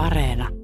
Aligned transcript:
Areena. 0.00 0.59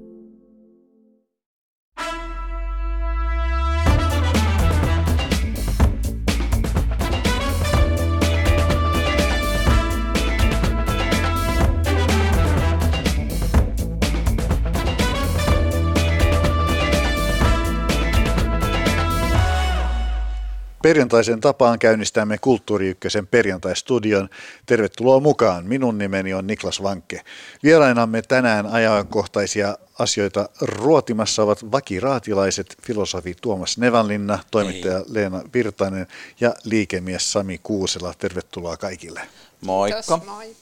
Perjantaisen 20.87 21.41
tapaan 21.41 21.79
käynnistämme 21.79 22.37
Kulttuuri 22.37 22.89
Ykkösen 22.89 23.27
perjantaistudion. 23.27 24.29
Tervetuloa 24.65 25.19
mukaan. 25.19 25.65
Minun 25.65 25.97
nimeni 25.97 26.33
on 26.33 26.47
Niklas 26.47 26.83
Vankke. 26.83 27.21
Vierainamme 27.63 28.21
tänään 28.21 28.65
ajankohtaisia 28.65 29.77
asioita 29.99 30.49
ruotimassa 30.61 31.43
ovat 31.43 31.71
vakiraatilaiset 31.71 32.77
filosofi 32.81 33.35
Tuomas 33.41 33.77
Nevanlinna, 33.77 34.39
toimittaja 34.51 34.97
Ei. 34.97 35.03
Leena 35.07 35.41
Virtanen 35.53 36.07
ja 36.39 36.55
liikemies 36.63 37.31
Sami 37.31 37.59
Kuusela. 37.63 38.13
Tervetuloa 38.17 38.77
kaikille. 38.77 39.21
Moikka. 39.61 40.01
Kiitos, 40.01 40.27
moi. 40.27 40.55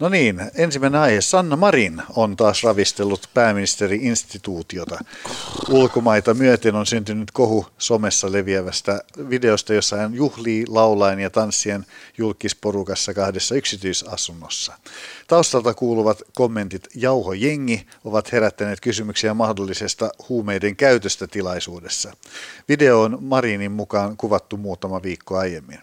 No 0.00 0.08
niin, 0.08 0.40
ensimmäinen 0.54 1.00
aihe. 1.00 1.20
Sanna 1.20 1.56
Marin 1.56 2.02
on 2.16 2.36
taas 2.36 2.62
ravistellut 2.64 3.30
pääministeri-instituutiota. 3.34 4.98
Ulkomaita 5.68 6.34
myöten 6.34 6.74
on 6.74 6.86
syntynyt 6.86 7.30
kohu 7.30 7.66
somessa 7.78 8.32
leviävästä 8.32 9.00
videosta, 9.30 9.74
jossa 9.74 9.96
hän 9.96 10.14
juhlii 10.14 10.64
laulaen 10.68 11.20
ja 11.20 11.30
tanssien 11.30 11.86
julkisporukassa 12.18 13.14
kahdessa 13.14 13.54
yksityisasunnossa. 13.54 14.72
Taustalta 15.26 15.74
kuuluvat 15.74 16.22
kommentit 16.34 16.88
Jauho 16.94 17.32
Jengi 17.32 17.86
ovat 18.04 18.32
herättäneet 18.32 18.80
kysymyksiä 18.80 19.34
mahdollisesta 19.34 20.10
huumeiden 20.28 20.76
käytöstä 20.76 21.26
tilaisuudessa. 21.26 22.12
Video 22.68 23.02
on 23.02 23.18
Marinin 23.20 23.72
mukaan 23.72 24.16
kuvattu 24.16 24.56
muutama 24.56 25.02
viikko 25.02 25.38
aiemmin. 25.38 25.78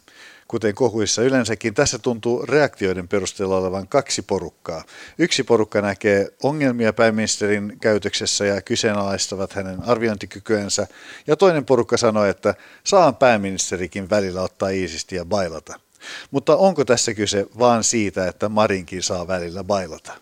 Kuten 0.48 0.76
kohuissa 0.76 1.22
yleensäkin, 1.22 1.74
tässä 1.74 2.00
tuntuu 2.00 2.46
reaktioiden 2.46 3.08
perusteella 3.08 3.58
olevan 3.58 3.88
kaksi 3.88 4.22
porukkaa. 4.22 4.84
Yksi 5.18 5.44
porukka 5.44 5.82
näkee 5.82 6.28
ongelmia 6.44 6.94
pääministerin 6.94 7.78
käytöksessä 7.82 8.46
ja 8.46 8.62
kyseenalaistavat 8.62 9.54
hänen 9.54 9.84
arviointikykyensä, 9.84 10.88
ja 11.28 11.36
toinen 11.36 11.66
porukka 11.66 11.98
sanoo, 11.98 12.26
että 12.26 12.56
saan 12.84 13.16
pääministerikin 13.16 14.10
välillä 14.10 14.42
ottaa 14.42 14.70
iisisti 14.70 15.16
ja 15.16 15.26
bailata. 15.26 15.80
Mutta 16.32 16.58
onko 16.58 16.86
tässä 16.86 17.14
kyse 17.14 17.46
vaan 17.60 17.84
siitä, 17.84 18.28
että 18.28 18.50
Marinkin 18.50 19.04
saa 19.04 19.28
välillä 19.28 19.64
bailata? 19.64 20.14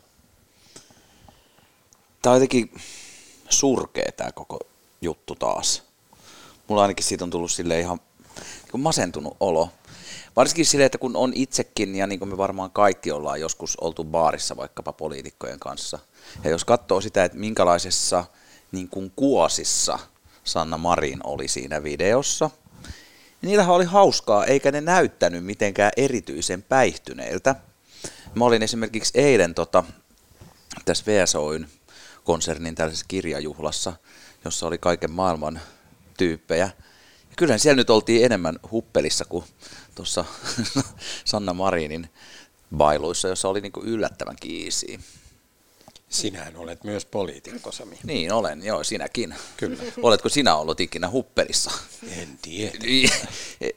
Tämä 2.21 2.33
on 2.33 2.41
jotenkin 2.41 2.71
surkea 3.49 4.11
tämä 4.11 4.31
koko 4.31 4.59
juttu 5.01 5.35
taas. 5.35 5.83
Mulla 6.67 6.81
ainakin 6.81 7.03
siitä 7.03 7.23
on 7.23 7.29
tullut 7.29 7.51
sille 7.51 7.79
ihan 7.79 7.99
masentunut 8.77 9.37
olo. 9.39 9.69
Varsinkin 10.35 10.65
sille, 10.65 10.85
että 10.85 10.97
kun 10.97 11.15
on 11.15 11.31
itsekin, 11.35 11.95
ja 11.95 12.07
niin 12.07 12.19
kuin 12.19 12.29
me 12.29 12.37
varmaan 12.37 12.71
kaikki 12.71 13.11
ollaan 13.11 13.41
joskus 13.41 13.77
oltu 13.77 14.03
baarissa 14.03 14.57
vaikkapa 14.57 14.93
poliitikkojen 14.93 15.59
kanssa, 15.59 15.99
ja 16.43 16.49
jos 16.49 16.65
katsoo 16.65 17.01
sitä, 17.01 17.23
että 17.23 17.37
minkälaisessa 17.37 18.25
niin 18.71 18.89
kuin 18.89 19.11
kuosissa 19.15 19.99
Sanna 20.43 20.77
Marin 20.77 21.19
oli 21.23 21.47
siinä 21.47 21.83
videossa, 21.83 22.49
niin 23.41 23.49
niillähän 23.49 23.75
oli 23.75 23.85
hauskaa, 23.85 24.45
eikä 24.45 24.71
ne 24.71 24.81
näyttänyt 24.81 25.45
mitenkään 25.45 25.91
erityisen 25.97 26.63
päihtyneiltä. 26.63 27.55
Mä 28.35 28.45
olin 28.45 28.63
esimerkiksi 28.63 29.19
eilen 29.19 29.55
tota, 29.55 29.83
tässä 30.85 31.03
VSOyn 31.05 31.67
konsernin 32.23 32.75
tällaisessa 32.75 33.05
kirjajuhlassa, 33.07 33.93
jossa 34.45 34.67
oli 34.67 34.77
kaiken 34.77 35.11
maailman 35.11 35.59
tyyppejä. 36.17 36.65
Ja 37.29 37.35
kyllähän 37.35 37.59
siellä 37.59 37.75
nyt 37.75 37.89
oltiin 37.89 38.25
enemmän 38.25 38.59
huppelissa 38.71 39.25
kuin 39.25 39.45
tuossa 39.95 40.25
Sanna 41.25 41.53
Marinin 41.53 42.09
bailuissa, 42.77 43.27
jossa 43.27 43.49
oli 43.49 43.61
niinku 43.61 43.81
yllättävän 43.83 44.35
kiisi. 44.41 44.99
Sinähän 46.09 46.55
olet 46.55 46.83
myös 46.83 47.05
poliitikko, 47.05 47.71
Sami. 47.71 47.99
Niin 48.03 48.31
olen, 48.31 48.63
joo, 48.63 48.83
sinäkin. 48.83 49.35
Kyllä. 49.57 49.83
Oletko 50.01 50.29
sinä 50.29 50.55
ollut 50.55 50.79
ikinä 50.79 51.09
huppelissa? 51.09 51.71
En 52.09 52.39
tiedä. 52.41 52.77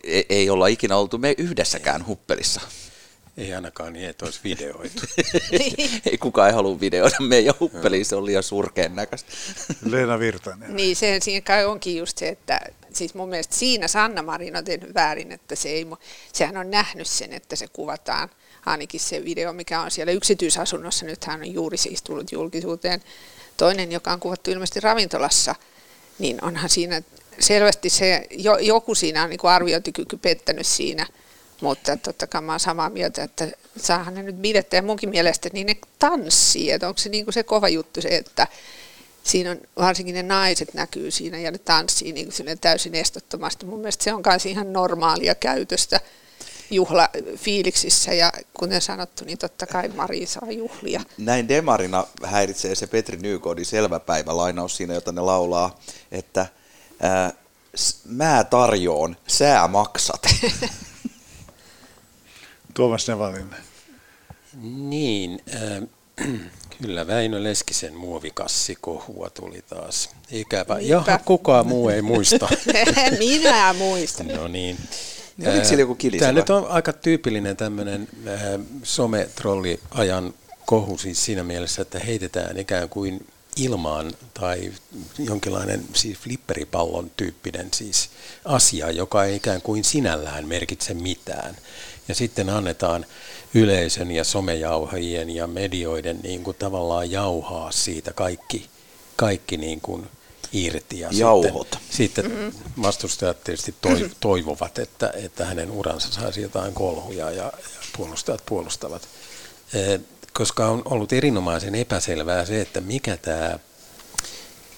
Ei, 0.04 0.26
ei 0.28 0.50
olla 0.50 0.66
ikinä 0.66 0.96
oltu 0.96 1.18
me 1.18 1.34
yhdessäkään 1.38 2.06
huppelissa. 2.06 2.60
Ei 3.38 3.54
ainakaan 3.54 3.92
niin, 3.92 4.08
että 4.08 4.24
olisi 4.24 4.40
videoitu. 4.44 5.02
ei 6.10 6.18
kukaan 6.18 6.48
ei 6.48 6.54
halua 6.54 6.80
videoida 6.80 7.16
meidän 7.20 7.54
huppeliin, 7.60 8.04
se 8.04 8.16
on 8.16 8.26
liian 8.26 8.42
surkeen 8.42 8.96
näköistä. 8.96 9.32
Leena 9.84 10.18
Virtanen. 10.18 10.76
Niin, 10.76 10.96
se, 10.96 11.18
siinä 11.22 11.40
kai 11.40 11.64
onkin 11.64 11.96
just 11.96 12.18
se, 12.18 12.28
että 12.28 12.60
siis 12.92 13.14
mun 13.14 13.28
mielestä 13.28 13.54
siinä 13.54 13.88
Sanna 13.88 14.22
Marin 14.22 14.56
on 14.56 14.64
tehnyt 14.64 14.94
väärin, 14.94 15.32
että 15.32 15.54
se 15.56 15.68
ei, 15.68 15.86
sehän 16.32 16.56
on 16.56 16.70
nähnyt 16.70 17.06
sen, 17.06 17.32
että 17.32 17.56
se 17.56 17.66
kuvataan, 17.72 18.28
ainakin 18.66 19.00
se 19.00 19.24
video, 19.24 19.52
mikä 19.52 19.80
on 19.80 19.90
siellä 19.90 20.12
yksityisasunnossa, 20.12 21.06
nyt 21.06 21.24
hän 21.24 21.40
on 21.40 21.52
juuri 21.52 21.76
siis 21.76 22.02
tullut 22.02 22.32
julkisuuteen. 22.32 23.02
Toinen, 23.56 23.92
joka 23.92 24.12
on 24.12 24.20
kuvattu 24.20 24.50
ilmeisesti 24.50 24.80
ravintolassa, 24.80 25.54
niin 26.18 26.44
onhan 26.44 26.70
siinä 26.70 27.02
selvästi 27.40 27.90
se, 27.90 28.26
joku 28.60 28.94
siinä 28.94 29.22
on 29.22 29.30
niin 29.30 29.40
arviointikyky 29.42 30.16
pettänyt 30.16 30.66
siinä, 30.66 31.06
mutta 31.60 31.96
totta 31.96 32.26
kai 32.26 32.42
mä 32.42 32.52
olen 32.52 32.60
samaa 32.60 32.90
mieltä, 32.90 33.22
että 33.22 33.48
saahan 33.76 34.14
ne 34.14 34.22
nyt 34.22 34.36
bidettä 34.36 34.76
ja 34.76 34.82
munkin 34.82 35.08
mielestä 35.08 35.48
niin 35.52 35.66
ne 35.66 35.76
tanssii, 35.98 36.70
että 36.70 36.88
onko 36.88 36.98
se 36.98 37.08
niin 37.08 37.24
kuin 37.24 37.34
se 37.34 37.42
kova 37.42 37.68
juttu 37.68 38.02
se, 38.02 38.08
että 38.08 38.46
siinä 39.22 39.50
on 39.50 39.60
varsinkin 39.78 40.14
ne 40.14 40.22
naiset 40.22 40.74
näkyy 40.74 41.10
siinä 41.10 41.38
ja 41.38 41.50
ne 41.50 41.58
tanssii 41.58 42.12
niin 42.12 42.28
kuin 42.36 42.58
täysin 42.58 42.94
estottomasti. 42.94 43.66
Mun 43.66 43.78
mielestä 43.78 44.04
se 44.04 44.14
on 44.14 44.22
myös 44.26 44.46
ihan 44.46 44.72
normaalia 44.72 45.34
käytöstä 45.34 46.00
juhlafiiliksissä 46.70 48.14
ja 48.14 48.32
kuten 48.54 48.80
sanottu, 48.80 49.24
niin 49.24 49.38
totta 49.38 49.66
kai 49.66 49.88
Mari 49.88 50.26
saa 50.26 50.50
juhlia. 50.50 51.00
Näin 51.18 51.48
Demarina 51.48 52.06
häiritsee 52.24 52.74
se 52.74 52.86
Petri 52.86 53.16
Nykodin 53.16 53.66
selväpäivä 53.66 54.36
lainaus 54.36 54.76
siinä, 54.76 54.94
jota 54.94 55.12
ne 55.12 55.20
laulaa, 55.20 55.78
että 56.12 56.46
ää, 57.00 57.32
mä 58.04 58.44
tarjoon, 58.44 59.16
sä 59.26 59.68
maksat. 59.68 60.22
Tuomas 62.78 63.08
Nevalinen. 63.08 63.56
Niin, 64.62 65.40
äh, 65.54 65.88
kyllä 66.82 67.06
Väinö 67.06 67.42
Leskisen 67.42 67.94
muovikassikohua 67.96 69.30
tuli 69.30 69.62
taas. 69.68 70.10
Ikävä. 70.30 70.78
Jaha, 70.80 71.18
kukaan 71.24 71.66
muu 71.66 71.88
ei 71.88 72.02
muista. 72.02 72.48
Minä 73.18 73.72
muistan. 73.72 74.28
No 74.28 74.48
niin. 74.48 74.78
Niin 75.36 75.50
oliko 75.50 75.74
joku 75.78 75.94
kilisevä? 75.94 76.26
Tämä 76.28 76.40
nyt 76.40 76.50
on 76.50 76.66
aika 76.66 76.92
tyypillinen 76.92 77.56
tämmöinen 77.56 78.08
äh, 78.28 78.40
sometrolliajan 78.82 80.34
kohu 80.66 80.98
siis 80.98 81.24
siinä 81.24 81.44
mielessä, 81.44 81.82
että 81.82 81.98
heitetään 81.98 82.58
ikään 82.58 82.88
kuin 82.88 83.26
ilmaan 83.56 84.12
tai 84.34 84.72
jonkinlainen 85.18 85.84
siis 85.94 86.18
flipperipallon 86.18 87.10
tyyppinen 87.16 87.68
siis 87.74 88.10
asia, 88.44 88.90
joka 88.90 89.24
ei 89.24 89.36
ikään 89.36 89.62
kuin 89.62 89.84
sinällään 89.84 90.48
merkitse 90.48 90.94
mitään. 90.94 91.56
Ja 92.08 92.14
sitten 92.14 92.50
annetaan 92.50 93.06
yleisön 93.54 94.10
ja 94.10 94.24
somejauhajien 94.24 95.30
ja 95.30 95.46
medioiden 95.46 96.20
niin 96.22 96.44
kuin 96.44 96.56
tavallaan 96.56 97.10
jauhaa 97.10 97.72
siitä 97.72 98.12
kaikki, 98.12 98.68
kaikki 99.16 99.56
niin 99.56 99.80
kuin 99.80 100.08
irti. 100.52 101.00
Ja 101.00 101.08
Jauhot. 101.12 101.78
Sitten, 101.90 102.24
sitten 102.24 102.54
vastustajat 102.82 103.44
tietysti 103.44 103.74
toivovat, 104.20 104.78
että, 104.78 105.12
että 105.14 105.44
hänen 105.44 105.70
uransa 105.70 106.12
saisi 106.12 106.42
jotain 106.42 106.74
kolhuja 106.74 107.30
ja, 107.30 107.42
ja 107.44 107.52
puolustajat 107.96 108.42
puolustavat. 108.46 109.08
koska 110.32 110.66
on 110.66 110.82
ollut 110.84 111.12
erinomaisen 111.12 111.74
epäselvää 111.74 112.44
se, 112.44 112.60
että 112.60 112.80
mikä 112.80 113.16
tämä 113.16 113.58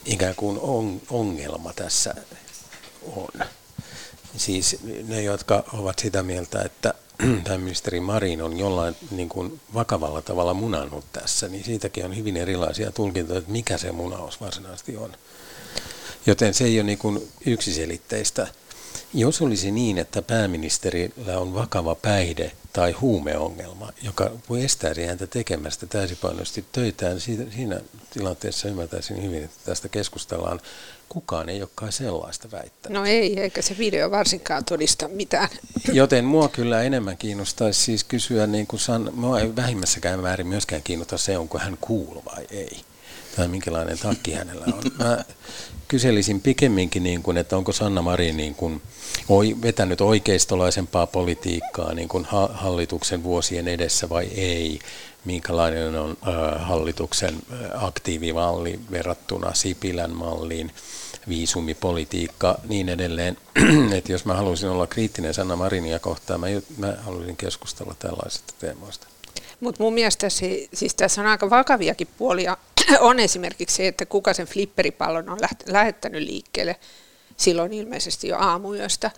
ikään 0.04 0.34
kuin 0.34 0.58
on, 0.60 1.02
ongelma 1.10 1.72
tässä 1.72 2.14
on. 3.16 3.46
Siis 4.36 4.76
ne, 5.08 5.22
jotka 5.22 5.64
ovat 5.72 5.98
sitä 5.98 6.22
mieltä, 6.22 6.62
että 6.62 6.94
pääministeri 7.48 8.00
Marin 8.00 8.42
on 8.42 8.58
jollain 8.58 8.96
niin 9.10 9.28
kuin 9.28 9.60
vakavalla 9.74 10.22
tavalla 10.22 10.54
munannut 10.54 11.04
tässä, 11.12 11.48
niin 11.48 11.64
siitäkin 11.64 12.04
on 12.04 12.16
hyvin 12.16 12.36
erilaisia 12.36 12.92
tulkintoja, 12.92 13.38
että 13.38 13.52
mikä 13.52 13.78
se 13.78 13.92
munaus 13.92 14.40
varsinaisesti 14.40 14.96
on. 14.96 15.12
Joten 16.26 16.54
se 16.54 16.64
ei 16.64 16.78
ole 16.78 16.86
niin 16.86 16.98
kuin 16.98 17.28
yksiselitteistä. 17.46 18.48
Jos 19.14 19.42
olisi 19.42 19.70
niin, 19.70 19.98
että 19.98 20.22
pääministerillä 20.22 21.38
on 21.38 21.54
vakava 21.54 21.94
päihde 21.94 22.52
tai 22.72 22.92
huumeongelma, 22.92 23.92
joka 24.02 24.30
voi 24.48 24.64
estää 24.64 24.94
häntä 25.08 25.26
tekemästä 25.26 25.86
täysipainoisesti 25.86 26.64
töitään, 26.72 27.18
niin 27.26 27.52
siinä 27.52 27.80
tilanteessa 28.10 28.68
ymmärtäisin 28.68 29.22
hyvin, 29.22 29.44
että 29.44 29.56
tästä 29.64 29.88
keskustellaan 29.88 30.60
Kukaan 31.12 31.48
ei 31.48 31.62
ole 31.62 31.70
kai 31.74 31.92
sellaista 31.92 32.50
väittänyt. 32.50 32.98
No 32.98 33.06
ei, 33.06 33.40
eikä 33.40 33.62
se 33.62 33.78
video 33.78 34.10
varsinkaan 34.10 34.64
todista 34.64 35.08
mitään. 35.08 35.48
Joten 35.92 36.24
mua 36.24 36.48
kyllä 36.48 36.82
enemmän 36.82 37.16
kiinnostaisi 37.16 37.80
siis 37.80 38.04
kysyä, 38.04 38.46
niin 38.46 38.66
kuin 38.66 38.80
San, 38.80 39.10
mua 39.14 39.40
ei 39.40 39.56
vähimmässäkään 39.56 40.20
määrin 40.20 40.46
myöskään 40.46 40.82
kiinnosta 40.82 41.18
se, 41.18 41.38
onko 41.38 41.58
hän 41.58 41.78
cool 41.88 42.22
vai 42.24 42.46
ei. 42.50 42.80
Tai 43.36 43.48
minkälainen 43.48 43.98
takki 43.98 44.32
hänellä 44.32 44.64
on. 44.66 44.82
Mä 44.98 45.24
kyselisin 45.88 46.40
pikemminkin, 46.40 47.02
niin 47.02 47.22
kuin, 47.22 47.36
että 47.36 47.56
onko 47.56 47.72
Sanna 47.72 48.02
Marin 48.02 48.36
niin 48.36 48.54
kuin, 48.54 48.82
vetänyt 49.62 50.00
oikeistolaisempaa 50.00 51.06
politiikkaa 51.06 51.94
niin 51.94 52.08
kuin 52.08 52.26
hallituksen 52.52 53.22
vuosien 53.22 53.68
edessä 53.68 54.08
vai 54.08 54.24
ei, 54.26 54.78
minkälainen 55.24 55.98
on 55.98 56.16
hallituksen 56.56 57.34
aktiivimalli 57.74 58.80
verrattuna 58.90 59.54
Sipilän 59.54 60.16
malliin, 60.16 60.70
viisumipolitiikka, 61.28 62.58
niin 62.68 62.88
edelleen. 62.88 63.36
että 63.96 64.12
jos 64.12 64.24
mä 64.24 64.34
haluaisin 64.34 64.68
olla 64.68 64.86
kriittinen 64.86 65.34
Sanna 65.34 65.56
Marinia 65.56 65.98
kohtaan, 65.98 66.40
mä, 66.40 66.46
mä 66.78 66.96
haluaisin 67.00 67.36
keskustella 67.36 67.94
tällaisista 67.98 68.54
teemoista. 68.58 69.09
Mutta 69.60 69.82
mun 69.82 69.94
mielestä 69.94 70.28
se, 70.28 70.68
siis 70.74 70.94
tässä 70.94 71.20
on 71.20 71.26
aika 71.26 71.50
vakaviakin 71.50 72.08
puolia. 72.18 72.56
on 73.00 73.18
esimerkiksi 73.20 73.76
se, 73.76 73.86
että 73.86 74.06
kuka 74.06 74.34
sen 74.34 74.46
flipperipallon 74.46 75.28
on 75.28 75.38
lähettänyt 75.66 76.22
liikkeelle 76.22 76.76
silloin 77.36 77.72
ilmeisesti 77.72 78.28
jo 78.28 78.36
aamuyöstä. 78.38 79.10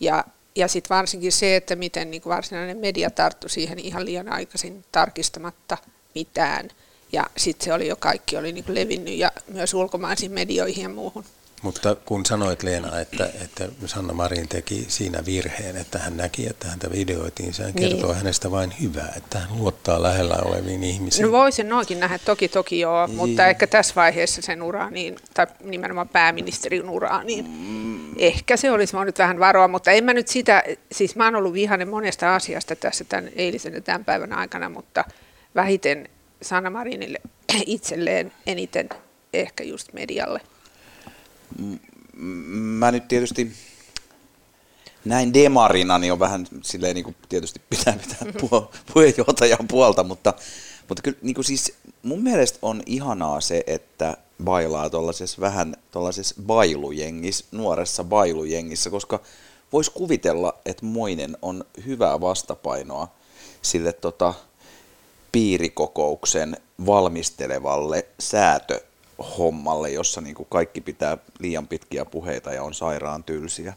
Ja, 0.00 0.24
ja 0.56 0.68
sitten 0.68 0.96
varsinkin 0.96 1.32
se, 1.32 1.56
että 1.56 1.76
miten 1.76 2.10
niin 2.10 2.22
varsinainen 2.24 2.78
media 2.78 3.10
tarttui 3.10 3.50
siihen 3.50 3.78
ihan 3.78 4.04
liian 4.04 4.32
aikaisin 4.32 4.84
tarkistamatta 4.92 5.78
mitään. 6.14 6.68
Ja 7.12 7.26
sitten 7.36 7.64
se 7.64 7.72
oli 7.72 7.88
jo 7.88 7.96
kaikki 7.96 8.36
oli 8.36 8.52
niin 8.52 8.64
levinnyt 8.68 9.14
ja 9.14 9.32
myös 9.48 9.74
ulkomaisiin 9.74 10.32
medioihin 10.32 10.82
ja 10.82 10.88
muuhun. 10.88 11.24
Mutta 11.62 11.94
kun 11.94 12.26
sanoit 12.26 12.62
Leena, 12.62 13.00
että, 13.00 13.30
että 13.44 13.68
Sanna 13.86 14.12
Marin 14.12 14.48
teki 14.48 14.84
siinä 14.88 15.24
virheen, 15.26 15.76
että 15.76 15.98
hän 15.98 16.16
näki, 16.16 16.46
että 16.46 16.68
häntä 16.68 16.90
videoitiin, 16.90 17.54
sehän 17.54 17.72
niin. 17.74 17.90
kertoo 17.90 18.14
hänestä 18.14 18.50
vain 18.50 18.74
hyvää, 18.80 19.12
että 19.16 19.38
hän 19.38 19.58
luottaa 19.58 20.02
lähellä 20.02 20.36
oleviin 20.44 20.84
ihmisiin. 20.84 21.26
No 21.26 21.32
voisin 21.32 21.68
noikin 21.68 22.00
nähdä, 22.00 22.18
toki 22.18 22.48
toki 22.48 22.80
joo, 22.80 23.06
niin. 23.06 23.16
mutta 23.16 23.46
ehkä 23.46 23.66
tässä 23.66 23.94
vaiheessa 23.96 24.42
sen 24.42 24.62
uraa, 24.62 24.90
niin, 24.90 25.16
tai 25.34 25.46
nimenomaan 25.64 26.08
pääministerin 26.08 26.90
uraa, 26.90 27.24
niin 27.24 27.46
mm. 27.48 28.14
ehkä 28.18 28.56
se 28.56 28.70
olisi 28.70 28.96
voinut 28.96 29.18
vähän 29.18 29.40
varoa, 29.40 29.68
mutta 29.68 29.90
en 29.90 30.04
mä 30.04 30.14
nyt 30.14 30.28
sitä, 30.28 30.64
siis 30.92 31.16
mä 31.16 31.24
oon 31.24 31.36
ollut 31.36 31.52
vihainen 31.52 31.88
monesta 31.88 32.34
asiasta 32.34 32.76
tässä 32.76 33.04
tämän 33.04 33.30
eilisen 33.36 33.74
ja 33.74 33.80
tämän 33.80 34.04
päivän 34.04 34.32
aikana, 34.32 34.68
mutta 34.68 35.04
vähiten 35.54 36.08
Sanna 36.42 36.70
Marinille 36.70 37.18
itselleen 37.66 38.32
eniten 38.46 38.88
ehkä 39.32 39.64
just 39.64 39.92
medialle 39.92 40.40
mä 42.52 42.90
nyt 42.90 43.08
tietysti 43.08 43.52
näin 45.04 45.34
demarina, 45.34 45.98
niin 45.98 46.12
on 46.12 46.18
vähän 46.18 46.46
silleen 46.62 46.94
niin 46.94 47.04
kuin 47.04 47.16
tietysti 47.28 47.60
pitää 47.70 47.98
pitää 48.08 48.32
puheenjohtajan 48.94 49.68
puolta, 49.68 50.04
mutta, 50.04 50.34
mutta 50.88 51.02
kyllä 51.02 51.18
niin 51.22 51.34
kuin 51.34 51.44
siis 51.44 51.72
mun 52.02 52.22
mielestä 52.22 52.58
on 52.62 52.82
ihanaa 52.86 53.40
se, 53.40 53.64
että 53.66 54.16
bailaa 54.44 54.90
tuollaisessa 54.90 55.40
vähän 55.40 55.76
tuollaisessa 55.90 56.34
bailujengissä, 56.46 57.44
nuoressa 57.52 58.04
bailujengissä, 58.04 58.90
koska 58.90 59.20
voisi 59.72 59.90
kuvitella, 59.90 60.54
että 60.66 60.86
Moinen 60.86 61.36
on 61.42 61.64
hyvää 61.86 62.20
vastapainoa 62.20 63.08
sille 63.62 63.92
tota, 63.92 64.34
piirikokouksen 65.32 66.56
valmistelevalle 66.86 68.06
säätö 68.18 68.80
hommalle, 69.38 69.90
jossa 69.90 70.20
niin 70.20 70.34
kuin 70.34 70.46
kaikki 70.50 70.80
pitää 70.80 71.18
liian 71.38 71.68
pitkiä 71.68 72.04
puheita 72.04 72.52
ja 72.52 72.62
on 72.62 72.74
sairaan 72.74 73.24
tylsiä. 73.24 73.74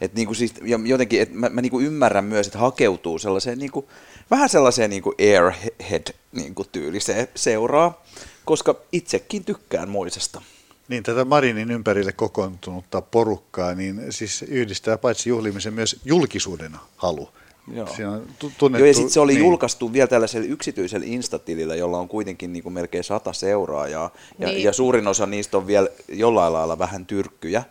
Et 0.00 0.14
niin 0.14 0.26
kuin 0.26 0.36
siis, 0.36 0.54
ja 0.64 0.78
jotenkin, 0.84 1.22
että 1.22 1.34
mä, 1.34 1.48
mä 1.48 1.62
niin 1.62 1.70
kuin 1.70 1.86
ymmärrän 1.86 2.24
myös, 2.24 2.46
että 2.46 2.58
hakeutuu 2.58 3.18
sellaiseen 3.18 3.58
niin 3.58 3.70
kuin, 3.70 3.86
vähän 4.30 4.48
sellaiseen 4.48 4.90
niin 4.90 5.02
kuin 5.02 5.16
airhead 5.20 6.14
niin 6.32 6.54
kuin 6.54 6.68
tyyliseen 6.72 7.28
seuraa, 7.34 8.04
koska 8.44 8.76
itsekin 8.92 9.44
tykkään 9.44 9.88
moisesta. 9.88 10.42
Niin, 10.88 11.02
tätä 11.02 11.24
Marinin 11.24 11.70
ympärille 11.70 12.12
kokoontunutta 12.12 13.00
porukkaa, 13.00 13.74
niin 13.74 14.02
siis 14.10 14.42
yhdistää 14.42 14.98
paitsi 14.98 15.28
juhlimisen 15.28 15.74
myös 15.74 16.00
julkisuuden 16.04 16.72
halu. 16.96 17.28
Joo. 17.74 18.12
on 18.12 18.26
tunnettu, 18.38 18.78
Joo, 18.78 18.86
ja 18.86 18.94
sitten 18.94 19.10
se 19.10 19.20
oli 19.20 19.32
niin. 19.32 19.44
julkaistu 19.44 19.92
vielä 19.92 20.06
tällaisella 20.06 20.46
yksityisellä 20.46 21.06
instatilillä, 21.06 21.74
jolla 21.74 21.98
on 21.98 22.08
kuitenkin 22.08 22.52
niin 22.52 22.62
kuin 22.62 22.72
melkein 22.72 23.04
sata 23.04 23.32
seuraajaa, 23.32 24.10
ja, 24.38 24.48
niin. 24.48 24.62
ja 24.62 24.72
suurin 24.72 25.08
osa 25.08 25.26
niistä 25.26 25.56
on 25.56 25.66
vielä 25.66 25.88
jollain 26.08 26.52
lailla 26.52 26.78
vähän 26.78 27.06
tyrkkyjä, 27.06 27.62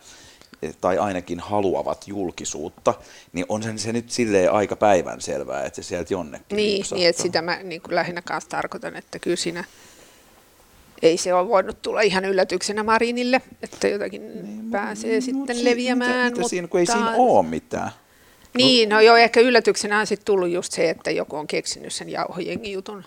tai 0.82 0.98
ainakin 0.98 1.40
haluavat 1.40 2.08
julkisuutta, 2.08 2.94
niin 3.34 3.46
on 3.50 3.64
se, 3.64 3.78
se 3.78 3.94
nyt 3.94 4.12
silleen 4.12 4.52
aika 4.52 4.76
päivän 4.76 5.22
selvää, 5.22 5.64
että 5.64 5.82
se 5.82 5.88
sieltä 5.88 6.14
jonnekin 6.14 6.56
Niin, 6.56 6.86
niin 6.92 7.10
että 7.10 7.22
sitä 7.22 7.42
mä 7.42 7.64
niin 7.64 7.82
kuin 7.82 7.96
lähinnä 7.96 8.22
kanssa 8.22 8.50
tarkoitan, 8.50 8.96
että 8.96 9.20
kyllä 9.20 9.38
siinä 9.38 9.64
ei 11.02 11.18
se 11.18 11.34
ole 11.34 11.48
voinut 11.48 11.82
tulla 11.82 12.02
ihan 12.02 12.26
yllätyksenä 12.26 12.84
Marinille, 12.84 13.42
että 13.62 13.88
jotakin 13.88 14.44
niin, 14.44 14.72
pääsee 14.72 15.16
no, 15.16 15.22
sitten 15.22 15.58
no, 15.58 15.64
leviämään. 15.64 16.12
Mitä, 16.12 16.24
mitä 16.24 16.36
mutta... 16.36 16.50
siinä, 16.50 16.68
kun 16.68 16.80
ei 16.80 16.86
siinä 16.86 17.12
ole 17.18 17.46
mitään. 17.46 17.92
Niin, 18.54 18.90
no 18.90 19.00
joo, 19.00 19.18
ehkä 19.18 19.40
yllätyksenä 19.40 20.00
on 20.00 20.08
sitten 20.08 20.26
tullut 20.26 20.50
just 20.50 20.74
se, 20.74 20.90
että 20.90 21.12
joku 21.12 21.36
on 21.36 21.48
keksinyt 21.48 21.94
sen 21.94 22.10
jauhojengin 22.10 22.72
jutun. 22.72 23.04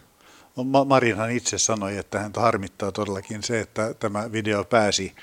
No, 0.56 0.84
Marinhan 0.84 1.30
itse 1.30 1.58
sanoi, 1.58 1.96
että 1.96 2.18
häntä 2.18 2.40
harmittaa 2.40 2.92
todellakin 2.92 3.42
se, 3.42 3.60
että 3.60 3.94
tämä 3.94 4.32
video 4.32 4.64
pääsi 4.64 5.14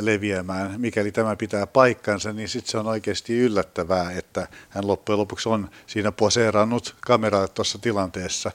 leviämään. 0.00 0.80
Mikäli 0.80 1.12
tämä 1.12 1.36
pitää 1.36 1.66
paikkansa, 1.66 2.32
niin 2.32 2.48
sitten 2.48 2.70
se 2.70 2.78
on 2.78 2.86
oikeasti 2.86 3.38
yllättävää, 3.38 4.12
että 4.12 4.48
hän 4.68 4.86
loppujen 4.86 5.18
lopuksi 5.18 5.48
on 5.48 5.70
siinä 5.86 6.12
poseerannut 6.12 6.96
kameraa 7.00 7.48
tuossa 7.48 7.78
tilanteessa. 7.78 8.50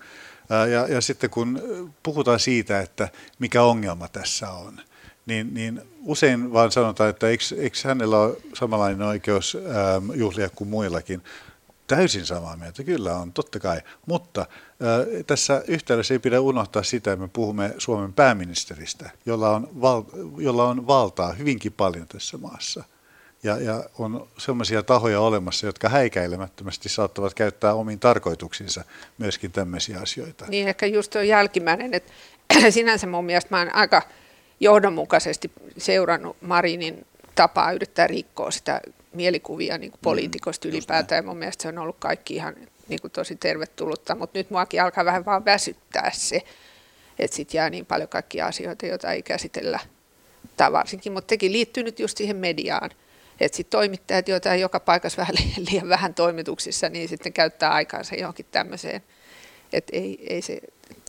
Ja, 0.71 0.87
ja 0.87 1.01
sitten 1.01 1.29
kun 1.29 1.61
puhutaan 2.03 2.39
siitä, 2.39 2.79
että 2.79 3.09
mikä 3.39 3.63
ongelma 3.63 4.07
tässä 4.07 4.51
on, 4.51 4.81
niin, 5.29 5.53
niin 5.53 5.81
usein 6.05 6.53
vaan 6.53 6.71
sanotaan, 6.71 7.09
että 7.09 7.27
eikö, 7.27 7.43
eikö 7.57 7.77
hänellä 7.83 8.19
ole 8.19 8.37
samanlainen 8.53 9.07
oikeus 9.07 9.57
ähm, 9.65 10.11
juhlia 10.13 10.49
kuin 10.49 10.69
muillakin. 10.69 11.23
Täysin 11.87 12.25
samaa 12.25 12.57
mieltä, 12.57 12.83
kyllä 12.83 13.15
on, 13.15 13.33
totta 13.33 13.59
kai. 13.59 13.81
Mutta 14.05 14.41
äh, 14.41 15.25
tässä 15.27 15.63
yhteydessä 15.67 16.13
ei 16.13 16.19
pidä 16.19 16.39
unohtaa 16.41 16.83
sitä, 16.83 17.11
että 17.11 17.25
me 17.25 17.29
puhumme 17.33 17.73
Suomen 17.77 18.13
pääministeristä, 18.13 19.09
jolla 19.25 19.49
on, 19.49 19.69
val, 19.81 20.03
jolla 20.37 20.67
on 20.67 20.87
valtaa 20.87 21.33
hyvinkin 21.33 21.71
paljon 21.71 22.07
tässä 22.07 22.37
maassa. 22.37 22.83
Ja, 23.43 23.57
ja 23.57 23.83
on 23.97 24.27
sellaisia 24.37 24.83
tahoja 24.83 25.19
olemassa, 25.19 25.65
jotka 25.65 25.89
häikäilemättömästi 25.89 26.89
saattavat 26.89 27.33
käyttää 27.33 27.73
omiin 27.73 27.99
tarkoituksiinsa 27.99 28.83
myöskin 29.17 29.51
tämmöisiä 29.51 29.99
asioita. 29.99 30.45
Niin, 30.47 30.67
ehkä 30.67 30.85
just 30.85 31.11
tuo 31.11 31.21
jälkimmäinen, 31.21 31.93
että 31.93 32.11
sinänsä 32.69 33.07
mun 33.07 33.25
mielestä 33.25 33.49
mä 33.51 33.59
oon 33.59 33.75
aika 33.75 34.01
johdonmukaisesti 34.59 35.51
seurannut 35.77 36.37
Marinin 36.41 37.05
tapaa 37.35 37.71
yrittää 37.71 38.07
rikkoa 38.07 38.51
sitä 38.51 38.81
mielikuvia 39.13 39.77
niin 39.77 39.91
kuin 39.91 39.99
poliitikosta 40.03 40.67
mm, 40.67 40.73
ylipäätään. 40.73 41.25
Mun 41.25 41.37
mielestä 41.37 41.61
se 41.61 41.67
on 41.67 41.77
ollut 41.77 41.95
kaikki 41.99 42.35
ihan 42.35 42.55
niin 42.87 43.01
kuin 43.01 43.11
tosi 43.11 43.35
tervetullutta, 43.35 44.15
mutta 44.15 44.39
nyt 44.39 44.49
muakin 44.49 44.83
alkaa 44.83 45.05
vähän 45.05 45.25
vaan 45.25 45.45
väsyttää 45.45 46.11
se, 46.13 46.41
että 47.19 47.35
sitten 47.35 47.57
jää 47.57 47.69
niin 47.69 47.85
paljon 47.85 48.09
kaikkia 48.09 48.45
asioita, 48.45 48.85
joita 48.85 49.11
ei 49.11 49.23
käsitellä. 49.23 49.79
Tai 50.57 50.71
varsinkin, 50.71 51.11
mutta 51.11 51.27
tekin 51.27 51.51
liittyy 51.51 51.83
nyt 51.83 51.99
just 51.99 52.17
siihen 52.17 52.37
mediaan. 52.37 52.89
Että 53.39 53.55
sitten 53.55 53.77
toimittajat, 53.77 54.27
joita 54.27 54.51
on 54.51 54.59
joka 54.59 54.79
paikassa 54.79 55.17
vähän 55.17 55.35
liian 55.71 55.89
vähän 55.89 56.13
toimituksissa, 56.13 56.89
niin 56.89 57.09
sitten 57.09 57.33
käyttää 57.33 57.71
aikaansa 57.71 58.15
johonkin 58.15 58.45
tämmöiseen. 58.51 59.03
Että 59.73 59.97
ei, 59.97 60.25
ei 60.27 60.41
se 60.41 60.59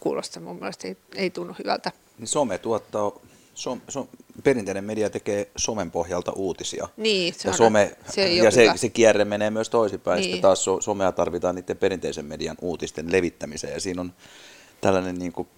kuulosta 0.02 0.40
mun 0.40 0.57
mielestä, 0.57 0.88
ei, 0.88 0.97
ei 1.14 1.30
tunnu 1.30 1.54
hyvältä. 1.59 1.92
Niin 2.19 2.28
some 2.28 2.59
tuottaa 2.59 3.12
so, 3.61 3.79
so, 3.88 4.09
perinteinen 4.43 4.85
media 4.85 5.11
tekee 5.11 5.50
somen 5.57 5.90
pohjalta 5.90 6.33
uutisia. 6.33 6.88
Niin, 6.97 7.35
se 7.35 7.49
ja, 7.49 7.55
some, 7.55 7.97
se 8.11 8.35
ja 8.35 8.50
se, 8.50 8.73
se 8.76 8.88
kierre 8.88 9.25
menee 9.25 9.50
myös 9.50 9.71
toisinpäin. 9.71 10.17
Niin. 10.17 10.25
Sitten 10.25 10.43
taas 10.43 10.64
so, 10.64 10.81
somea 10.81 11.12
tarvitaan 11.12 11.55
niiden 11.55 11.76
perinteisen 11.76 12.25
median 12.25 12.57
uutisten 12.61 13.12
levittämiseen 13.12 13.73
ja 13.73 13.81
siinä 13.81 14.00
on 14.00 14.12
tällainen 14.81 15.19
niin 15.19 15.33
kuin 15.33 15.49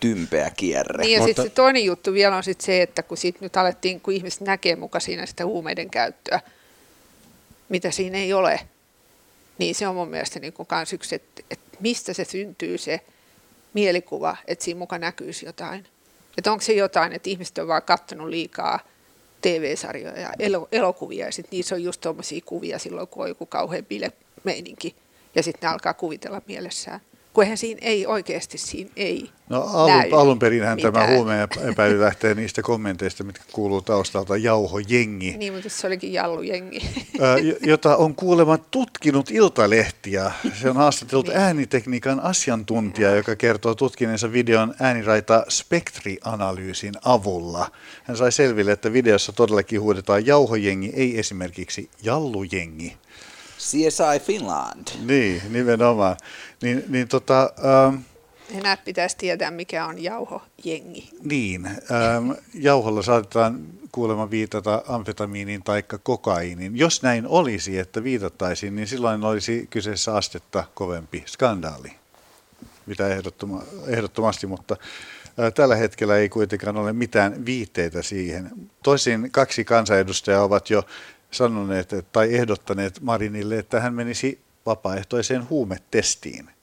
tympeä 0.00 0.50
kierre. 0.50 1.02
Niin 1.02 1.12
ja 1.12 1.18
Mutta... 1.18 1.28
sitten 1.28 1.44
se 1.44 1.50
toinen 1.50 1.84
juttu 1.84 2.12
vielä 2.12 2.36
on 2.36 2.42
sit 2.42 2.60
se, 2.60 2.82
että 2.82 3.02
kun 3.02 3.16
sit 3.16 3.40
nyt 3.40 3.56
alettiin, 3.56 4.00
kun 4.00 4.14
ihmiset 4.14 4.40
näkee 4.40 4.76
muka 4.76 5.00
siinä 5.00 5.26
sitä 5.26 5.46
huumeiden 5.46 5.90
käyttöä, 5.90 6.40
mitä 7.68 7.90
siinä 7.90 8.18
ei 8.18 8.32
ole, 8.32 8.60
niin 9.58 9.74
se 9.74 9.88
on 9.88 9.94
mun 9.94 10.08
mielestä 10.08 10.40
niin 10.40 10.52
kuin 10.52 10.66
kans 10.66 10.92
yksi, 10.92 11.14
että, 11.14 11.42
että 11.50 11.76
mistä 11.80 12.12
se 12.12 12.24
syntyy 12.24 12.78
se 12.78 13.00
mielikuva, 13.74 14.36
että 14.46 14.64
siinä 14.64 14.78
muka 14.78 14.98
näkyisi 14.98 15.46
jotain. 15.46 15.86
Että 16.38 16.52
onko 16.52 16.62
se 16.62 16.72
jotain, 16.72 17.12
että 17.12 17.30
ihmiset 17.30 17.58
on 17.58 17.68
vaan 17.68 17.82
katsonut 17.82 18.28
liikaa 18.28 18.80
TV-sarjoja 19.40 20.20
ja 20.20 20.32
elokuvia 20.72 21.26
ja 21.26 21.32
sitten 21.32 21.56
niissä 21.56 21.74
on 21.74 21.82
just 21.82 22.00
tuommoisia 22.00 22.40
kuvia 22.46 22.78
silloin, 22.78 23.08
kun 23.08 23.22
on 23.22 23.28
joku 23.28 23.46
kauhean 23.46 23.84
bilemeininki 23.84 24.96
ja 25.34 25.42
sitten 25.42 25.68
ne 25.68 25.72
alkaa 25.72 25.94
kuvitella 25.94 26.42
mielessään. 26.46 27.00
Kun 27.32 27.44
eihän 27.44 27.58
siinä 27.58 27.80
ei 27.82 28.06
oikeasti 28.06 28.58
siinä 28.58 28.90
ei 28.96 29.30
No 29.52 29.62
alun, 29.62 30.20
alun 30.20 30.38
perinhän 30.38 30.78
tämä 30.78 31.06
huumeepäily 31.06 32.00
lähtee 32.00 32.34
niistä 32.34 32.62
kommenteista, 32.62 33.24
mitkä 33.24 33.44
kuuluu 33.52 33.82
taustalta 33.82 34.36
jauhojengi. 34.36 35.34
Niin, 35.38 35.52
mutta 35.52 35.68
se 35.68 35.86
olikin 35.86 36.12
jallujengi. 36.12 36.88
Jota 37.60 37.96
on 37.96 38.14
kuulemma 38.14 38.58
tutkinut 38.58 39.30
Iltalehtiä. 39.30 40.32
Se 40.60 40.70
on 40.70 40.76
haastatellut 40.76 41.26
niin. 41.26 41.38
äänitekniikan 41.38 42.20
asiantuntija, 42.20 43.16
joka 43.16 43.36
kertoo 43.36 43.74
tutkineensa 43.74 44.32
videon 44.32 44.74
ääniraita 44.80 45.44
spektrianalyysin 45.48 46.94
avulla. 47.04 47.70
Hän 48.04 48.16
sai 48.16 48.32
selville, 48.32 48.72
että 48.72 48.92
videossa 48.92 49.32
todellakin 49.32 49.80
huudetaan 49.80 50.26
jauhojengi, 50.26 50.92
ei 50.94 51.18
esimerkiksi 51.18 51.90
jallujengi. 52.02 52.96
CSI 53.62 54.20
Finland. 54.26 54.88
Niin, 55.06 55.42
nimenomaan. 55.48 56.16
Niin, 56.62 56.84
niin 56.88 57.08
tota, 57.08 57.52
ähm, 57.64 57.96
enää 58.58 58.76
pitäisi 58.76 59.16
tietää, 59.16 59.50
mikä 59.50 59.86
on 59.86 60.02
jauhojengi. 60.02 61.10
Niin, 61.24 61.66
ähm, 61.66 62.30
jauholla 62.54 63.02
saatetaan 63.02 63.66
kuulemma 63.92 64.30
viitata 64.30 64.82
amfetamiiniin 64.88 65.62
tai 65.62 65.84
kokaiiniin. 66.02 66.76
Jos 66.76 67.02
näin 67.02 67.26
olisi, 67.26 67.78
että 67.78 68.04
viitattaisiin, 68.04 68.76
niin 68.76 68.88
silloin 68.88 69.24
olisi 69.24 69.66
kyseessä 69.70 70.14
astetta 70.14 70.64
kovempi 70.74 71.24
skandaali, 71.26 71.92
mitä 72.86 73.08
ehdottoma, 73.08 73.62
ehdottomasti, 73.86 74.46
mutta 74.46 74.76
äh, 75.40 75.52
tällä 75.52 75.76
hetkellä 75.76 76.16
ei 76.16 76.28
kuitenkaan 76.28 76.76
ole 76.76 76.92
mitään 76.92 77.46
viitteitä 77.46 78.02
siihen. 78.02 78.50
Toisin 78.82 79.28
kaksi 79.30 79.64
kansanedustajaa 79.64 80.44
ovat 80.44 80.70
jo 80.70 80.82
sanoneet 81.32 81.90
tai 82.12 82.34
ehdottaneet 82.34 83.00
Marinille, 83.00 83.58
että 83.58 83.80
hän 83.80 83.94
menisi 83.94 84.40
vapaaehtoiseen 84.66 85.48
huumetestiin– 85.48 86.50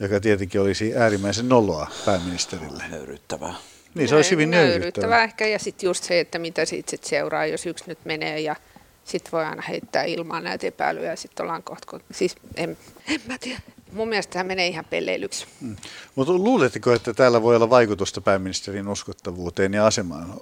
joka 0.00 0.20
tietenkin 0.20 0.60
olisi 0.60 0.96
äärimmäisen 0.96 1.48
noloa 1.48 1.90
pääministerille. 2.04 2.84
Nöyryttävää. 2.90 3.54
Niin, 3.94 4.08
se 4.08 4.16
olisi 4.16 4.30
hyvin 4.30 4.50
nöyryttävää. 4.50 4.78
nöyryttävää 4.78 5.24
ehkä, 5.24 5.46
ja 5.46 5.58
sitten 5.58 5.86
just 5.86 6.04
se, 6.04 6.20
että 6.20 6.38
mitä 6.38 6.64
siitä 6.64 6.90
sit 6.90 7.04
seuraa, 7.04 7.46
jos 7.46 7.66
yksi 7.66 7.84
nyt 7.86 7.98
menee 8.04 8.40
ja 8.40 8.56
sitten 9.04 9.32
voi 9.32 9.44
aina 9.44 9.62
heittää 9.68 10.04
ilmaan 10.04 10.44
näitä 10.44 10.66
epäilyjä 10.66 11.10
ja 11.10 11.16
sitten 11.16 11.44
ollaan 11.44 11.62
kohta, 11.62 12.00
siis 12.12 12.36
en, 12.56 12.76
en 13.08 13.20
mä 13.26 13.38
tiedä. 13.38 13.60
Mun 13.92 14.08
mielestä 14.08 14.32
tämä 14.32 14.44
menee 14.44 14.66
ihan 14.66 14.84
pelleilyksi. 14.90 15.46
Mm. 15.60 15.76
Mutta 16.14 16.32
luuletteko, 16.32 16.92
että 16.92 17.14
täällä 17.14 17.42
voi 17.42 17.56
olla 17.56 17.70
vaikutusta 17.70 18.20
pääministerin 18.20 18.88
uskottavuuteen 18.88 19.74
ja 19.74 19.86
asemaan 19.86 20.34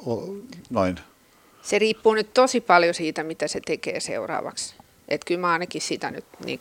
noin? 0.70 1.00
Se 1.62 1.78
riippuu 1.78 2.14
nyt 2.14 2.34
tosi 2.34 2.60
paljon 2.60 2.94
siitä, 2.94 3.22
mitä 3.22 3.48
se 3.48 3.60
tekee 3.66 4.00
seuraavaksi. 4.00 4.74
Että 5.08 5.24
kyllä 5.24 5.40
mä 5.40 5.52
ainakin 5.52 5.82
sitä 5.82 6.10
nyt 6.10 6.24
niin 6.44 6.60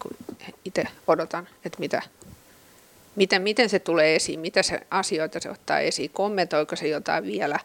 itse 0.65 0.83
odotan, 1.07 1.47
että 1.65 1.79
mitä 1.79 2.01
miten, 3.15 3.41
miten 3.41 3.69
se 3.69 3.79
tulee 3.79 4.15
esiin, 4.15 4.39
mitä 4.39 4.63
se 4.63 4.79
asioita 4.91 5.39
se 5.39 5.49
ottaa 5.49 5.79
esiin, 5.79 6.09
kommentoiko 6.09 6.75
se 6.75 6.87
jotain 6.87 7.23
vielä. 7.23 7.59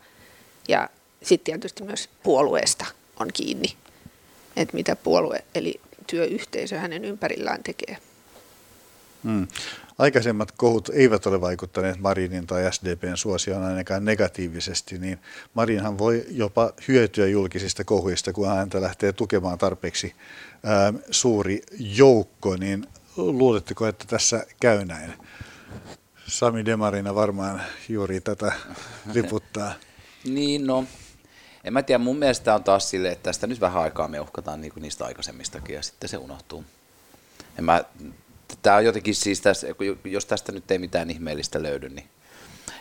Ja 0.69 0.88
sitten 1.23 1.45
tietysti 1.45 1.83
myös 1.83 2.09
puolueesta 2.23 2.87
on 3.21 3.28
kiinni, 3.33 3.76
että 4.57 4.76
mitä 4.76 4.97
puolue 4.97 5.45
eli 5.55 5.81
työyhteisö 6.07 6.78
hänen 6.78 7.05
ympärillään 7.05 7.62
tekee. 7.62 7.97
Hmm. 9.26 9.47
Aikaisemmat 9.99 10.52
kohut 10.52 10.88
eivät 10.88 11.26
ole 11.26 11.40
vaikuttaneet 11.40 11.99
Marinin 11.99 12.47
tai 12.47 12.73
SDPn 12.73 13.16
suosioon 13.16 13.64
ainakaan 13.64 14.04
negatiivisesti, 14.04 14.99
niin 14.99 15.18
Marinhan 15.54 15.99
voi 15.99 16.26
jopa 16.30 16.73
hyötyä 16.88 17.26
julkisista 17.26 17.85
kohuista, 17.85 18.33
kun 18.33 18.49
häntä 18.49 18.80
lähtee 18.80 19.12
tukemaan 19.12 19.59
tarpeeksi 19.59 20.14
ää, 20.64 20.92
suuri 21.11 21.62
joukko, 21.78 22.56
niin 22.56 22.87
luuletteko, 23.16 23.87
että 23.87 24.04
tässä 24.09 24.47
käy 24.61 24.85
näin? 24.85 25.12
Sami 26.26 26.64
Demarina 26.64 27.14
varmaan 27.14 27.62
juuri 27.88 28.21
tätä 28.21 28.52
liputtaa. 29.14 29.73
niin, 30.25 30.66
no. 30.66 30.85
En 31.64 31.73
mä 31.73 31.83
tiedä, 31.83 31.99
mun 31.99 32.18
mielestä 32.18 32.54
on 32.54 32.64
taas 32.64 32.90
silleen, 32.90 33.12
että 33.12 33.23
tästä 33.23 33.47
nyt 33.47 33.61
vähän 33.61 33.83
aikaa 33.83 34.09
me 34.09 34.21
uhkataan 34.21 34.61
niin 34.61 34.73
niistä 34.80 35.04
aikaisemmistakin 35.04 35.75
ja 35.75 35.83
sitten 35.83 36.09
se 36.09 36.16
unohtuu. 36.16 36.64
En 37.59 37.64
mä, 37.64 37.85
tää 38.62 38.76
on 38.76 38.85
jotenkin 38.85 39.15
siis, 39.15 39.41
tässä, 39.41 39.67
jos 40.05 40.26
tästä 40.26 40.53
nyt 40.53 40.71
ei 40.71 40.79
mitään 40.79 41.11
ihmeellistä 41.11 41.62
löydy, 41.62 41.88
niin 41.88 42.09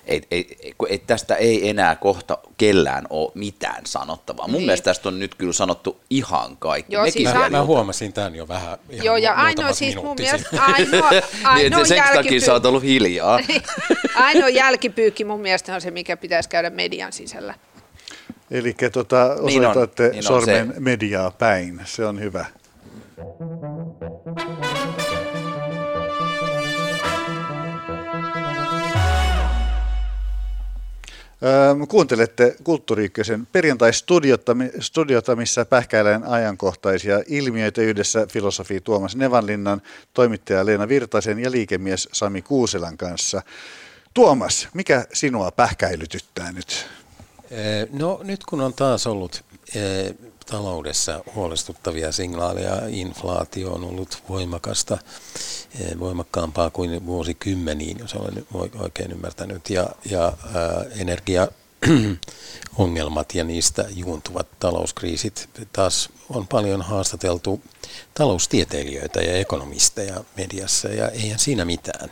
ei, 0.05 0.21
ei, 0.31 0.57
ei, 0.89 0.99
tästä 0.99 1.35
ei 1.35 1.69
enää 1.69 1.95
kohta 1.95 2.37
kellään 2.57 3.07
ole 3.09 3.31
mitään 3.35 3.85
sanottavaa. 3.85 4.47
Mun 4.47 4.55
niin. 4.55 4.65
mielestä 4.65 4.83
tästä 4.83 5.09
on 5.09 5.19
nyt 5.19 5.35
kyllä 5.35 5.53
sanottu 5.53 5.99
ihan 6.09 6.57
kaikki. 6.57 6.93
Joo, 6.93 7.11
siis 7.11 7.33
mä, 7.33 7.49
mä 7.49 7.63
huomasin 7.63 8.13
tämän 8.13 8.35
jo 8.35 8.47
vähän 8.47 8.77
ihan 8.89 9.05
Joo, 9.05 9.17
ja 9.17 9.33
ainoa 9.33 9.73
siis 9.73 9.95
mun 9.95 10.15
mielestä, 10.19 10.63
ainoa, 10.63 11.09
ainoa 11.43 11.79
niin, 11.79 11.87
sen 11.87 12.03
takia 12.13 12.41
sä 12.41 12.53
oot 12.53 12.65
ollut 12.65 12.83
hiljaa. 12.83 13.39
ainoa 14.15 14.49
jälkipyykki 14.49 15.25
mun 15.25 15.41
mielestä 15.41 15.75
on 15.75 15.81
se, 15.81 15.91
mikä 15.91 16.17
pitäisi 16.17 16.49
käydä 16.49 16.69
median 16.69 17.13
sisällä. 17.13 17.53
Eli 18.51 18.75
tota, 18.91 19.35
osoitatte 19.39 20.03
niin 20.03 20.09
on, 20.09 20.13
niin 20.13 20.23
sormen 20.23 20.73
se. 20.73 20.79
mediaa 20.79 21.31
päin, 21.31 21.81
se 21.85 22.05
on 22.05 22.19
hyvä. 22.19 22.45
Kuuntelette 31.87 32.55
Kulttuuri 32.63 33.11
perjantai-studiota, 33.51 35.35
missä 35.35 35.65
pähkäillään 35.65 36.23
ajankohtaisia 36.23 37.21
ilmiöitä 37.27 37.81
yhdessä 37.81 38.27
filosofi 38.27 38.81
Tuomas 38.81 39.15
Nevanlinnan, 39.15 39.81
toimittaja 40.13 40.65
Leena 40.65 40.87
Virtasen 40.87 41.39
ja 41.39 41.51
liikemies 41.51 42.09
Sami 42.11 42.41
Kuuselan 42.41 42.97
kanssa. 42.97 43.41
Tuomas, 44.13 44.67
mikä 44.73 45.05
sinua 45.13 45.51
pähkäilytyttää 45.51 46.51
nyt? 46.51 46.87
No 47.91 48.21
nyt 48.23 48.43
kun 48.45 48.61
on 48.61 48.73
taas 48.73 49.07
ollut 49.07 49.43
taloudessa 50.45 51.23
huolestuttavia 51.35 52.11
signaaleja. 52.11 52.81
Inflaatio 52.87 53.71
on 53.71 53.83
ollut 53.83 54.23
voimakasta, 54.29 54.97
eh, 55.79 55.99
voimakkaampaa 55.99 56.69
kuin 56.69 57.05
vuosikymmeniin, 57.05 57.99
jos 57.99 58.13
olen 58.13 58.45
oikein 58.79 59.11
ymmärtänyt. 59.11 59.69
Ja, 59.69 59.89
ja 60.09 60.23
ää, 60.53 60.85
energia 60.95 61.47
ongelmat 62.77 63.35
ja 63.35 63.43
niistä 63.43 63.85
juuntuvat 63.95 64.47
talouskriisit. 64.59 65.49
Taas 65.73 66.09
on 66.29 66.47
paljon 66.47 66.81
haastateltu 66.81 67.61
taloustieteilijöitä 68.13 69.21
ja 69.21 69.37
ekonomisteja 69.37 70.23
mediassa 70.37 70.87
ja 70.87 71.09
eihän 71.09 71.39
siinä 71.39 71.65
mitään. 71.65 72.09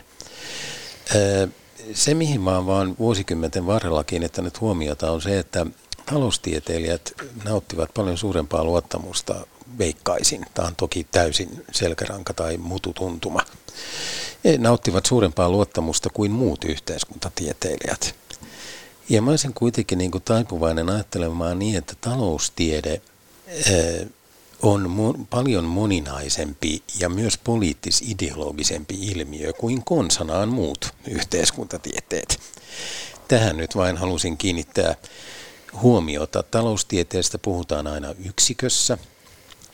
Se, 1.94 2.14
mihin 2.14 2.42
mä 2.42 2.56
oon 2.56 2.66
vaan 2.66 2.96
vuosikymmenten 3.00 3.66
varrella 3.66 4.04
kiinnittänyt 4.04 4.62
huomiota, 4.62 5.12
on 5.12 5.22
se, 5.22 5.40
että 5.40 5.66
taloustieteilijät 6.06 7.14
nauttivat 7.44 7.94
paljon 7.94 8.18
suurempaa 8.18 8.64
luottamusta, 8.64 9.48
veikkaisin. 9.78 10.46
Tämä 10.54 10.68
on 10.68 10.76
toki 10.76 11.08
täysin 11.12 11.66
selkäranka 11.72 12.34
tai 12.34 12.58
mututuntuma. 12.58 13.42
He 14.46 14.58
nauttivat 14.58 15.06
suurempaa 15.06 15.50
luottamusta 15.50 16.10
kuin 16.10 16.32
muut 16.32 16.64
yhteiskuntatieteilijät. 16.64 18.16
Ja 19.10 19.22
mä 19.22 19.30
olisin 19.30 19.54
kuitenkin 19.54 19.98
niin 19.98 20.12
kuin 20.12 20.24
taipuvainen 20.24 20.90
ajattelemaan 20.90 21.60
niin, 21.60 21.78
että 21.78 21.94
taloustiede 22.02 23.02
eh, 23.48 24.08
on 24.62 25.28
paljon 25.30 25.64
moninaisempi 25.64 26.84
ja 27.00 27.10
myös 27.10 27.38
poliittis-ideologisempi 27.38 28.96
ilmiö 29.02 29.54
kuin 29.54 29.84
konsanaan 29.84 30.50
muut 30.50 30.94
yhteiskuntatieteet. 31.08 32.40
Tähän 33.28 33.58
nyt 33.58 33.76
vain 33.76 33.98
halusin 33.98 34.38
kiinnittää 34.38 34.96
huomiota. 35.82 36.44
Taloustieteestä 36.44 37.38
puhutaan 37.38 37.88
aina 37.88 38.16
yksikössä 38.26 38.98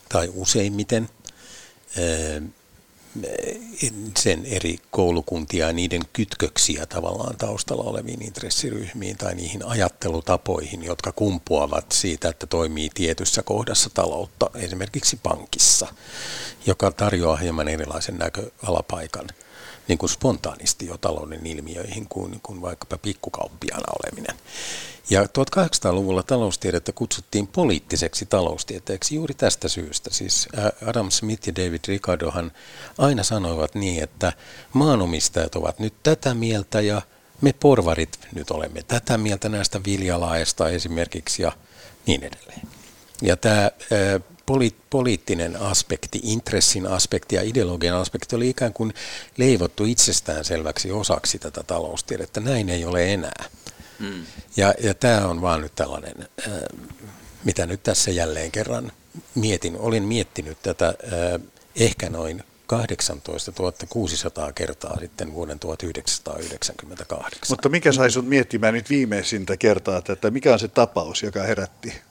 tai 0.09 0.31
useimmiten 0.33 1.09
sen 4.17 4.45
eri 4.45 4.77
koulukuntia 4.91 5.67
ja 5.67 5.73
niiden 5.73 6.01
kytköksiä 6.13 6.85
tavallaan 6.85 7.37
taustalla 7.37 7.83
oleviin 7.83 8.21
intressiryhmiin 8.21 9.17
tai 9.17 9.35
niihin 9.35 9.65
ajattelutapoihin, 9.65 10.83
jotka 10.83 11.11
kumpuavat 11.11 11.91
siitä, 11.91 12.29
että 12.29 12.47
toimii 12.47 12.89
tietyssä 12.93 13.43
kohdassa 13.43 13.89
taloutta, 13.93 14.49
esimerkiksi 14.55 15.19
pankissa, 15.23 15.87
joka 16.65 16.91
tarjoaa 16.91 17.35
hieman 17.35 17.67
erilaisen 17.67 18.17
näköalapaikan 18.17 19.27
niin 19.89 19.97
kuin 19.97 20.09
spontaanisti 20.09 20.85
jo 20.85 20.97
talouden 20.97 21.47
ilmiöihin 21.47 22.05
kuin, 22.09 22.39
kuin 22.43 22.61
vaikkapa 22.61 22.97
pikkukauppiaana 22.97 23.93
oleminen. 24.03 24.35
Ja 25.09 25.23
1800-luvulla 25.23 26.23
taloustiedettä 26.23 26.91
kutsuttiin 26.91 27.47
poliittiseksi 27.47 28.25
taloustieteeksi 28.25 29.15
juuri 29.15 29.33
tästä 29.33 29.67
syystä. 29.67 30.09
Siis 30.13 30.49
Adam 30.85 31.11
Smith 31.11 31.47
ja 31.47 31.55
David 31.55 31.79
Ricardohan 31.87 32.51
aina 32.97 33.23
sanoivat 33.23 33.75
niin, 33.75 34.03
että 34.03 34.33
maanomistajat 34.73 35.55
ovat 35.55 35.79
nyt 35.79 35.93
tätä 36.03 36.33
mieltä 36.33 36.81
ja 36.81 37.01
me 37.41 37.53
porvarit 37.53 38.19
nyt 38.35 38.51
olemme 38.51 38.83
tätä 38.83 39.17
mieltä 39.17 39.49
näistä 39.49 39.81
viljalaista 39.85 40.69
esimerkiksi 40.69 41.41
ja 41.41 41.51
niin 42.05 42.23
edelleen. 42.23 42.61
Ja 43.21 43.37
tämä 43.37 43.71
poli, 44.49 44.75
poliittinen 44.89 45.61
aspekti, 45.61 46.19
intressin 46.23 46.87
aspekti 46.87 47.35
ja 47.35 47.41
ideologian 47.41 47.97
aspekti 47.97 48.35
oli 48.35 48.49
ikään 48.49 48.73
kuin 48.73 48.93
leivottu 49.37 49.85
itsestään 49.85 50.45
selväksi 50.45 50.91
osaksi 50.91 51.39
tätä 51.39 51.63
taloustiedettä. 51.63 52.39
Näin 52.39 52.69
ei 52.69 52.85
ole 52.85 53.13
enää. 53.13 53.45
Mm. 53.99 54.25
Ja, 54.57 54.73
ja 54.81 54.93
tämä 54.93 55.27
on 55.27 55.41
vaan 55.41 55.61
nyt 55.61 55.75
tällainen, 55.75 56.29
äh, 56.47 56.53
mitä 57.43 57.65
nyt 57.65 57.83
tässä 57.83 58.11
jälleen 58.11 58.51
kerran 58.51 58.91
mietin. 59.35 59.77
Olin 59.77 60.03
miettinyt 60.03 60.57
tätä 60.61 60.87
äh, 60.87 61.41
ehkä 61.75 62.09
noin 62.09 62.43
18 62.67 63.51
600 63.89 64.53
kertaa 64.53 64.99
sitten 64.99 65.33
vuoden 65.33 65.59
1998. 65.59 66.75
Mutta 67.49 67.69
mikä 67.69 67.91
sai 67.91 68.11
sinut 68.11 68.27
miettimään 68.27 68.73
nyt 68.73 68.89
viimeisintä 68.89 69.57
kertaa 69.57 70.01
että 70.09 70.31
mikä 70.31 70.53
on 70.53 70.59
se 70.59 70.67
tapaus, 70.67 71.23
joka 71.23 71.43
herätti? 71.43 72.08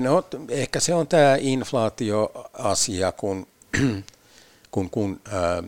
No 0.00 0.24
ehkä 0.48 0.80
se 0.80 0.94
on 0.94 1.08
tämä 1.08 1.36
inflaatioasia, 1.40 3.12
kun, 3.12 3.46
kun, 4.70 4.90
kun 4.90 5.20
ää, 5.32 5.62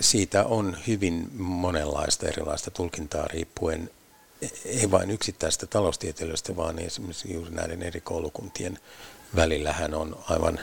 siitä 0.00 0.44
on 0.44 0.76
hyvin 0.86 1.28
monenlaista 1.36 2.28
erilaista 2.28 2.70
tulkintaa 2.70 3.26
riippuen 3.26 3.90
ei 4.64 4.90
vain 4.90 5.10
yksittäistä 5.10 5.66
taloustieteilijöistä, 5.66 6.56
vaan 6.56 6.78
esimerkiksi 6.78 7.32
juuri 7.32 7.50
näiden 7.50 7.82
eri 7.82 8.00
koulukuntien 8.00 8.78
välillähän 9.36 9.94
on 9.94 10.18
aivan 10.28 10.60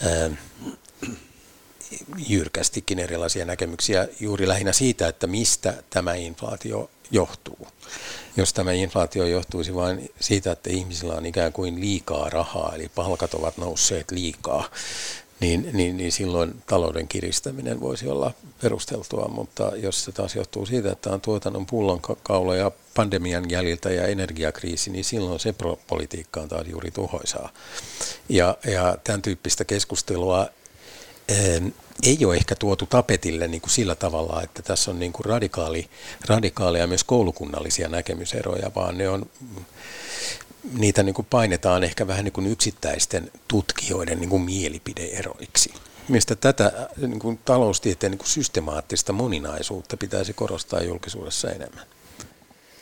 ää, 0.00 0.30
jyrkästikin 2.28 2.98
erilaisia 2.98 3.44
näkemyksiä 3.44 4.08
juuri 4.20 4.48
lähinnä 4.48 4.72
siitä, 4.72 5.08
että 5.08 5.26
mistä 5.26 5.82
tämä 5.90 6.14
inflaatio 6.14 6.90
johtuu. 7.10 7.66
Jos 8.36 8.52
tämä 8.52 8.72
inflaatio 8.72 9.26
johtuisi 9.26 9.74
vain 9.74 10.10
siitä, 10.20 10.52
että 10.52 10.70
ihmisillä 10.70 11.14
on 11.14 11.26
ikään 11.26 11.52
kuin 11.52 11.80
liikaa 11.80 12.30
rahaa, 12.30 12.72
eli 12.74 12.88
palkat 12.94 13.34
ovat 13.34 13.56
nousseet 13.56 14.10
liikaa, 14.10 14.70
niin, 15.40 15.70
niin, 15.72 15.96
niin 15.96 16.12
silloin 16.12 16.62
talouden 16.66 17.08
kiristäminen 17.08 17.80
voisi 17.80 18.08
olla 18.08 18.32
perusteltua, 18.62 19.28
mutta 19.28 19.72
jos 19.76 20.04
se 20.04 20.12
taas 20.12 20.34
johtuu 20.34 20.66
siitä, 20.66 20.92
että 20.92 21.10
on 21.10 21.20
tuotannon 21.20 21.66
pullonkaula 21.66 22.56
ja 22.56 22.70
pandemian 22.94 23.50
jäljiltä 23.50 23.90
ja 23.90 24.06
energiakriisi, 24.06 24.90
niin 24.90 25.04
silloin 25.04 25.40
se 25.40 25.54
politiikka 25.86 26.40
on 26.40 26.48
taas 26.48 26.66
juuri 26.66 26.90
tuhoisaa. 26.90 27.48
Ja, 28.28 28.56
ja 28.66 28.96
tämän 29.04 29.22
tyyppistä 29.22 29.64
keskustelua 29.64 30.48
ei 32.02 32.24
ole 32.24 32.36
ehkä 32.36 32.54
tuotu 32.54 32.86
tapetille 32.86 33.48
niin 33.48 33.60
kuin 33.60 33.70
sillä 33.70 33.94
tavalla, 33.94 34.42
että 34.42 34.62
tässä 34.62 34.90
on 34.90 34.98
niin 34.98 35.12
kuin 35.12 35.26
radikaali, 35.26 35.90
radikaaleja 36.26 36.86
myös 36.86 37.04
koulukunnallisia 37.04 37.88
näkemyseroja, 37.88 38.70
vaan 38.74 38.98
ne 38.98 39.08
on, 39.08 39.26
niitä 40.72 41.02
niin 41.02 41.14
kuin 41.14 41.26
painetaan 41.30 41.84
ehkä 41.84 42.06
vähän 42.06 42.24
niin 42.24 42.32
kuin 42.32 42.46
yksittäisten 42.46 43.30
tutkijoiden 43.48 44.20
niin 44.20 44.30
kuin 44.30 44.42
mielipideeroiksi. 44.42 45.74
Mistä 46.08 46.34
tätä 46.34 46.88
niin 46.96 47.18
kuin 47.18 47.40
taloustieteen 47.44 48.10
niin 48.10 48.18
kuin 48.18 48.28
systemaattista 48.28 49.12
moninaisuutta 49.12 49.96
pitäisi 49.96 50.32
korostaa 50.32 50.82
julkisuudessa 50.82 51.50
enemmän. 51.50 51.86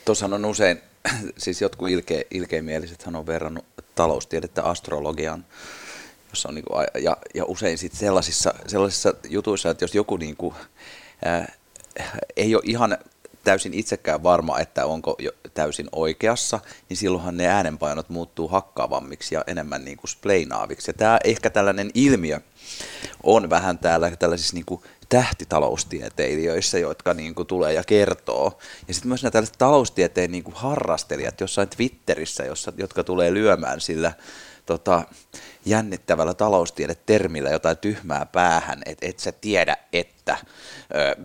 Tuossa 0.05 0.27
on 0.27 0.45
usein, 0.45 0.81
siis 1.39 1.61
jotkut 1.61 1.91
ilke, 1.91 2.27
ilkeimieliset 2.31 3.05
on 3.07 3.27
verrannut 3.27 3.65
taloustiedettä 3.95 4.63
astrologiaan 4.63 5.45
jossa 6.33 6.49
on 6.49 6.55
niin 6.55 6.65
kuin, 6.65 6.87
ja, 7.03 7.17
ja 7.35 7.45
usein 7.45 7.79
sit 7.79 7.93
sellaisissa, 7.93 8.55
sellaisissa 8.67 9.15
jutuissa, 9.29 9.71
että 9.71 9.85
jos 9.85 9.95
joku 9.95 10.17
niin 10.17 10.37
kuin, 10.37 10.55
ää, 11.25 11.53
ei 12.37 12.55
ole 12.55 12.63
ihan 12.67 12.99
täysin 13.45 13.75
itsekään 13.75 14.23
varma, 14.23 14.59
että 14.59 14.87
onko 14.87 15.17
jo 15.19 15.31
täysin 15.55 15.89
oikeassa, 15.93 16.61
niin 16.89 16.97
silloinhan 16.97 17.37
ne 17.37 17.47
äänenpainot 17.47 18.09
muuttuu 18.09 18.49
hakkaavammiksi 18.49 19.35
ja 19.35 19.45
enemmän 19.47 19.85
niin 19.85 19.97
kuin 19.97 20.09
spleinaaviksi. 20.09 20.91
Ja 20.91 20.95
tämä 20.95 21.19
ehkä 21.25 21.51
tällainen 21.51 21.91
ilmiö 21.95 22.41
on 23.23 23.51
vähän 23.51 23.79
täällä 23.79 24.17
tällaisissa 24.17 24.55
niin 24.55 24.65
kuin 24.65 24.83
tähtitaloustieteilijöissä, 25.09 26.79
jotka 26.79 27.15
niin 27.15 27.35
kuin 27.35 27.47
tulee 27.47 27.73
ja 27.73 27.85
kertoo. 27.85 28.59
Ja 28.89 28.95
sitten 28.95 29.09
myös 29.09 29.23
nämä 29.23 29.31
tällaiset 29.31 29.59
taloustieteen 29.59 30.33
niin 30.33 30.45
kuin 30.45 30.55
harrastelijat 30.55 31.41
jossain 31.41 31.69
Twitterissä, 31.69 32.45
jossa, 32.45 32.73
jotka 32.77 33.05
tulee 33.05 33.35
lyömään 33.35 33.81
sillä 33.81 34.13
tota, 34.67 35.03
jännittävällä 35.65 36.35
taloustiede-termillä 36.35 37.51
jotain 37.51 37.79
tyhmää 37.79 38.27
päähän, 38.27 38.83
että 38.87 39.07
et 39.07 39.19
sä 39.19 39.33
tiedä, 39.33 39.77
että 39.93 40.37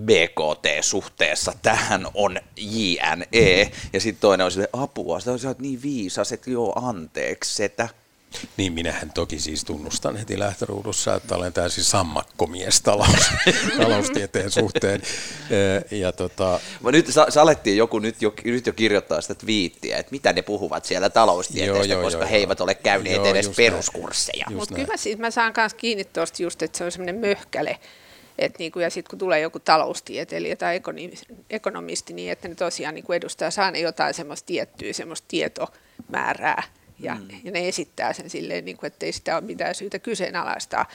BKT 0.05 0.65
suhteessa 0.81 1.53
tähän 1.61 2.07
on 2.13 2.39
JNE, 2.57 3.71
ja 3.93 3.99
sitten 3.99 4.21
toinen 4.21 4.45
on 4.45 4.51
sille 4.51 4.69
apua, 4.73 5.19
sä 5.19 5.31
oot 5.47 5.59
niin 5.59 5.81
viisas, 5.81 6.31
että 6.31 6.49
joo, 6.49 6.73
anteeksi, 6.75 7.55
setä. 7.55 7.89
Niin 8.57 8.73
minähän 8.73 9.11
toki 9.13 9.39
siis 9.39 9.63
tunnustan 9.63 10.15
heti 10.15 10.39
lähtöruudussa, 10.39 11.15
että 11.15 11.35
olen 11.35 11.53
täysin 11.53 11.83
sammakkomies 11.83 12.81
talous, 12.81 13.29
taloustieteen 13.81 14.51
suhteen. 14.51 15.01
Ja 15.91 16.11
tota... 16.11 16.59
nyt 16.91 17.07
sa- 17.07 17.27
alettiin 17.41 17.77
joku 17.77 17.99
nyt 17.99 18.21
jo, 18.21 18.33
nyt 18.43 18.67
jo 18.67 18.73
kirjoittaa 18.73 19.21
sitä 19.21 19.35
twiittiä, 19.35 19.97
että 19.97 20.11
mitä 20.11 20.33
ne 20.33 20.41
puhuvat 20.41 20.85
siellä 20.85 21.09
taloustieteestä, 21.09 21.93
joo, 21.93 21.99
joo, 21.99 22.03
koska 22.03 22.21
joo, 22.21 22.29
he 22.29 22.37
eivät 22.37 22.61
ole 22.61 22.75
käyneet 22.75 23.15
joo, 23.15 23.25
edes 23.25 23.49
peruskursseja. 23.49 24.45
Mutta 24.49 24.75
kyllä 24.75 24.87
mä, 24.87 24.97
siis, 24.97 25.17
mä 25.17 25.31
saan 25.31 25.53
myös 25.57 25.73
kiinni 25.73 26.05
tuosta 26.05 26.43
just, 26.43 26.61
että 26.61 26.77
se 26.77 26.83
on 26.83 26.91
semmoinen 26.91 27.15
möhkäle, 27.15 27.79
et 28.37 28.59
niin 28.59 28.71
kuin, 28.71 28.83
ja 28.83 28.89
sitten 28.89 29.09
kun 29.09 29.19
tulee 29.19 29.39
joku 29.39 29.59
taloustieteilijä 29.59 30.55
tai 30.55 30.81
ekonomisti, 31.49 32.13
niin 32.13 32.31
että 32.31 32.47
ne 32.47 32.55
tosiaan 32.55 32.95
niin 32.95 33.05
kuin 33.05 33.17
edustaa 33.17 33.51
saa 33.51 33.71
ne 33.71 33.79
jotain 33.79 34.13
semmoista 34.13 34.45
tiettyä 34.45 34.93
semmoista 34.93 35.25
tietomäärää, 35.27 36.63
ja, 36.99 37.15
mm. 37.15 37.27
ja 37.43 37.51
ne 37.51 37.67
esittää 37.67 38.13
sen 38.13 38.29
silleen, 38.29 38.65
niin 38.65 38.77
kuin, 38.77 38.87
että 38.87 39.05
ei 39.05 39.11
sitä 39.11 39.35
ole 39.35 39.43
mitään 39.43 39.75
syytä 39.75 39.99
kyseenalaistaa. 39.99 40.85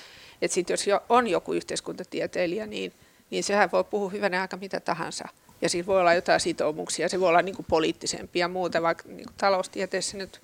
Että 0.42 0.54
sitten 0.54 0.74
jos 0.74 1.00
on 1.08 1.28
joku 1.28 1.52
yhteiskuntatieteilijä, 1.52 2.66
niin, 2.66 2.92
niin 3.30 3.44
sehän 3.44 3.72
voi 3.72 3.84
puhua 3.84 4.10
hyvänä 4.10 4.40
aika 4.40 4.56
mitä 4.56 4.80
tahansa. 4.80 5.28
Ja 5.62 5.68
siinä 5.68 5.86
voi 5.86 6.00
olla 6.00 6.14
jotain 6.14 6.40
sitoumuksia, 6.40 7.08
se 7.08 7.20
voi 7.20 7.28
olla 7.28 7.42
niin 7.42 7.56
kuin 7.56 7.66
poliittisempia 7.68 8.40
ja 8.40 8.48
muuta, 8.48 8.82
vaikka 8.82 9.04
niin 9.08 9.26
kuin 9.26 9.34
taloustieteessä 9.36 10.16
nyt 10.16 10.40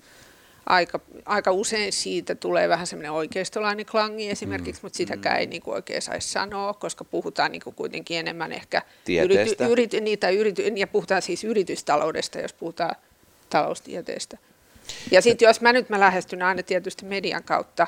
aika, 0.65 0.99
aika 1.25 1.51
usein 1.51 1.93
siitä 1.93 2.35
tulee 2.35 2.69
vähän 2.69 2.87
semmoinen 2.87 3.11
oikeistolainen 3.11 3.85
klangi 3.85 4.29
esimerkiksi, 4.29 4.81
mm. 4.81 4.85
mutta 4.85 4.97
sitäkään 4.97 5.35
mm. 5.35 5.39
ei 5.39 5.45
niin 5.45 5.61
kuin 5.61 5.75
oikein 5.75 6.01
saisi 6.01 6.29
sanoa, 6.29 6.73
koska 6.73 7.03
puhutaan 7.03 7.51
niin 7.51 7.61
kuin 7.63 7.75
kuitenkin 7.75 8.17
enemmän 8.17 8.51
ehkä 8.51 8.81
yrity, 9.23 9.55
yrity, 9.69 10.01
niitä 10.01 10.29
yrity, 10.29 10.61
ja 10.61 10.87
puhutaan 10.87 11.21
siis 11.21 11.43
yritystaloudesta, 11.43 12.39
jos 12.39 12.53
puhutaan 12.53 12.95
taloustieteestä. 13.49 14.37
Ja 15.11 15.21
sitten 15.21 15.45
jos 15.45 15.61
mä 15.61 15.73
nyt 15.73 15.89
mä 15.89 15.99
lähestyn 15.99 16.41
aina 16.41 16.63
tietysti 16.63 17.05
median 17.05 17.43
kautta, 17.43 17.87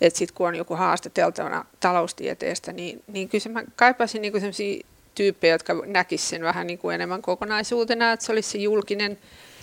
että 0.00 0.18
sitten 0.18 0.34
kun 0.34 0.48
on 0.48 0.54
joku 0.54 0.76
haastateltavana 0.76 1.64
taloustieteestä, 1.80 2.72
niin, 2.72 3.02
niin 3.06 3.28
kyllä 3.28 3.48
mä 3.48 3.62
kaipasin 3.76 4.22
niin 4.22 4.32
sellaisia 4.32 4.84
tyyppejä, 5.14 5.54
jotka 5.54 5.74
näkisivät 5.86 6.30
sen 6.30 6.42
vähän 6.42 6.66
niin 6.66 6.78
kuin 6.78 6.94
enemmän 6.94 7.22
kokonaisuutena, 7.22 8.12
että 8.12 8.26
se 8.26 8.32
olisi 8.32 8.50
se 8.50 8.58
julkinen 8.58 9.18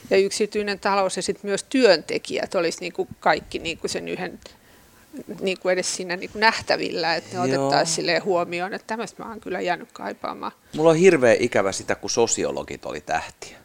ja 0.10 0.18
yksityinen 0.18 0.80
talous 0.80 1.16
ja 1.16 1.24
sitten 1.24 1.50
myös 1.50 1.64
työntekijät 1.64 2.56
olisi 2.56 2.80
niin 2.80 2.94
kuin 2.94 3.08
kaikki 3.20 3.60
niin 3.60 3.78
kuin 3.78 3.90
sen 3.92 4.08
yhden 4.08 4.40
niin 5.42 5.60
kuin 5.60 5.74
edes 5.74 5.96
siinä 5.96 6.16
niin 6.16 6.30
kuin 6.30 6.40
nähtävillä, 6.40 7.16
että 7.16 7.38
ne 7.38 7.40
otettaisiin 7.40 8.24
huomioon, 8.24 8.74
että 8.74 8.88
tämmöistä 8.88 9.24
mä 9.24 9.30
oon 9.30 9.40
kyllä 9.40 9.62
jäänyt 9.62 9.90
kaipaamaan. 9.94 10.52
Mulla 10.76 10.90
on 10.90 10.96
hirveä 10.96 11.36
ikävä 11.40 11.72
sitä, 11.72 11.96
kun 11.96 12.10
sosiologit 12.10 12.86
oli 12.86 13.02
tähtiä. 13.02 13.58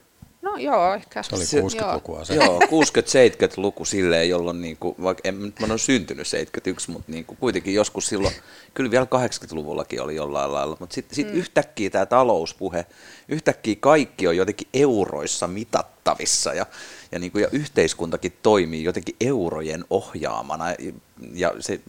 No 0.44 0.56
joo, 0.56 0.94
ehkä. 0.94 1.22
Se 1.22 1.36
oli 1.36 1.44
60-lukua 1.44 2.24
se. 2.24 2.34
Joo, 2.34 2.58
60-70-luku 2.58 3.84
silleen, 3.84 4.28
jolloin 4.28 4.60
niin 4.60 4.76
kuin, 4.76 4.94
vaikka 5.02 5.28
en, 5.28 5.34
mä 5.34 5.66
olen 5.66 5.78
syntynyt 5.78 6.26
71, 6.26 6.90
mutta 6.90 7.12
niin 7.12 7.24
kuin, 7.24 7.36
kuitenkin 7.36 7.74
joskus 7.74 8.06
silloin, 8.06 8.34
kyllä 8.74 8.90
vielä 8.90 9.06
80-luvullakin 9.06 10.00
oli 10.00 10.14
jollain 10.14 10.52
lailla, 10.52 10.76
mutta 10.80 10.94
sitten 10.94 11.16
sit 11.16 11.26
mm. 11.26 11.34
yhtäkkiä 11.34 11.90
tämä 11.90 12.06
talouspuhe, 12.06 12.86
yhtäkkiä 13.28 13.76
kaikki 13.80 14.26
on 14.26 14.36
jotenkin 14.36 14.68
euroissa 14.74 15.46
mitattavissa 15.46 16.54
ja, 16.54 16.66
ja, 17.12 17.18
niin 17.18 17.32
kuin, 17.32 17.42
ja 17.42 17.48
yhteiskuntakin 17.52 18.36
toimii 18.42 18.84
jotenkin 18.84 19.16
eurojen 19.20 19.84
ohjaamana, 19.90 20.64
ja 21.34 21.52
se, 21.60 21.80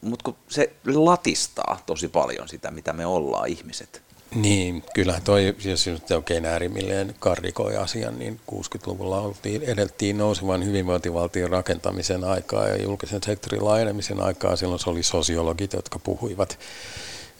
mutta 0.00 0.32
se 0.48 0.72
latistaa 0.86 1.82
tosi 1.86 2.08
paljon 2.08 2.48
sitä, 2.48 2.70
mitä 2.70 2.92
me 2.92 3.06
ollaan 3.06 3.48
ihmiset. 3.48 4.02
Niin, 4.34 4.84
kyllä 4.94 5.20
toi, 5.24 5.54
jos 5.64 5.86
nyt 5.86 6.10
oikein 6.10 6.46
äärimmilleen 6.46 7.14
karrikoi 7.18 7.76
asian, 7.76 8.18
niin 8.18 8.40
60-luvulla 8.52 9.20
oltiin, 9.20 9.62
edeltiin 9.62 10.18
nousevan 10.18 10.64
hyvinvointivaltion 10.64 11.50
rakentamisen 11.50 12.24
aikaa 12.24 12.68
ja 12.68 12.82
julkisen 12.82 13.22
sektorin 13.22 13.64
laajenemisen 13.64 14.20
aikaa. 14.20 14.56
Silloin 14.56 14.80
se 14.80 14.90
oli 14.90 15.02
sosiologit, 15.02 15.72
jotka 15.72 15.98
puhuivat, 15.98 16.58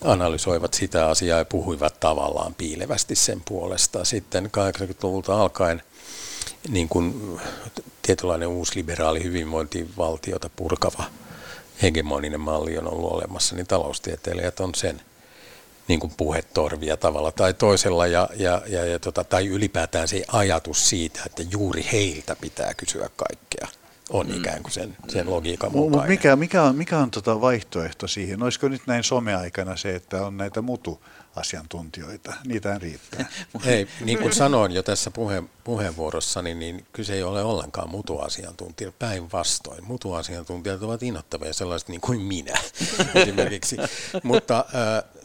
analysoivat 0.04 0.74
sitä 0.74 1.08
asiaa 1.08 1.38
ja 1.38 1.44
puhuivat 1.44 2.00
tavallaan 2.00 2.54
piilevästi 2.54 3.14
sen 3.14 3.42
puolesta. 3.44 4.04
Sitten 4.04 4.46
80-luvulta 4.46 5.42
alkaen 5.42 5.82
niin 6.68 6.88
kuin 6.88 7.38
tietynlainen 8.02 8.48
liberaali 8.74 9.24
hyvinvointivaltiota 9.24 10.50
purkava 10.56 11.04
hegemoninen 11.82 12.40
malli 12.40 12.78
on 12.78 12.92
ollut 12.92 13.12
olemassa, 13.12 13.56
niin 13.56 13.66
taloustieteilijät 13.66 14.60
on 14.60 14.74
sen– 14.74 15.00
niin 15.88 16.00
kuin 16.00 16.12
puhetorvia 16.16 16.96
tavalla 16.96 17.32
tai 17.32 17.54
toisella 17.54 18.06
ja, 18.06 18.28
ja, 18.36 18.62
ja, 18.66 18.86
ja 18.86 18.98
tota, 18.98 19.24
tai 19.24 19.46
ylipäätään 19.46 20.08
se 20.08 20.22
ajatus 20.28 20.88
siitä, 20.88 21.20
että 21.26 21.42
juuri 21.50 21.86
heiltä 21.92 22.36
pitää 22.40 22.74
kysyä 22.74 23.10
kaikkea. 23.16 23.68
on 24.10 24.26
mm. 24.26 24.36
ikään 24.36 24.62
kuin 24.62 24.72
sen, 24.72 24.96
sen 25.08 25.30
logiikan 25.30 25.72
mukainen. 25.72 26.10
Mikä, 26.10 26.36
mikä 26.36 26.62
on, 26.62 26.76
mikä 26.76 26.98
on 26.98 27.10
tota 27.10 27.40
vaihtoehto 27.40 28.08
siihen? 28.08 28.42
Olisiko 28.42 28.68
nyt 28.68 28.82
näin 28.86 29.04
someaikana 29.04 29.76
se, 29.76 29.94
että 29.94 30.26
on 30.26 30.36
näitä 30.36 30.62
mutu 30.62 31.02
asiantuntijoita, 31.36 32.32
niitä 32.44 32.78
riittää. 32.78 33.26
Ei, 33.66 33.88
niin 34.00 34.18
kuin 34.18 34.32
sanoin 34.32 34.72
jo 34.72 34.82
tässä 34.82 35.10
puhe, 35.10 35.42
puheenvuorossani, 35.64 36.54
niin 36.54 36.86
kyse 36.92 37.14
ei 37.14 37.22
ole 37.22 37.42
ollenkaan 37.42 37.90
mutuasiantuntijoita, 37.90 38.96
päinvastoin. 38.98 39.84
Mutuasiantuntijat 39.84 40.82
ovat 40.82 41.02
innoittavia 41.02 41.52
sellaiset 41.52 41.88
niin 41.88 42.00
kuin 42.00 42.20
minä 42.20 42.54
esimerkiksi. 43.14 43.76
Mutta 44.22 44.64
äh, 44.74 45.21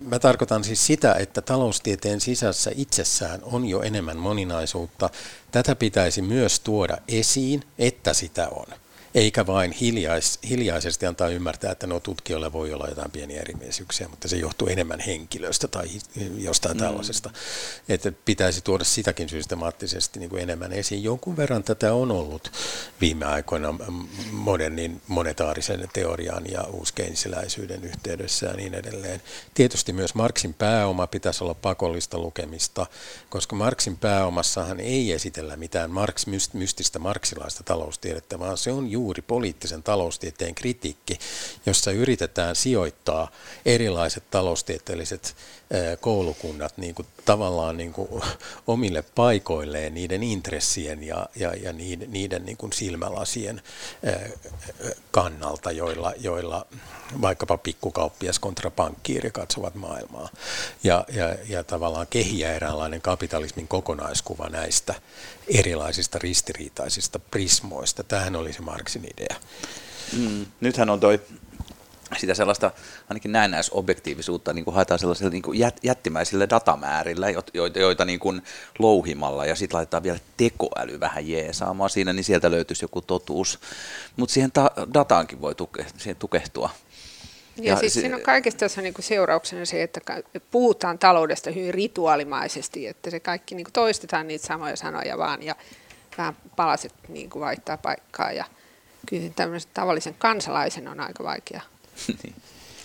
mä 0.00 0.18
tarkoitan 0.18 0.64
siis 0.64 0.86
sitä, 0.86 1.14
että 1.14 1.42
taloustieteen 1.42 2.20
sisässä 2.20 2.70
itsessään 2.74 3.40
on 3.42 3.64
jo 3.64 3.82
enemmän 3.82 4.16
moninaisuutta. 4.16 5.10
Tätä 5.50 5.74
pitäisi 5.74 6.22
myös 6.22 6.60
tuoda 6.60 6.98
esiin, 7.08 7.62
että 7.78 8.14
sitä 8.14 8.48
on 8.48 8.66
eikä 9.14 9.46
vain 9.46 9.72
hiljais, 9.72 10.38
hiljaisesti 10.48 11.06
antaa 11.06 11.28
ymmärtää, 11.28 11.72
että 11.72 11.86
no 11.86 12.00
tutkijoilla 12.00 12.52
voi 12.52 12.72
olla 12.72 12.88
jotain 12.88 13.10
pieniä 13.10 13.40
erimielisyyksiä, 13.40 14.08
mutta 14.08 14.28
se 14.28 14.36
johtuu 14.36 14.68
enemmän 14.68 15.00
henkilöstä 15.00 15.68
tai 15.68 15.86
jostain 16.38 16.76
mm. 16.76 16.80
tällaisesta. 16.80 17.30
Että 17.88 18.12
pitäisi 18.24 18.60
tuoda 18.60 18.84
sitäkin 18.84 19.28
systemaattisesti 19.28 20.18
niin 20.18 20.30
kuin 20.30 20.42
enemmän 20.42 20.72
esiin. 20.72 21.04
Jonkun 21.04 21.36
verran 21.36 21.62
tätä 21.62 21.94
on 21.94 22.10
ollut 22.10 22.52
viime 23.00 23.26
aikoina 23.26 23.74
modernin 24.30 25.02
monetaarisen 25.08 25.88
teorian 25.92 26.44
ja 26.50 26.62
uuskeinsiläisyyden 26.62 27.84
yhteydessä 27.84 28.46
ja 28.46 28.52
niin 28.52 28.74
edelleen. 28.74 29.22
Tietysti 29.54 29.92
myös 29.92 30.14
Marksin 30.14 30.54
pääoma 30.54 31.06
pitäisi 31.06 31.44
olla 31.44 31.54
pakollista 31.54 32.18
lukemista, 32.18 32.86
koska 33.30 33.56
Marksin 33.56 33.96
pääomassahan 33.96 34.80
ei 34.80 35.12
esitellä 35.12 35.56
mitään 35.56 35.90
Marx, 35.90 36.26
mystistä 36.52 36.98
marksilaista 36.98 37.62
taloustiedettä, 37.64 38.38
vaan 38.38 38.58
se 38.58 38.72
on 38.72 38.90
juuri 38.90 39.01
juuri 39.02 39.22
poliittisen 39.22 39.82
taloustieteen 39.82 40.54
kritiikki, 40.54 41.18
jossa 41.66 41.90
yritetään 41.90 42.56
sijoittaa 42.56 43.30
erilaiset 43.66 44.30
taloustieteelliset 44.30 45.36
koulukunnat 46.00 46.78
niin 46.78 46.94
kuin 46.94 47.06
tavallaan 47.24 47.76
niin 47.76 47.92
kuin 47.92 48.22
omille 48.66 49.04
paikoilleen 49.14 49.94
niiden 49.94 50.22
intressien 50.22 51.02
ja, 51.02 51.26
ja, 51.36 51.54
ja 51.54 51.72
niiden, 51.72 52.12
niiden 52.12 52.46
niin 52.46 52.56
kuin 52.56 52.72
silmälasien 52.72 53.62
kannalta, 55.10 55.72
joilla, 55.72 56.12
joilla 56.20 56.66
vaikkapa 57.20 57.58
pikkukauppias 57.58 58.38
kontra 58.38 58.70
pankkiiri 58.70 59.30
katsovat 59.30 59.74
maailmaa. 59.74 60.28
Ja, 60.84 61.04
ja, 61.12 61.36
ja 61.48 61.64
tavallaan 61.64 62.06
kehiä 62.10 62.52
eräänlainen 62.52 63.00
kapitalismin 63.00 63.68
kokonaiskuva 63.68 64.48
näistä 64.48 64.94
erilaisista 65.48 66.18
ristiriitaisista 66.18 67.18
prismoista. 67.18 68.02
Tämähän 68.02 68.36
oli 68.36 68.52
se 68.52 68.62
Marxin 68.62 69.04
idea. 69.04 69.36
Mm, 70.12 70.46
nythän 70.60 70.90
on 70.90 71.00
toi 71.00 71.20
sitä 72.18 72.34
sellaista 72.34 72.70
ainakin 73.08 73.32
näennäisobjektiivisuutta 73.32 74.52
niin 74.52 74.64
kuin 74.64 74.74
haetaan 74.74 74.98
sellaisilla 74.98 75.30
niin 75.30 75.42
kuin 75.42 75.58
jättimäisillä 75.82 76.48
datamäärillä, 76.50 77.30
joita, 77.54 77.78
joita 77.78 78.04
niin 78.04 78.18
kuin 78.18 78.42
louhimalla 78.78 79.46
ja 79.46 79.56
sitten 79.56 79.76
laitetaan 79.76 80.02
vielä 80.02 80.18
tekoäly 80.36 81.00
vähän 81.00 81.28
jeesaamaan 81.28 81.90
siinä, 81.90 82.12
niin 82.12 82.24
sieltä 82.24 82.50
löytyisi 82.50 82.84
joku 82.84 83.00
totuus. 83.00 83.58
Mutta 84.16 84.32
siihen 84.32 84.52
ta- 84.52 84.70
dataankin 84.94 85.40
voi 85.40 85.54
tuke, 85.54 85.86
siihen 85.96 86.16
tukehtua. 86.16 86.70
Ja, 87.56 87.72
ja 87.72 87.76
siis 87.76 87.94
se, 87.94 88.00
siinä 88.00 88.16
on 88.16 88.22
kaikesta 88.22 88.58
tässä 88.58 88.82
niin 88.82 88.94
kuin 88.94 89.04
seurauksena 89.04 89.64
se, 89.64 89.82
että 89.82 90.00
puhutaan 90.50 90.98
taloudesta 90.98 91.50
hyvin 91.50 91.74
rituaalimaisesti, 91.74 92.86
että 92.86 93.10
se 93.10 93.20
kaikki 93.20 93.54
niin 93.54 93.64
kuin 93.64 93.72
toistetaan 93.72 94.28
niitä 94.28 94.46
samoja 94.46 94.76
sanoja 94.76 95.18
vaan 95.18 95.42
ja 95.42 95.54
vähän 96.18 96.36
palaset 96.56 96.94
niin 97.08 97.30
kuin 97.30 97.40
vaihtaa 97.40 97.76
paikkaa 97.76 98.32
ja 98.32 98.44
kyllä 99.06 99.30
tämmöisen 99.36 99.70
tavallisen 99.74 100.14
kansalaisen 100.18 100.88
on 100.88 101.00
aika 101.00 101.24
vaikea 101.24 101.60
niin. 102.22 102.34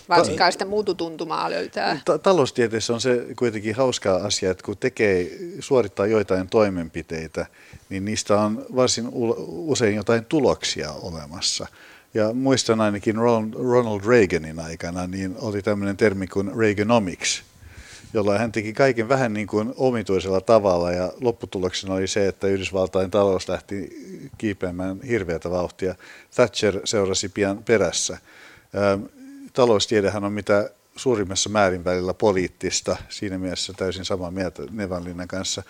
Varsinkaan 0.08 0.52
sitä 0.52 0.64
muututuntumaa 0.64 1.50
löytää. 1.50 2.00
Ta- 2.04 2.18
taloustieteessä 2.18 2.94
on 2.94 3.00
se 3.00 3.26
kuitenkin 3.38 3.74
hauskaa 3.74 4.16
asia, 4.16 4.50
että 4.50 4.64
kun 4.64 4.76
tekee, 4.76 5.38
suorittaa 5.60 6.06
joitain 6.06 6.48
toimenpiteitä, 6.48 7.46
niin 7.88 8.04
niistä 8.04 8.40
on 8.40 8.66
varsin 8.76 9.08
usein 9.46 9.96
jotain 9.96 10.24
tuloksia 10.24 10.92
olemassa. 10.92 11.66
Ja 12.14 12.32
muistan 12.32 12.80
ainakin 12.80 13.16
Ronald 13.54 14.00
Reaganin 14.06 14.60
aikana, 14.60 15.06
niin 15.06 15.34
oli 15.40 15.62
tämmöinen 15.62 15.96
termi 15.96 16.26
kuin 16.26 16.56
Reaganomics, 16.56 17.42
jolla 18.14 18.38
hän 18.38 18.52
teki 18.52 18.72
kaiken 18.72 19.08
vähän 19.08 19.32
niin 19.32 19.46
kuin 19.46 19.74
omituisella 19.76 20.40
tavalla 20.40 20.92
ja 20.92 21.12
lopputuloksena 21.20 21.94
oli 21.94 22.06
se, 22.06 22.28
että 22.28 22.46
Yhdysvaltain 22.46 23.10
talous 23.10 23.48
lähti 23.48 23.88
kiipeämään 24.38 25.00
hirveätä 25.02 25.50
vauhtia. 25.50 25.94
Thatcher 26.34 26.80
seurasi 26.84 27.28
pian 27.28 27.64
perässä. 27.64 28.18
Taloustiedehän 29.52 30.24
on 30.24 30.32
mitä 30.32 30.70
suurimmassa 30.96 31.50
määrin 31.50 31.84
välillä 31.84 32.14
poliittista, 32.14 32.96
siinä 33.08 33.38
mielessä 33.38 33.72
täysin 33.72 34.04
samaa 34.04 34.30
mieltä 34.30 34.62
Nevanlinnan 34.70 35.28
kanssa. 35.28 35.62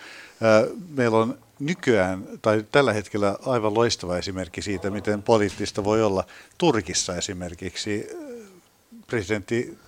Meillä 0.88 1.18
on 1.18 1.38
nykyään, 1.58 2.24
tai 2.42 2.64
tällä 2.72 2.92
hetkellä 2.92 3.37
aivan 3.46 3.74
loistava 3.74 4.18
esimerkki 4.18 4.62
siitä, 4.62 4.90
miten 4.90 5.22
poliittista 5.22 5.84
voi 5.84 6.02
olla. 6.02 6.24
Turkissa 6.58 7.16
esimerkiksi 7.16 8.08
presidentti 9.06 9.78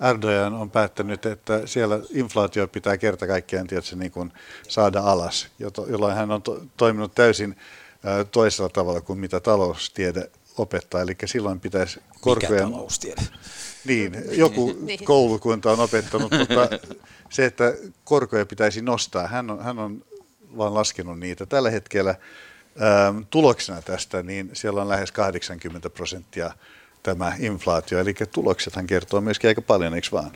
Erdogan 0.00 0.54
on 0.54 0.70
päättänyt, 0.70 1.26
että 1.26 1.66
siellä 1.66 2.00
inflaatio 2.10 2.68
pitää 2.68 2.96
kerta 2.96 3.26
kaikkiaan 3.26 3.66
tietysti 3.66 3.96
niin 3.96 4.12
kuin 4.12 4.32
saada 4.68 5.00
alas, 5.00 5.48
jolloin 5.88 6.16
hän 6.16 6.30
on 6.30 6.42
to- 6.42 6.62
toiminut 6.76 7.14
täysin 7.14 7.56
toisella 8.32 8.68
tavalla 8.68 9.00
kuin 9.00 9.18
mitä 9.18 9.40
taloustiede 9.40 10.30
opettaa. 10.58 11.00
Eli 11.00 11.16
silloin 11.24 11.60
pitäisi 11.60 12.00
korkojen... 12.20 12.64
Mikä 12.64 12.74
taloustiede? 12.76 13.22
Niin, 13.84 14.16
joku 14.30 14.76
niin. 14.80 15.04
koulukunta 15.04 15.72
on 15.72 15.80
opettanut, 15.80 16.32
mutta 16.38 16.68
se, 17.30 17.44
että 17.44 17.74
korkoja 18.04 18.46
pitäisi 18.46 18.82
nostaa, 18.82 19.26
hän 19.26 19.50
on, 19.50 19.62
hän 19.62 19.78
on 19.78 20.04
vaan 20.56 20.74
laskenut 20.74 21.18
niitä. 21.18 21.46
Tällä 21.46 21.70
hetkellä 21.70 22.14
ää, 22.78 23.06
ähm, 23.06 23.18
tuloksena 23.30 23.82
tästä, 23.82 24.22
niin 24.22 24.50
siellä 24.52 24.82
on 24.82 24.88
lähes 24.88 25.12
80 25.12 25.90
prosenttia 25.90 26.50
tämä 27.02 27.32
inflaatio, 27.38 27.98
eli 27.98 28.14
tuloksethan 28.32 28.86
kertoo 28.86 29.20
myöskin 29.20 29.48
aika 29.48 29.62
paljon, 29.62 29.94
eikö 29.94 30.08
vaan? 30.12 30.32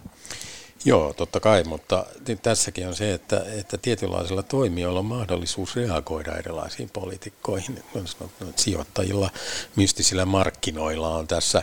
Joo, 0.85 1.13
totta 1.13 1.41
kai, 1.41 1.65
mutta 1.65 2.07
tässäkin 2.43 2.89
on 2.89 2.97
se, 2.97 3.15
että, 3.15 3.45
että 3.59 3.79
tietynlaisilla 3.79 4.43
toimijoilla 4.43 4.99
on 4.99 5.05
mahdollisuus 5.05 5.77
reagoida 5.77 6.37
erilaisiin 6.37 6.91
poliitikkoihin. 6.91 7.83
Sijoittajilla, 8.57 9.31
mystisillä 9.77 10.27
markkinoilla 10.27 11.09
on 11.17 11.27
tässä 11.27 11.63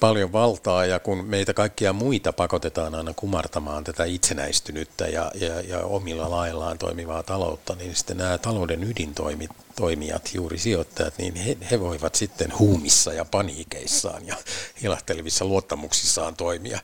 paljon 0.00 0.32
valtaa 0.32 0.86
ja 0.86 0.98
kun 0.98 1.24
meitä 1.24 1.54
kaikkia 1.54 1.92
muita 1.92 2.32
pakotetaan 2.32 2.94
aina 2.94 3.14
kumartamaan 3.14 3.84
tätä 3.84 4.04
itsenäistynyttä 4.04 5.06
ja, 5.06 5.32
ja, 5.34 5.60
ja 5.60 5.78
omilla 5.78 6.30
laillaan 6.30 6.78
toimivaa 6.78 7.22
taloutta, 7.22 7.74
niin 7.74 7.96
sitten 7.96 8.16
nämä 8.16 8.38
talouden 8.38 8.84
ydintoimijat, 8.84 10.34
juuri 10.34 10.58
sijoittajat, 10.58 11.18
niin 11.18 11.34
he, 11.34 11.56
he 11.70 11.80
voivat 11.80 12.14
sitten 12.14 12.58
huumissa 12.58 13.12
ja 13.12 13.24
paniikeissaan 13.24 14.26
ja 14.26 14.36
ilahtelevissa 14.82 15.44
luottamuksissaan 15.44 16.36
toimia 16.36 16.80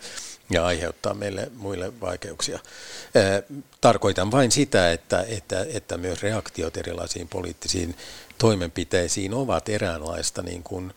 ja 0.52 0.66
aiheuttaa 0.66 1.14
meille 1.14 1.50
muille 1.56 2.00
vaikeuksia. 2.00 2.58
Tarkoitan 3.80 4.30
vain 4.30 4.50
sitä, 4.50 4.92
että, 4.92 5.24
että, 5.28 5.66
että 5.68 5.96
myös 5.96 6.22
reaktiot 6.22 6.76
erilaisiin 6.76 7.28
poliittisiin 7.28 7.96
toimenpiteisiin 8.38 9.34
ovat 9.34 9.68
eräänlaista 9.68 10.42
niin 10.42 10.62
kuin, 10.62 10.94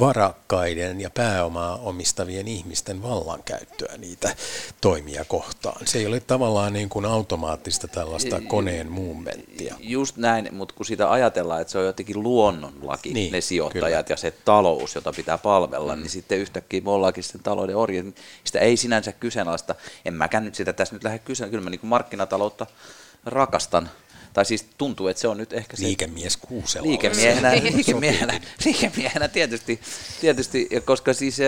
varakkaiden 0.00 1.00
ja 1.00 1.10
pääomaa 1.10 1.76
omistavien 1.76 2.48
ihmisten 2.48 3.02
vallankäyttöä 3.02 3.96
niitä 3.98 4.36
toimia 4.80 5.24
kohtaan. 5.24 5.86
Se 5.86 5.98
ei 5.98 6.06
ole 6.06 6.20
tavallaan 6.20 6.72
niin 6.72 6.88
kuin 6.88 7.04
automaattista 7.04 7.88
tällaista 7.88 8.40
koneen 8.48 8.92
muumenttia. 8.92 9.74
Just 9.80 10.16
näin, 10.16 10.48
mutta 10.52 10.74
kun 10.74 10.86
sitä 10.86 11.10
ajatellaan, 11.10 11.60
että 11.60 11.70
se 11.70 11.78
on 11.78 11.84
jotenkin 11.84 12.22
luonnonlaki, 12.22 13.14
niin, 13.14 13.32
ne 13.32 13.40
sijoittajat 13.40 14.06
kyllä. 14.06 14.14
ja 14.14 14.16
se 14.16 14.30
talous, 14.30 14.94
jota 14.94 15.12
pitää 15.12 15.38
palvella, 15.38 15.96
mm. 15.96 16.02
niin 16.02 16.10
sitten 16.10 16.38
yhtäkkiä 16.38 16.80
me 16.80 16.90
ollaankin 16.90 17.24
sitten 17.24 17.42
talouden 17.42 17.76
orja. 17.76 18.04
Sitä 18.44 18.58
ei 18.58 18.76
sinänsä 18.76 19.12
kyseenalaista. 19.12 19.74
En 20.04 20.14
mäkään 20.14 20.44
nyt 20.44 20.54
sitä 20.54 20.72
tässä 20.72 20.94
nyt 20.94 21.04
lähde 21.04 21.18
kysymään. 21.18 21.50
Kyllä 21.50 21.64
mä 21.64 21.70
niin 21.70 21.80
markkinataloutta 21.82 22.66
rakastan 23.24 23.90
tai 24.32 24.44
siis 24.44 24.66
tuntuu, 24.78 25.08
että 25.08 25.20
se 25.20 25.28
on 25.28 25.36
nyt 25.36 25.52
ehkä 25.52 25.76
se... 25.76 25.82
Liikemies 25.82 26.36
Kuusela. 26.36 26.86
Liikemiehenä, 26.86 27.52
liikemiehenä, 27.76 28.40
liikemiehenä 28.64 29.28
tietysti, 29.28 29.80
tietysti, 30.20 30.68
koska 30.84 31.12
siis 31.12 31.40
äh, 31.40 31.46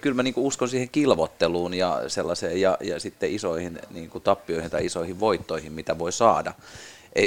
kyllä 0.00 0.16
mä 0.16 0.22
niinku 0.22 0.46
uskon 0.46 0.68
siihen 0.68 0.88
kilvotteluun 0.88 1.74
ja 1.74 2.02
sellaiseen 2.08 2.60
ja, 2.60 2.76
ja 2.80 3.00
sitten 3.00 3.34
isoihin 3.34 3.78
niinku 3.90 4.20
tappioihin 4.20 4.70
tai 4.70 4.86
isoihin 4.86 5.20
voittoihin, 5.20 5.72
mitä 5.72 5.98
voi 5.98 6.12
saada. 6.12 6.54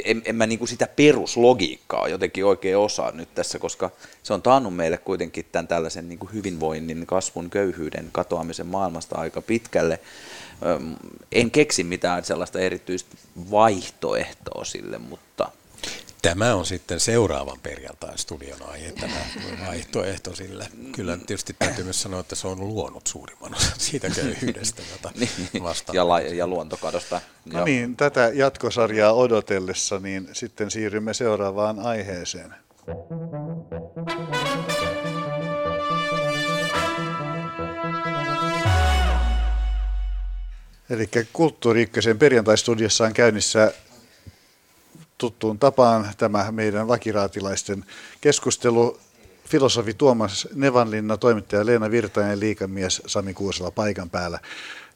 En, 0.06 0.22
en 0.26 0.36
mä 0.36 0.46
niinku 0.46 0.68
sitä 0.68 0.88
peruslogiikkaa 0.88 2.08
jotenkin 2.08 2.46
oikein 2.46 2.78
osaa 2.78 3.12
nyt 3.12 3.36
tässä, 3.36 3.60
koska 3.60 3.90
se 4.24 4.34
on 4.34 4.42
taannut 4.42 4.76
meille 4.76 4.98
kuitenkin 4.98 5.46
tämän 5.52 5.68
tällaisen 5.68 6.10
niinku 6.10 6.30
hyvinvoinnin, 6.34 7.06
kasvun, 7.06 7.50
köyhyyden 7.50 8.10
katoamisen 8.12 8.68
maailmasta 8.68 9.16
aika 9.16 9.42
pitkälle 9.42 10.00
en 11.32 11.52
keksi 11.52 11.84
mitään 11.84 12.26
sellaista 12.26 12.60
erityistä 12.60 13.18
vaihtoehtoa 13.52 14.66
sille, 14.66 14.98
mutta... 14.98 15.50
Tämä 16.22 16.56
on 16.56 16.66
sitten 16.66 17.00
seuraavan 17.00 17.60
perjantain 17.64 18.18
studion 18.18 18.62
aihe, 18.70 18.92
tämä 18.92 19.14
vaihtoehto 19.68 20.36
sillä. 20.36 20.66
Kyllä 20.96 21.18
tietysti 21.18 21.56
täytyy 21.60 21.84
myös 21.84 22.02
sanoa, 22.02 22.20
että 22.20 22.36
se 22.36 22.48
on 22.48 22.60
luonut 22.60 23.08
suurimman 23.08 23.56
osan 23.56 23.74
siitä 23.78 24.10
köyhyydestä, 24.10 24.82
jota 24.92 25.12
Niin, 25.20 25.64
vastaan. 25.64 25.96
ja, 25.96 26.08
la, 26.08 26.20
ja 26.22 26.48
luontokadosta. 26.48 27.22
No 27.46 27.58
Joo. 27.60 27.66
niin, 27.66 27.96
tätä 27.96 28.32
jatkosarjaa 28.34 29.14
odotellessa, 29.14 30.00
niin 30.00 30.30
sitten 30.34 30.72
siirrymme 30.72 31.14
seuraavaan 31.14 31.80
aiheeseen. 31.80 32.54
Eli 40.90 41.10
Kulttuuri 41.34 41.82
Ykkösen 41.82 42.20
perjantaistudiossa 42.20 43.04
on 43.04 43.14
käynnissä 43.14 43.74
tuttuun 45.18 45.60
tapaan 45.60 46.10
tämä 46.18 46.52
meidän 46.52 46.88
vakiraatilaisten 46.88 47.86
keskustelu. 48.22 49.00
Filosofi 49.46 49.94
Tuomas 49.94 50.48
Nevanlinna, 50.56 51.18
toimittaja 51.18 51.66
Leena 51.66 51.92
Virtanen 51.92 52.40
liikamies 52.40 53.02
Sami 53.06 53.34
Kuusela 53.34 53.72
paikan 53.72 54.10
päällä. 54.10 54.40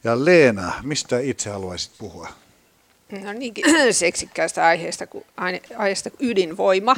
Ja 0.03 0.25
Leena, 0.25 0.73
mistä 0.83 1.19
itse 1.19 1.49
haluaisit 1.49 1.91
puhua? 1.97 2.27
No 3.11 3.33
niinkin 3.33 3.65
seksikkäästä 3.93 4.65
aiheesta 4.65 5.07
kuin, 5.07 5.25
aiheesta 5.77 6.09
kuin 6.09 6.29
ydinvoima, 6.29 6.95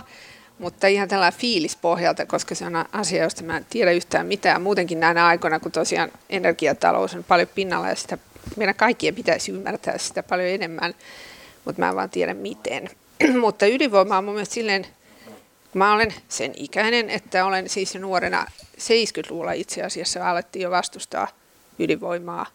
mutta 0.60 0.88
ihan 0.88 1.10
tällainen 1.10 1.40
fiilispohjalta, 1.40 2.26
koska 2.26 2.56
se 2.56 2.66
on 2.66 2.86
asia, 2.92 3.24
josta 3.24 3.44
mä 3.44 3.58
en 3.58 3.66
tiedä 3.70 3.92
yhtään 3.92 4.26
mitään. 4.26 4.62
Muutenkin 4.62 5.00
näinä 5.00 5.28
aikoina, 5.28 5.60
kun 5.60 5.72
tosiaan 5.72 6.12
energiatalous 6.30 7.14
on 7.14 7.24
paljon 7.24 7.50
pinnalla 7.56 7.90
ja 7.90 7.96
sitä, 7.96 8.18
meidän 8.56 8.76
kaikkien 8.76 9.16
pitäisi 9.16 9.52
ymmärtää 9.52 9.98
sitä 9.98 10.24
paljon 10.24 10.50
enemmän, 10.50 10.96
mutta 11.66 11.82
mä 11.82 11.90
en 11.90 11.96
vaan 11.96 12.10
tiedä 12.10 12.34
miten. 12.34 12.90
mutta 13.42 13.66
ydinvoima 13.66 14.18
on 14.18 14.24
mun 14.24 14.34
mielestä 14.34 14.54
silleen, 14.54 14.86
mä 15.74 15.94
olen 15.94 16.14
sen 16.30 16.54
ikäinen, 16.56 17.10
että 17.10 17.46
olen 17.46 17.70
siis 17.70 17.96
nuorena 17.96 18.46
70-luvulla 18.78 19.52
itse 19.52 19.84
asiassa 19.84 20.30
alettiin 20.30 20.64
jo 20.64 20.72
vastustaa 20.72 21.28
ydinvoimaa. 21.80 22.46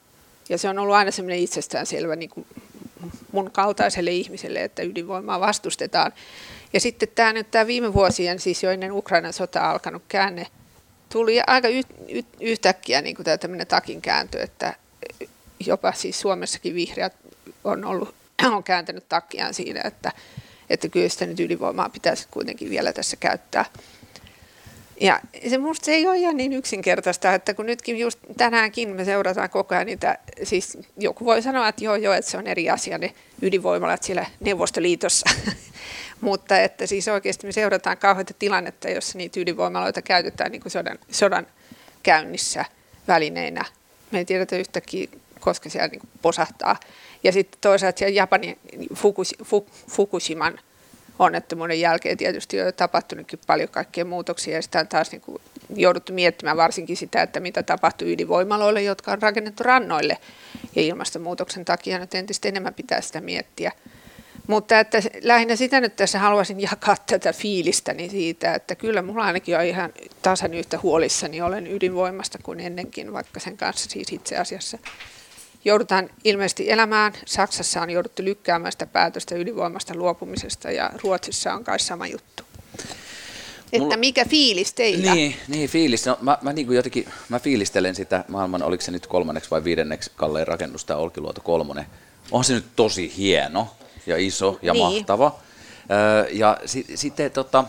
Ja 0.48 0.58
se 0.58 0.68
on 0.68 0.78
ollut 0.78 0.94
aina 0.94 1.10
semmoinen 1.10 1.38
itsestäänselvä 1.38 2.16
niin 2.16 2.30
kuin 2.30 2.46
mun 3.32 3.50
kaltaiselle 3.50 4.10
ihmiselle, 4.10 4.64
että 4.64 4.82
ydinvoimaa 4.82 5.40
vastustetaan. 5.40 6.12
Ja 6.72 6.80
sitten 6.80 7.08
tämä 7.14 7.32
nyt 7.32 7.50
tämä 7.50 7.66
viime 7.66 7.92
vuosien, 7.92 8.40
siis 8.40 8.62
jo 8.62 8.70
ennen 8.70 8.92
Ukrainan 8.92 9.32
sota 9.32 9.70
alkanut 9.70 10.02
käänne, 10.08 10.46
tuli 11.12 11.40
aika 11.46 11.68
y- 11.68 11.80
y- 12.08 12.22
yhtäkkiä 12.40 13.02
niin 13.02 13.16
kuin 13.16 13.24
tämä 13.24 13.38
tämmöinen 13.38 13.66
takin 13.66 14.02
kääntö, 14.02 14.42
että 14.42 14.74
jopa 15.66 15.92
siis 15.92 16.20
Suomessakin 16.20 16.74
vihreät 16.74 17.16
on, 17.64 17.84
ollut, 17.84 18.14
on 18.44 18.64
kääntänyt 18.64 19.08
takkiaan 19.08 19.54
siinä, 19.54 19.80
että, 19.84 20.12
että 20.70 20.88
kyllä 20.88 21.08
sitä 21.08 21.26
nyt 21.26 21.40
ydinvoimaa 21.40 21.88
pitäisi 21.88 22.28
kuitenkin 22.30 22.70
vielä 22.70 22.92
tässä 22.92 23.16
käyttää. 23.16 23.64
Ja 25.00 25.20
se 25.48 25.58
musta 25.58 25.84
se 25.84 25.92
ei 25.92 26.06
ole 26.06 26.18
ihan 26.18 26.36
niin 26.36 26.52
yksinkertaista, 26.52 27.34
että 27.34 27.54
kun 27.54 27.66
nytkin 27.66 27.98
just 27.98 28.18
tänäänkin 28.36 28.88
me 28.88 29.04
seurataan 29.04 29.50
koko 29.50 29.74
ajan 29.74 29.86
niitä, 29.86 30.18
siis 30.42 30.78
joku 30.96 31.24
voi 31.24 31.42
sanoa, 31.42 31.68
että 31.68 31.84
joo 31.84 31.96
joo, 31.96 32.14
että 32.14 32.30
se 32.30 32.36
on 32.36 32.46
eri 32.46 32.70
asia 32.70 32.98
ne 32.98 33.14
ydinvoimalat 33.42 34.02
siellä 34.02 34.26
Neuvostoliitossa, 34.40 35.30
mutta 36.20 36.60
että 36.60 36.86
siis 36.86 37.08
oikeasti 37.08 37.46
me 37.46 37.52
seurataan 37.52 37.98
kauheita 37.98 38.34
tilannetta, 38.38 38.90
jossa 38.90 39.18
niitä 39.18 39.40
ydinvoimaloita 39.40 40.02
käytetään 40.02 40.52
niin 40.52 40.62
kuin 40.62 40.72
sodan, 40.72 40.98
sodan 41.10 41.46
käynnissä 42.02 42.64
välineinä. 43.08 43.64
Me 44.10 44.18
ei 44.18 44.24
tiedetä 44.24 44.56
yhtäkkiä, 44.56 45.08
koska 45.44 45.70
siellä 45.70 45.88
niin 45.88 46.00
posahtaa. 46.22 46.76
Ja 47.24 47.32
sitten 47.32 47.60
toisaalta 47.60 47.98
siellä 47.98 48.14
Japanin 48.14 48.58
Fukush, 48.94 49.34
Fukushiman 49.90 50.58
onnettomuuden 51.18 51.80
jälkeen 51.80 52.16
tietysti 52.16 52.60
on 52.60 52.74
tapahtunutkin 52.74 53.38
paljon 53.46 53.68
kaikkea 53.68 54.04
muutoksia 54.04 54.54
ja 54.54 54.62
sitä 54.62 54.80
on 54.80 54.88
taas 54.88 55.12
niin 55.12 55.20
kuin 55.20 55.42
jouduttu 55.76 56.12
miettimään 56.12 56.56
varsinkin 56.56 56.96
sitä, 56.96 57.22
että 57.22 57.40
mitä 57.40 57.62
tapahtuu 57.62 58.08
ydinvoimaloille, 58.08 58.82
jotka 58.82 59.12
on 59.12 59.22
rakennettu 59.22 59.62
rannoille 59.62 60.18
ja 60.76 60.82
ilmastonmuutoksen 60.82 61.64
takia 61.64 61.98
nyt 61.98 62.14
entistä 62.14 62.48
enemmän 62.48 62.74
pitää 62.74 63.00
sitä 63.00 63.20
miettiä. 63.20 63.72
Mutta 64.46 64.80
että 64.80 65.02
lähinnä 65.22 65.56
sitä 65.56 65.80
nyt 65.80 65.96
tässä 65.96 66.18
haluaisin 66.18 66.60
jakaa 66.60 66.96
tätä 67.06 67.32
fiilistäni 67.32 68.08
siitä, 68.08 68.54
että 68.54 68.74
kyllä 68.74 69.02
mulla 69.02 69.24
ainakin 69.24 69.56
on 69.56 69.64
ihan 69.64 69.92
tasan 70.22 70.54
yhtä 70.54 70.78
huolissani 70.82 71.42
olen 71.42 71.66
ydinvoimasta 71.66 72.38
kuin 72.42 72.60
ennenkin, 72.60 73.12
vaikka 73.12 73.40
sen 73.40 73.56
kanssa 73.56 73.90
siis 73.90 74.12
itse 74.12 74.36
asiassa 74.36 74.78
joudutaan 75.64 76.10
ilmeisesti 76.24 76.70
elämään. 76.70 77.12
Saksassa 77.26 77.82
on 77.82 77.90
jouduttu 77.90 78.24
lykkäämään 78.24 78.72
sitä 78.72 78.86
päätöstä 78.86 79.34
ydinvoimasta 79.34 79.94
luopumisesta 79.94 80.70
ja 80.70 80.90
Ruotsissa 81.02 81.54
on 81.54 81.64
kai 81.64 81.78
sama 81.78 82.06
juttu. 82.06 82.42
Että 83.72 83.96
mikä 83.96 84.24
fiilis 84.24 84.72
teillä? 84.72 85.14
Niin, 85.14 85.36
niin 85.48 85.70
fiilis. 85.70 86.06
No, 86.06 86.18
mä, 86.20 86.38
mä, 86.42 86.52
niin 86.52 86.66
kuin 86.66 86.76
jotenkin, 86.76 87.08
mä 87.28 87.38
fiilistelen 87.38 87.94
sitä 87.94 88.24
maailman, 88.28 88.62
oliko 88.62 88.82
se 88.84 88.90
nyt 88.90 89.06
kolmanneksi 89.06 89.50
vai 89.50 89.64
viidenneksi 89.64 90.10
kallein 90.16 90.46
rakennus, 90.46 90.84
tämä 90.84 91.00
Olkiluoto 91.00 91.40
kolmonen. 91.40 91.86
On 92.30 92.44
se 92.44 92.54
nyt 92.54 92.64
tosi 92.76 93.12
hieno 93.16 93.68
ja 94.06 94.16
iso 94.16 94.58
ja 94.62 94.72
Niin. 94.72 94.84
mahtava. 94.84 95.36
Öö, 95.90 96.28
ja 96.30 96.58
si, 96.66 96.86
sitten 96.94 97.30
tota, 97.30 97.64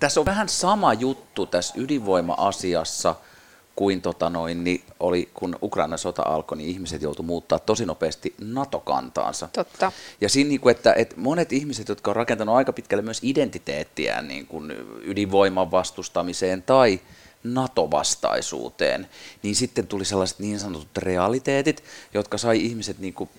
tässä 0.00 0.20
on 0.20 0.26
vähän 0.26 0.48
sama 0.48 0.94
juttu 0.94 1.46
tässä 1.46 1.74
ydinvoima-asiassa 1.76 3.14
kuin 3.76 4.02
tota 4.02 4.30
noin, 4.30 4.64
niin 4.64 4.84
oli, 5.00 5.28
kun 5.34 5.58
Ukrainan 5.62 5.98
sota 5.98 6.22
alkoi, 6.22 6.58
niin 6.58 6.70
ihmiset 6.70 7.02
joutuivat 7.02 7.26
muuttaa 7.26 7.58
tosi 7.58 7.86
nopeasti 7.86 8.34
NATO-kantaansa. 8.40 9.48
Totta. 9.52 9.92
Ja 10.20 10.28
siinä, 10.28 10.48
niin 10.48 10.60
kuin, 10.60 10.76
että, 10.76 10.92
että 10.92 11.14
monet 11.18 11.52
ihmiset, 11.52 11.88
jotka 11.88 12.10
on 12.10 12.16
rakentanut 12.16 12.56
aika 12.56 12.72
pitkälle 12.72 13.02
myös 13.02 13.20
identiteettiään 13.22 14.28
niin 14.28 14.46
kuin 14.46 14.72
ydinvoiman 15.02 15.70
vastustamiseen 15.70 16.62
tai 16.62 17.00
NATO-vastaisuuteen, 17.44 19.08
niin 19.42 19.56
sitten 19.56 19.86
tuli 19.86 20.04
sellaiset 20.04 20.38
niin 20.38 20.60
sanotut 20.60 20.98
realiteetit, 20.98 21.84
jotka 22.14 22.38
sai 22.38 22.64
ihmiset 22.64 22.98
niin 22.98 23.14
kuin 23.14 23.30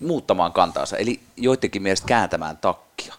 muuttamaan 0.00 0.52
kantaansa, 0.52 0.96
eli 0.96 1.20
joidenkin 1.36 1.82
mielestä 1.82 2.06
kääntämään 2.06 2.56
takkia. 2.56 3.14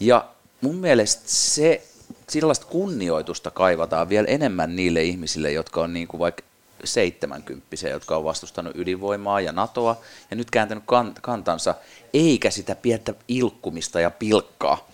Ja 0.00 0.28
mun 0.60 0.76
mielestä 0.76 1.22
se, 1.26 1.86
sellaista 2.28 2.66
kunnioitusta 2.66 3.50
kaivataan 3.50 4.08
vielä 4.08 4.26
enemmän 4.28 4.76
niille 4.76 5.02
ihmisille, 5.02 5.52
jotka 5.52 5.82
on 5.82 5.92
niin 5.92 6.08
kuin 6.08 6.18
vaikka 6.18 6.42
70 6.84 7.88
jotka 7.90 8.16
on 8.16 8.24
vastustanut 8.24 8.76
ydinvoimaa 8.76 9.40
ja 9.40 9.52
NATOa 9.52 9.96
ja 10.30 10.36
nyt 10.36 10.50
kääntänyt 10.50 10.84
kan- 10.86 11.14
kantansa, 11.22 11.74
eikä 12.14 12.50
sitä 12.50 12.74
pientä 12.74 13.14
ilkkumista 13.28 14.00
ja 14.00 14.10
pilkkaa, 14.10 14.88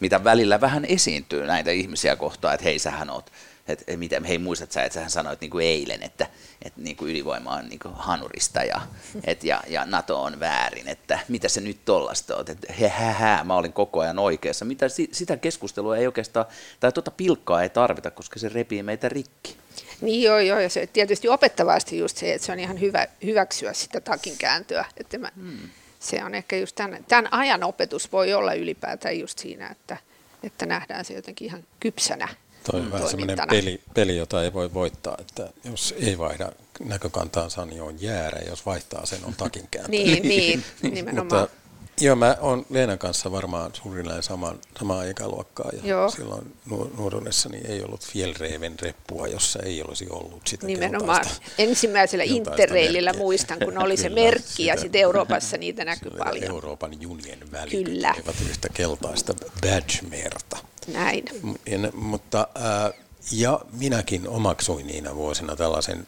mitä 0.00 0.24
välillä 0.24 0.60
vähän 0.60 0.84
esiintyy 0.84 1.46
näitä 1.46 1.70
ihmisiä 1.70 2.16
kohtaan, 2.16 2.54
että 2.54 2.64
hei 2.64 2.78
sähän 2.78 3.10
oot, 3.10 3.32
että 3.68 3.84
et, 3.88 3.98
mitä, 3.98 4.20
hei 4.28 4.38
muistat 4.38 4.72
sä, 4.72 4.82
että 4.82 4.94
sähän 4.94 5.10
sanoit 5.10 5.40
niin 5.40 5.50
kuin 5.50 5.66
eilen, 5.66 6.02
että, 6.02 6.26
että 6.62 6.80
niin 6.80 6.96
kuin 6.96 7.10
ydinvoima 7.10 7.50
on 7.50 7.68
niin 7.68 7.78
kuin 7.78 7.94
hanurista 7.94 8.62
ja, 8.62 8.80
et, 9.24 9.44
ja, 9.44 9.62
ja 9.66 9.84
NATO 9.86 10.22
on 10.22 10.40
väärin, 10.40 10.88
että 10.88 11.18
mitä 11.28 11.48
se 11.48 11.60
nyt 11.60 11.84
tollasta 11.84 12.36
oot, 12.36 12.48
että 12.48 12.72
he, 12.72 12.88
hä, 12.88 13.12
hä, 13.12 13.44
mä 13.44 13.56
olin 13.56 13.72
koko 13.72 14.00
ajan 14.00 14.18
oikeassa. 14.18 14.64
Mitä, 14.64 14.88
si- 14.88 15.08
sitä 15.12 15.36
keskustelua 15.36 15.96
ei 15.96 16.06
oikeastaan, 16.06 16.46
tai 16.80 16.92
tuota 16.92 17.10
pilkkaa 17.10 17.62
ei 17.62 17.68
tarvita, 17.68 18.10
koska 18.10 18.38
se 18.38 18.48
repii 18.48 18.82
meitä 18.82 19.08
rikki. 19.08 19.56
Niin 20.00 20.22
joo, 20.22 20.38
joo, 20.38 20.60
ja 20.60 20.68
se 20.68 20.86
tietysti 20.86 21.28
opettavasti 21.28 21.98
just 21.98 22.16
se, 22.16 22.34
että 22.34 22.46
se 22.46 22.52
on 22.52 22.60
ihan 22.60 22.80
hyvä 22.80 23.06
hyväksyä 23.24 23.72
sitä 23.72 24.00
takin 24.00 24.38
kääntöä. 24.38 24.84
Että 24.96 25.18
mä, 25.18 25.28
hmm. 25.36 25.68
Se 26.02 26.24
on 26.24 26.34
ehkä 26.34 26.56
just 26.56 26.76
tämän, 26.76 27.04
tämän 27.08 27.32
ajan 27.32 27.64
opetus 27.64 28.12
voi 28.12 28.34
olla 28.34 28.54
ylipäätään 28.54 29.18
just 29.18 29.38
siinä, 29.38 29.68
että, 29.68 29.96
että 30.42 30.66
nähdään 30.66 31.04
se 31.04 31.14
jotenkin 31.14 31.46
ihan 31.46 31.64
kypsänä 31.80 32.28
Toi 32.64 32.80
on 32.80 32.92
vähän 32.92 33.08
semmoinen 33.08 33.38
peli, 33.50 33.80
peli, 33.94 34.16
jota 34.16 34.42
ei 34.42 34.52
voi 34.52 34.74
voittaa, 34.74 35.16
että 35.18 35.48
jos 35.64 35.94
ei 36.00 36.18
vaihda 36.18 36.52
näkökantaansa, 36.84 37.66
niin 37.66 37.82
on 37.82 38.02
jäärä, 38.02 38.40
jos 38.48 38.66
vaihtaa 38.66 39.06
sen, 39.06 39.24
on 39.24 39.34
takin 39.34 39.68
kääntö. 39.70 39.90
Niin, 39.90 40.22
niin, 40.28 40.64
nimenomaan. 40.82 41.42
Mutta 41.42 41.61
joo, 42.00 42.16
mä 42.16 42.36
oon 42.40 42.66
Leenan 42.70 42.98
kanssa 42.98 43.32
varmaan 43.32 43.70
suunnilleen 43.74 44.22
saman, 44.22 44.58
samaa 44.78 45.04
ikäluokkaa. 45.04 45.70
Ja 45.72 45.88
Joo. 45.88 46.10
silloin 46.10 46.54
nu- 46.66 46.92
nuoruudessani 46.96 47.60
ei 47.68 47.82
ollut 47.82 48.06
Fjellreven 48.06 48.78
reppua, 48.80 49.28
jossa 49.28 49.58
ei 49.62 49.82
olisi 49.82 50.06
ollut 50.10 50.46
sitä 50.46 50.66
Nimenomaan 50.66 51.20
keltaista- 51.20 51.42
ensimmäisellä 51.58 52.24
merkkiä. 52.24 53.22
muistan, 53.24 53.58
kun 53.64 53.78
oli 53.82 53.96
se 53.96 54.08
merkki 54.08 54.66
ja 54.66 54.74
sitä- 54.74 54.82
sitten 54.82 55.00
Euroopassa 55.00 55.56
niitä 55.56 55.84
näkyy 55.84 56.10
paljon. 56.10 56.44
Euroopan 56.50 57.00
junien 57.02 57.52
välit 57.52 57.70
Kyllä. 57.86 58.14
eivät 58.16 58.36
yhtä 58.50 58.68
keltaista 58.68 59.34
badge-merta. 59.62 60.56
Näin. 60.86 61.24
Ja 61.66 61.78
ne- 61.78 61.90
mutta, 61.94 62.48
ää, 62.54 62.90
ja 63.32 63.60
minäkin 63.72 64.28
omaksuin 64.28 64.86
niinä 64.86 65.14
vuosina 65.14 65.56
tällaisen 65.56 66.06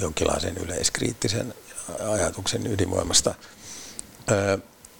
jonkinlaisen 0.00 0.56
yleiskriittisen 0.56 1.54
ajatuksen 2.12 2.66
ydinvoimasta. 2.66 3.34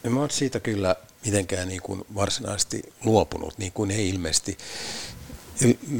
En 0.05 0.13
mä 0.13 0.21
ole 0.21 0.31
siitä 0.31 0.61
kyllä 0.61 0.97
mitenkään 1.25 1.69
niin 1.69 1.83
kuin 1.83 2.05
varsinaisesti 2.15 2.93
luopunut, 3.05 3.59
niin 3.59 3.73
kuin 3.73 3.91
ei 3.91 4.09
ilmeisesti 4.09 4.59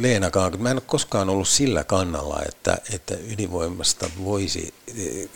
Leenakaan. 0.01 0.63
Mä 0.63 0.71
en 0.71 0.77
ole 0.77 0.83
koskaan 0.87 1.31
ollut 1.31 1.49
sillä 1.49 1.85
kannalla, 1.85 2.43
että, 2.49 2.79
että 2.95 3.15
ydinvoimasta 3.15 4.11
voisi 4.25 4.75
eh, 4.97 5.29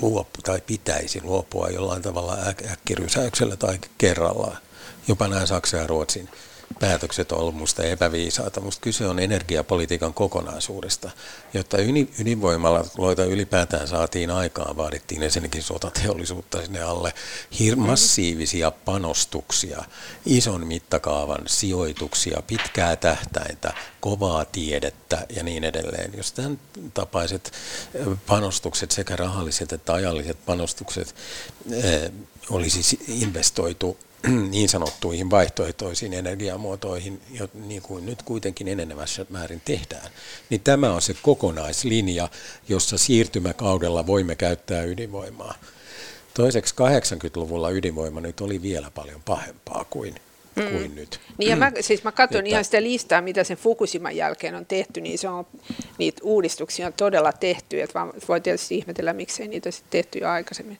luopua 0.00 0.42
tai 0.44 0.60
pitäisi 0.66 1.20
luopua 1.22 1.68
jollain 1.68 2.02
tavalla 2.02 2.36
äk- 2.36 2.70
äkkirysäyksellä 2.72 3.56
tai 3.56 3.78
kerrallaan. 3.98 4.58
jopa 5.08 5.28
nämä 5.28 5.46
Saksan 5.46 5.80
ja 5.80 5.86
Ruotsin 5.86 6.28
päätökset 6.80 7.32
on 7.32 7.38
ollut 7.38 7.54
minusta 7.54 7.82
epäviisaata. 7.82 8.60
Minusta 8.60 8.80
kyse 8.80 9.06
on 9.06 9.18
energiapolitiikan 9.18 10.14
kokonaisuudesta. 10.14 11.10
Jotta 11.54 11.76
ydinvoimaloita 12.18 13.24
ylipäätään 13.24 13.88
saatiin 13.88 14.30
aikaan, 14.30 14.76
vaadittiin 14.76 15.22
ensinnäkin 15.22 15.62
sotateollisuutta 15.62 16.62
sinne 16.62 16.82
alle, 16.82 17.14
hir- 17.52 17.76
massiivisia 17.76 18.70
panostuksia, 18.70 19.84
ison 20.26 20.66
mittakaavan 20.66 21.42
sijoituksia, 21.46 22.42
pitkää 22.46 22.96
tähtäintä, 22.96 23.72
kovaa 24.00 24.44
tiedettä 24.44 25.26
ja 25.36 25.42
niin 25.42 25.64
edelleen. 25.64 26.12
Jos 26.16 26.32
tämän 26.32 26.60
tapaiset 26.94 27.52
panostukset, 28.26 28.90
sekä 28.90 29.16
rahalliset 29.16 29.72
että 29.72 29.92
ajalliset 29.94 30.38
panostukset, 30.46 31.14
olisi 32.50 32.98
investoitu 33.08 33.98
niin 34.50 34.68
sanottuihin 34.68 35.30
vaihtoehtoisiin 35.30 36.12
energiamuotoihin, 36.12 37.20
niin 37.54 37.82
kuin 37.82 38.06
nyt 38.06 38.22
kuitenkin 38.22 38.68
enenevässä 38.68 39.26
määrin 39.30 39.62
tehdään, 39.64 40.10
niin 40.50 40.60
tämä 40.60 40.92
on 40.92 41.02
se 41.02 41.14
kokonaislinja, 41.22 42.28
jossa 42.68 42.98
siirtymäkaudella 42.98 44.06
voimme 44.06 44.36
käyttää 44.36 44.82
ydinvoimaa. 44.82 45.54
Toiseksi 46.34 46.74
80-luvulla 46.74 47.70
ydinvoima 47.70 48.20
nyt 48.20 48.40
oli 48.40 48.62
vielä 48.62 48.90
paljon 48.90 49.22
pahempaa 49.22 49.86
kuin 49.90 50.14
mm. 50.56 50.70
kuin 50.70 50.94
nyt. 50.94 51.20
Niin 51.38 51.50
ja 51.50 51.56
mä, 51.56 51.72
siis 51.80 52.04
mä 52.04 52.12
katson 52.12 52.38
että, 52.38 52.48
ihan 52.48 52.64
sitä 52.64 52.82
listaa, 52.82 53.22
mitä 53.22 53.44
sen 53.44 53.56
Fukushiman 53.56 54.16
jälkeen 54.16 54.54
on 54.54 54.66
tehty, 54.66 55.00
niin 55.00 55.18
se 55.18 55.28
on, 55.28 55.46
niitä 55.98 56.20
uudistuksia 56.24 56.86
on 56.86 56.92
todella 56.92 57.32
tehty, 57.32 57.82
että 57.82 58.00
voi 58.28 58.40
tietysti 58.40 58.76
ihmetellä, 58.76 59.12
miksei 59.12 59.48
niitä 59.48 59.70
sitten 59.70 59.90
tehty 59.90 60.18
jo 60.18 60.28
aikaisemmin. 60.28 60.78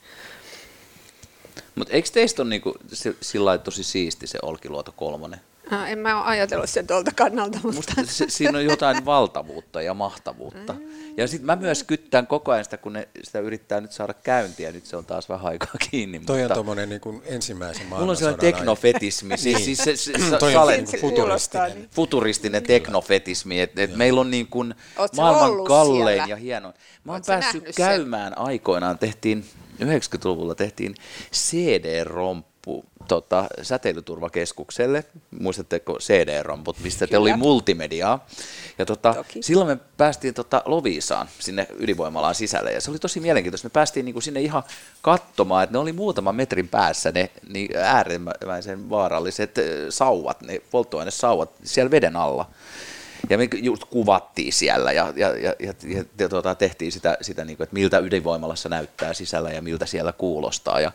Mutta 1.76 1.92
eikö 1.92 2.08
teistä 2.12 2.42
ole 2.42 2.48
niinku 2.48 2.74
sillä 3.20 3.58
tosi 3.58 3.82
siisti 3.82 4.26
se 4.26 4.38
Olkiluoto 4.42 4.92
kolmonen? 4.92 5.40
Ah, 5.70 5.90
en 5.90 5.98
mä 5.98 6.16
ole 6.20 6.26
ajatellut 6.26 6.70
sen 6.70 6.86
tuolta 6.86 7.10
kannalta. 7.16 7.58
Mutta... 7.62 7.76
Musta 7.76 7.94
se, 8.04 8.24
siinä 8.28 8.58
on 8.58 8.64
jotain 8.64 9.04
valtavuutta 9.04 9.82
ja 9.82 9.94
mahtavuutta. 9.94 10.72
Mm. 10.72 10.80
Ja 11.16 11.28
sitten 11.28 11.46
mä 11.46 11.56
myös 11.56 11.82
kyttään 11.82 12.26
koko 12.26 12.52
ajan 12.52 12.64
sitä, 12.64 12.76
kun 12.76 12.92
ne 12.92 13.08
sitä 13.22 13.38
yrittää 13.38 13.80
nyt 13.80 13.92
saada 13.92 14.14
käyntiä. 14.14 14.72
Nyt 14.72 14.86
se 14.86 14.96
on 14.96 15.04
taas 15.04 15.28
vähän 15.28 15.46
aikaa 15.46 15.74
kiinni. 15.90 16.20
Toi 16.20 16.38
mutta... 16.38 16.54
on 16.54 16.56
tuommoinen 16.56 16.88
niin 16.88 17.22
ensimmäisen 17.24 17.86
Mulla 17.86 18.10
on 18.10 18.16
sellainen 18.16 18.40
teknofetismi. 18.40 19.36
siis, 19.46 19.64
siis 19.64 19.78
se, 19.78 19.96
se, 19.96 20.12
se, 20.30 20.38
Toi 20.38 20.56
on 20.56 20.68
niin 20.68 21.00
futuristinen. 21.00 21.88
Futuristinen 21.90 22.62
teknofetismi. 22.62 23.60
Että 23.60 23.82
et 23.82 23.96
meillä 23.96 24.20
on 24.20 24.30
niin 24.30 24.46
kuin 24.46 24.74
maailman 25.16 25.64
kallein 25.64 26.16
siellä? 26.16 26.32
ja 26.32 26.36
hieno. 26.36 26.72
Mä 27.04 27.12
oon 27.12 27.22
päässyt 27.26 27.64
käymään 27.76 28.32
sen? 28.32 28.38
aikoinaan. 28.38 28.98
Tehtiin 28.98 29.44
90-luvulla 29.80 30.54
tehtiin 30.54 30.94
CD-romppu 31.32 32.84
tota, 33.08 33.46
säteilyturvakeskukselle, 33.62 35.04
muistatteko 35.40 35.98
CD-romput, 35.98 36.76
mistä 36.82 37.06
te 37.06 37.18
oli 37.18 37.36
multimediaa. 37.36 38.26
Ja 38.78 38.86
tota, 38.86 39.24
silloin 39.40 39.68
me 39.68 39.78
päästiin 39.96 40.34
tota 40.34 40.62
Loviisaan 40.64 41.28
sinne 41.38 41.66
ydinvoimalaan 41.78 42.34
sisälle 42.34 42.72
ja 42.72 42.80
se 42.80 42.90
oli 42.90 42.98
tosi 42.98 43.20
mielenkiintoista. 43.20 43.66
Me 43.66 43.70
päästiin 43.70 44.04
niinku 44.04 44.20
sinne 44.20 44.40
ihan 44.40 44.62
katsomaan, 45.02 45.64
että 45.64 45.74
ne 45.74 45.78
oli 45.78 45.92
muutaman 45.92 46.36
metrin 46.36 46.68
päässä 46.68 47.12
ne 47.12 47.30
niin 47.48 47.76
äärimmäisen 47.76 48.90
vaaralliset 48.90 49.54
sauvat, 49.90 50.42
ne 50.42 50.62
polttoainesauvat 50.70 51.50
siellä 51.64 51.90
veden 51.90 52.16
alla. 52.16 52.50
Ja 53.30 53.38
me 53.38 53.48
just 53.62 53.84
kuvattiin 53.84 54.52
siellä 54.52 54.92
ja, 54.92 55.12
ja, 55.16 55.28
ja, 55.28 55.54
ja, 55.58 56.04
ja, 56.18 56.28
tuota, 56.28 56.54
tehtiin 56.54 56.92
sitä, 56.92 57.18
sitä 57.20 57.44
niin 57.44 57.56
kuin, 57.56 57.64
että 57.64 57.74
miltä 57.74 57.98
ydinvoimalassa 57.98 58.68
näyttää 58.68 59.14
sisällä 59.14 59.50
ja 59.50 59.62
miltä 59.62 59.86
siellä 59.86 60.12
kuulostaa. 60.12 60.80
Ja 60.80 60.92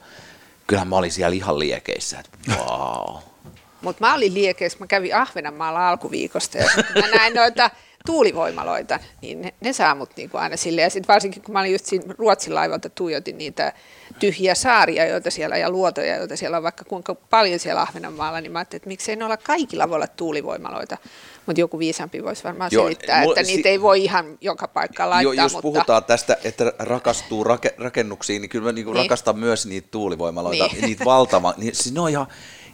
kyllähän 0.67 0.88
mä 0.88 0.96
olin 0.96 1.12
siellä 1.12 1.36
ihan 1.36 1.60
liekeissä, 1.60 2.20
että 2.20 2.38
wow. 2.58 3.17
Mutta 3.82 4.08
mä 4.08 4.13
olin 4.13 4.34
liekeissä, 4.34 4.80
mä 4.80 4.88
kävin 4.88 5.15
Ahvenanmaalla 5.15 5.89
alkuviikosta 5.89 6.58
ja 6.58 6.70
mä 7.02 7.08
näin 7.17 7.34
noita 7.34 7.70
tuulivoimaloita, 8.06 9.00
niin 9.22 9.41
ne, 9.41 9.54
ne 9.62 9.74
saa 9.74 9.96
mut 9.96 10.10
niinku 10.15 10.38
aina 10.38 10.58
silleen. 10.58 10.84
Ja 10.84 10.89
sitten 10.89 11.13
varsinkin 11.13 11.44
kun 11.44 11.54
mä 11.54 11.60
olin 11.60 11.72
just 11.72 11.86
siinä 11.86 12.15
Ruotsin 12.17 12.56
laivalta 12.56 12.89
tuijotin 12.89 13.38
niitä 13.38 13.74
tyhjiä 14.21 14.55
saaria, 14.55 15.05
joita 15.05 15.31
siellä 15.31 15.57
ja 15.57 15.69
luotoja, 15.69 16.15
joita 16.15 16.36
siellä 16.36 16.57
on 16.57 16.63
vaikka 16.63 16.86
kuinka 16.86 17.15
paljon 17.15 17.60
siellä 17.60 17.81
Ahvenanmaalla, 17.81 18.41
niin 18.41 18.51
mä 18.51 18.60
ajattelin, 18.60 18.79
että 18.79 18.88
miksei 18.88 19.15
ne 19.15 19.25
olla 19.25 19.38
kaikilla 19.38 19.89
voi 19.89 19.95
olla 19.95 20.07
tuulivoimaloita. 20.07 20.97
Mutta 21.45 21.62
joku 21.62 21.79
viisampi 21.79 22.23
voisi 22.23 22.43
varmaan 22.43 22.69
Joo, 22.73 22.84
selittää, 22.84 23.21
mulla, 23.21 23.39
että 23.39 23.47
niitä 23.47 23.63
si- 23.63 23.69
ei 23.69 23.81
voi 23.81 24.03
ihan 24.03 24.38
joka 24.41 24.67
paikkaan 24.67 25.10
laittaa. 25.10 25.34
Jo, 25.34 25.43
jos 25.43 25.53
mutta... 25.53 25.62
puhutaan 25.62 26.03
tästä, 26.03 26.38
että 26.43 26.73
rakastuu 26.79 27.43
rake, 27.43 27.75
rakennuksiin, 27.77 28.41
niin 28.41 28.49
kyllä 28.49 28.65
mä 28.65 28.71
niinku 28.71 28.93
niin. 28.93 29.03
rakastan 29.03 29.39
myös 29.39 29.65
niitä 29.65 29.88
tuulivoimaloita, 29.91 30.67
niin. 30.67 30.81
niitä 30.81 31.05
valtava, 31.05 31.53
niin, 31.57 31.75
siis 31.75 31.93
ne 31.93 32.01
on 32.01 32.10
ihan 32.10 32.27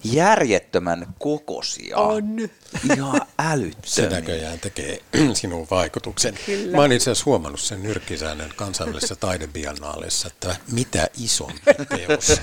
järjettömän 0.04 1.08
kokosia. 1.20 1.98
On. 1.98 2.50
Ihan 2.96 3.22
älyttömiä. 3.40 3.86
Se 3.86 4.10
näköjään 4.10 4.60
tekee 4.60 5.00
sinun 5.34 5.68
vaikutuksen. 5.72 6.34
Kyllä. 6.46 6.76
Mä 6.76 6.82
oon 6.82 6.92
itse 6.92 7.12
asiassa 7.12 7.26
huomannut 7.26 7.60
sen 7.60 7.84
nyrkkisäännön 7.84 8.54
kansainvälisessä 8.56 9.16
taidebiennaalissa, 9.16 10.28
että 10.28 10.56
mitä 10.72 11.08
isompi 11.38 11.96
teos, 11.98 12.42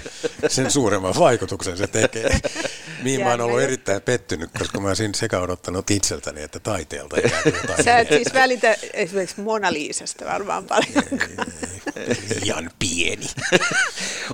sen 0.49 0.71
suuremman 0.71 1.15
vaikutuksen 1.19 1.77
se 1.77 1.87
tekee. 1.87 2.41
Mihin 3.03 3.21
mä 3.21 3.31
oon 3.31 3.41
ollut 3.41 3.61
erittäin 3.61 4.03
pettynyt, 4.03 4.51
koska 4.59 4.81
mä 4.81 4.89
olisin 4.89 5.15
sekä 5.15 5.41
odottanut 5.41 5.91
itseltäni, 5.91 6.43
että 6.43 6.59
taiteelta. 6.59 7.17
Sä 7.85 7.99
et 7.99 8.09
siis 8.09 8.35
välitä 8.35 8.77
esimerkiksi 8.93 9.41
Mona 9.41 9.73
Liisasta 9.73 10.25
varmaan 10.25 10.65
paljon. 10.65 11.05
Liian 12.41 12.71
pieni. 12.79 13.27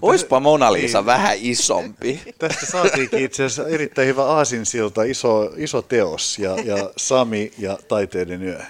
Oispa 0.02 0.40
Mona 0.40 0.72
Lisa 0.72 0.98
niin. 0.98 1.06
vähän 1.06 1.36
isompi. 1.40 2.20
Tästä 2.38 2.66
saatiinkin 2.66 3.24
itse 3.24 3.44
asiassa 3.44 3.68
erittäin 3.68 4.08
hyvä 4.08 4.24
aasinsilta, 4.24 5.02
iso, 5.02 5.52
iso 5.56 5.82
teos 5.82 6.38
ja, 6.38 6.56
ja 6.64 6.90
Sami 6.96 7.52
ja 7.58 7.78
Taiteiden 7.88 8.42
yö. 8.42 8.60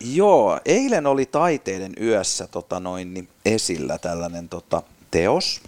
Joo, 0.00 0.60
eilen 0.64 1.06
oli 1.06 1.26
Taiteiden 1.26 1.92
yössä 2.00 2.46
tota 2.46 2.80
noin, 2.80 3.14
niin 3.14 3.28
esillä 3.44 3.98
tällainen 3.98 4.48
tota, 4.48 4.82
teos, 5.14 5.60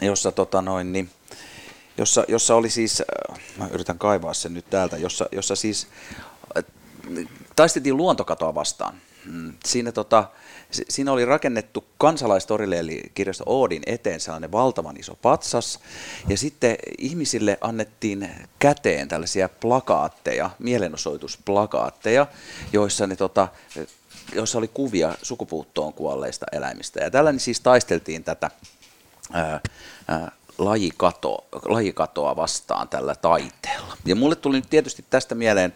jossa, 0.00 0.32
tota 0.32 0.62
noin, 0.62 0.92
niin, 0.92 1.10
jossa, 1.98 2.24
jossa 2.28 2.54
oli 2.54 2.70
siis, 2.70 3.00
äh, 3.00 3.40
mä 3.56 3.68
yritän 3.68 3.98
kaivaa 3.98 4.34
sen 4.34 4.54
nyt 4.54 4.70
täältä, 4.70 4.96
jossa, 4.96 5.26
jossa 5.32 5.56
siis 5.56 5.86
äh, 6.56 6.64
taisteltiin 7.56 7.96
luontokatoa 7.96 8.54
vastaan. 8.54 8.94
Mm, 9.24 9.52
siinä 9.64 9.92
tota, 9.92 10.28
Siinä 10.88 11.12
oli 11.12 11.24
rakennettu 11.24 11.84
kansalaistorille 11.98 12.78
eli 12.78 13.02
kirjasto 13.14 13.44
Oodin 13.46 13.82
eteen 13.86 14.20
sellainen 14.20 14.52
valtavan 14.52 14.96
iso 14.96 15.14
patsas. 15.22 15.78
Ja 16.28 16.38
sitten 16.38 16.76
ihmisille 16.98 17.58
annettiin 17.60 18.30
käteen 18.58 19.08
tällaisia 19.08 19.48
plakaatteja, 19.48 20.50
mielenosoitusplakaatteja, 20.58 22.26
joissa, 22.72 23.06
ne, 23.06 23.16
tota, 23.16 23.48
joissa 24.34 24.58
oli 24.58 24.68
kuvia 24.68 25.14
sukupuuttoon 25.22 25.92
kuolleista 25.92 26.46
eläimistä. 26.52 27.00
Ja 27.00 27.10
tällä 27.10 27.34
siis 27.38 27.60
taisteltiin 27.60 28.24
tätä 28.24 28.50
ää, 29.32 29.60
ää, 30.08 30.32
lajikato, 30.58 31.44
lajikatoa 31.64 32.36
vastaan 32.36 32.88
tällä 32.88 33.14
taiteella. 33.14 33.96
Ja 34.04 34.16
mulle 34.16 34.36
tuli 34.36 34.56
nyt 34.56 34.70
tietysti 34.70 35.04
tästä 35.10 35.34
mieleen 35.34 35.74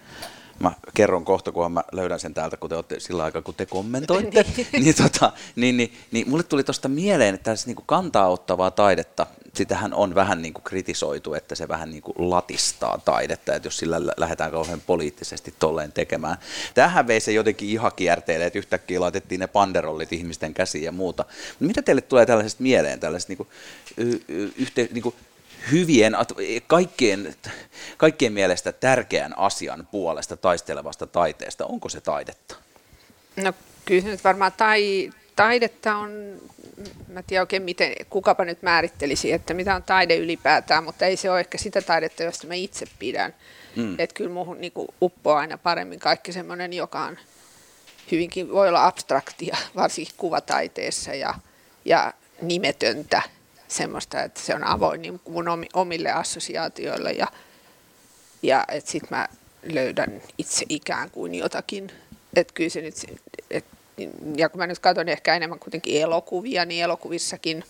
mä 0.59 0.73
kerron 0.95 1.25
kohta, 1.25 1.53
kunhan 1.53 1.73
mä 1.73 1.85
löydän 1.93 2.21
sen 2.21 2.35
täältä, 2.35 2.57
kun 2.57 2.71
te 2.71 2.77
olette 2.77 3.01
sillä 3.01 3.25
aikaa, 3.25 3.43
kun 3.43 3.55
te 3.55 3.67
kommentoitte, 3.67 4.43
niin. 4.57 4.85
niin, 4.85 4.95
tota, 4.95 5.33
niin, 5.57 5.77
niin, 5.77 5.93
niin 6.11 6.31
mulle 6.31 6.43
tuli 6.43 6.65
tuosta 6.65 6.89
mieleen, 6.89 7.35
että 7.35 7.51
tässä 7.51 7.67
niin 7.67 7.77
kantaa 7.87 8.29
ottavaa 8.29 8.71
taidetta, 8.71 9.27
sitähän 9.55 9.95
on 9.95 10.15
vähän 10.15 10.43
niin 10.43 10.55
kuin 10.55 10.63
kritisoitu, 10.63 11.35
että 11.35 11.55
se 11.55 11.69
vähän 11.69 11.91
niin 11.91 12.03
kuin 12.03 12.31
latistaa 12.31 12.99
taidetta, 13.05 13.55
että 13.55 13.67
jos 13.67 13.79
sillä 13.79 14.01
lähdetään 14.17 14.51
kauhean 14.51 14.83
poliittisesti 14.87 15.55
tolleen 15.59 15.93
tekemään. 15.93 16.37
Tähän 16.75 17.07
vei 17.07 17.21
se 17.21 17.33
jotenkin 17.33 17.69
ihan 17.69 17.93
kierteelle, 17.97 18.47
että 18.47 18.59
yhtäkkiä 18.59 19.01
laitettiin 19.01 19.39
ne 19.39 19.47
panderollit 19.47 20.13
ihmisten 20.13 20.55
käsiin 20.55 20.85
ja 20.85 20.93
muuta. 20.93 21.25
Mitä 21.61 21.83
teille 21.83 22.03
tulee 22.03 22.27
tällaisesta 22.27 22.63
mieleen, 22.63 23.01
tällaisesta 23.01 23.31
niin 23.31 23.37
kuin, 23.37 23.49
yhte, 24.59 24.89
niin 24.93 25.03
kuin 25.03 25.15
hyvien, 25.73 26.17
kaikkien, 26.67 27.35
kaikkien 27.97 28.33
mielestä 28.33 28.73
tärkeän 28.73 29.39
asian 29.39 29.89
puolesta 29.91 30.37
taistelevasta 30.37 31.07
taiteesta, 31.07 31.67
onko 31.67 31.89
se 31.89 32.01
taidetta? 32.01 32.57
No 33.37 33.53
kyllä 33.85 34.03
se 34.03 34.09
nyt 34.09 34.25
varmaan 34.25 34.53
tai, 34.57 35.11
taidetta 35.37 35.97
on, 35.97 36.41
mä 37.09 37.23
tiedän 37.23 37.43
oikein 37.43 37.63
miten, 37.63 37.93
kukapa 38.11 38.45
nyt 38.45 38.63
määrittelisi, 38.63 39.33
että 39.33 39.55
mitä 39.55 39.75
on 39.75 39.83
taide 39.83 40.17
ylipäätään, 40.17 40.85
mutta 40.85 41.07
ei 41.07 41.17
se 41.17 41.31
ole 41.31 41.41
ehkä 41.41 41.59
sitä 41.59 41.83
taidetta, 41.83 42.23
josta 42.23 42.47
mä 42.47 42.55
itse 42.55 42.87
pidän. 42.99 43.35
Mm. 43.77 43.95
Että 43.99 44.15
kyllä 44.15 44.31
muuhun 44.31 44.61
niin 44.61 44.73
uppoaa 45.03 45.39
aina 45.39 45.59
paremmin 45.59 46.01
kaikki 46.01 46.33
semmoinen, 46.33 46.73
joka 46.73 47.01
on 47.01 47.19
hyvinkin, 48.11 48.53
voi 48.53 48.69
olla 48.69 48.87
abstraktia, 48.87 49.57
varsinkin 49.77 50.15
kuvataiteessa 50.17 51.15
ja, 51.15 51.35
ja 51.85 52.13
nimetöntä 52.43 53.23
semmoista, 53.69 54.23
että 54.23 54.41
se 54.41 54.55
on 54.55 54.65
avoin 54.65 55.03
niin 55.03 55.21
mun 55.29 55.47
omille 55.75 56.13
assosiaatioille 56.13 57.13
ja, 57.13 57.27
ja 58.43 58.65
että 58.69 58.91
sitten 58.91 59.19
mä 59.19 59.29
löydän 59.63 60.23
itse 60.39 60.65
ikään 60.69 61.11
kuin 61.11 61.35
jotakin. 61.35 61.93
Että 62.37 62.55
kyllä 62.55 62.71
se 62.71 62.81
nyt, 62.81 62.95
et, 63.51 63.65
ja 64.37 64.49
kun 64.49 64.59
mä 64.59 64.67
nyt 64.67 64.79
katson 64.79 65.09
ehkä 65.09 65.35
enemmän 65.35 65.59
kuitenkin 65.59 66.03
elokuvia, 66.03 66.65
niin 66.65 66.85
elokuvissakin 66.85 67.65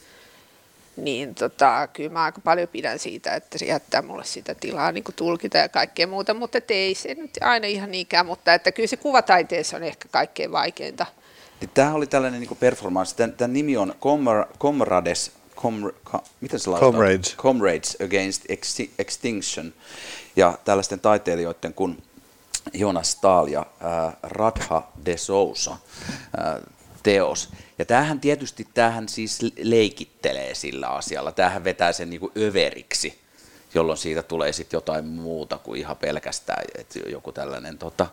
niin 0.97 1.35
tota, 1.35 1.89
kyllä 1.93 2.11
mä 2.11 2.25
aika 2.25 2.41
paljon 2.41 2.69
pidän 2.69 2.99
siitä, 2.99 3.35
että 3.35 3.59
se 3.59 3.65
jättää 3.65 4.03
mulle 4.03 4.25
sitä 4.25 4.55
tilaa 4.55 4.93
niin 4.93 5.05
tulkita 5.17 5.59
ja 5.59 5.69
kaikkea 5.69 6.07
muuta, 6.07 6.35
mutta 6.35 6.59
ei 6.69 6.95
se 6.95 7.15
nyt 7.15 7.31
aina 7.41 7.67
ihan 7.67 7.91
niinkään, 7.91 8.27
mutta 8.27 8.55
että 8.55 8.73
kyllä 8.73 8.87
se 8.87 8.97
kuvataiteessa 8.97 9.77
on 9.77 9.83
ehkä 9.83 10.09
kaikkein 10.11 10.53
vaikeinta. 10.53 11.07
Niin 11.61 11.71
tämähän 11.75 11.97
oli 11.97 12.07
tällainen 12.07 12.41
niin 12.41 12.57
performance, 12.61 13.17
tämän, 13.17 13.33
tämän 13.33 13.53
nimi 13.53 13.77
on 13.77 13.95
Comrades, 14.59 15.33
Com, 15.57 15.93
com, 16.05 16.21
miten 16.41 16.61
se 16.61 16.71
Comrades. 16.71 17.37
Comrades 17.37 17.97
Against 18.05 18.45
Extinction, 18.99 19.73
ja 20.37 20.59
tällaisten 20.65 21.01
taiteilijoiden 21.01 21.75
kuin 21.75 22.03
Jonas 22.73 23.13
Stahl 23.13 23.47
ja 23.47 23.61
äh, 23.61 24.17
Radha 24.23 24.89
de 25.05 25.17
Sousa 25.17 25.73
äh, 25.73 26.63
teos. 27.03 27.49
Ja 27.79 27.85
tämähän 27.85 28.21
tietysti 28.21 28.69
tämähän 28.75 29.09
siis 29.09 29.39
leikittelee 29.63 30.55
sillä 30.55 30.89
asialla. 30.89 31.33
Tämähän 31.33 31.65
vetää 31.65 31.93
sen 31.93 32.11
niin 32.11 32.21
överiksi, 32.39 33.19
jolloin 33.75 33.99
siitä 33.99 34.23
tulee 34.23 34.53
sitten 34.53 34.77
jotain 34.77 35.05
muuta 35.05 35.59
kuin 35.59 35.81
ihan 35.81 35.97
pelkästään 35.97 36.65
että 36.79 36.99
joku 36.99 37.33
tällainen 37.33 37.79
tota, 37.79 38.07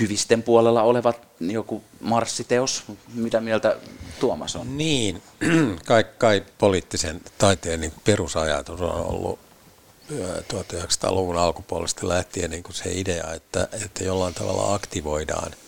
hyvisten 0.00 0.42
puolella 0.42 0.82
oleva 0.82 1.14
joku 1.40 1.84
marssiteos. 2.00 2.84
Mitä 3.14 3.40
mieltä 3.40 3.76
Tuomas 4.20 4.56
on? 4.56 4.78
Niin, 4.78 5.22
kai, 5.86 6.04
kai 6.18 6.44
poliittisen 6.58 7.20
taiteen 7.38 7.80
niin 7.80 7.92
perusajatus 8.04 8.80
on 8.80 9.06
ollut 9.06 9.38
1900-luvun 10.52 11.36
alkupuolesta 11.36 12.08
lähtien 12.08 12.50
niin 12.50 12.62
kuin 12.62 12.74
se 12.74 12.92
idea, 12.92 13.32
että, 13.32 13.68
että 13.84 14.04
jollain 14.04 14.34
tavalla 14.34 14.74
aktivoidaan– 14.74 15.52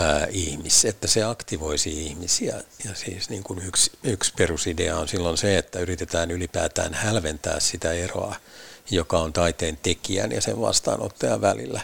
ää, 0.00 0.26
ihmis, 0.30 0.84
että 0.84 1.06
se 1.06 1.24
aktivoisi 1.24 2.06
ihmisiä. 2.06 2.62
Ja 2.84 2.94
siis 2.94 3.30
niin 3.30 3.42
kuin 3.42 3.58
yksi, 3.66 3.90
yksi 4.02 4.32
perusidea 4.36 4.96
on 4.96 5.08
silloin 5.08 5.38
se, 5.38 5.58
että 5.58 5.78
yritetään 5.78 6.30
ylipäätään 6.30 6.94
hälventää 6.94 7.60
sitä 7.60 7.92
eroa, 7.92 8.36
joka 8.90 9.18
on 9.18 9.32
taiteen 9.32 9.76
tekijän 9.76 10.32
ja 10.32 10.40
sen 10.40 10.60
vastaanottajan 10.60 11.40
välillä. 11.40 11.80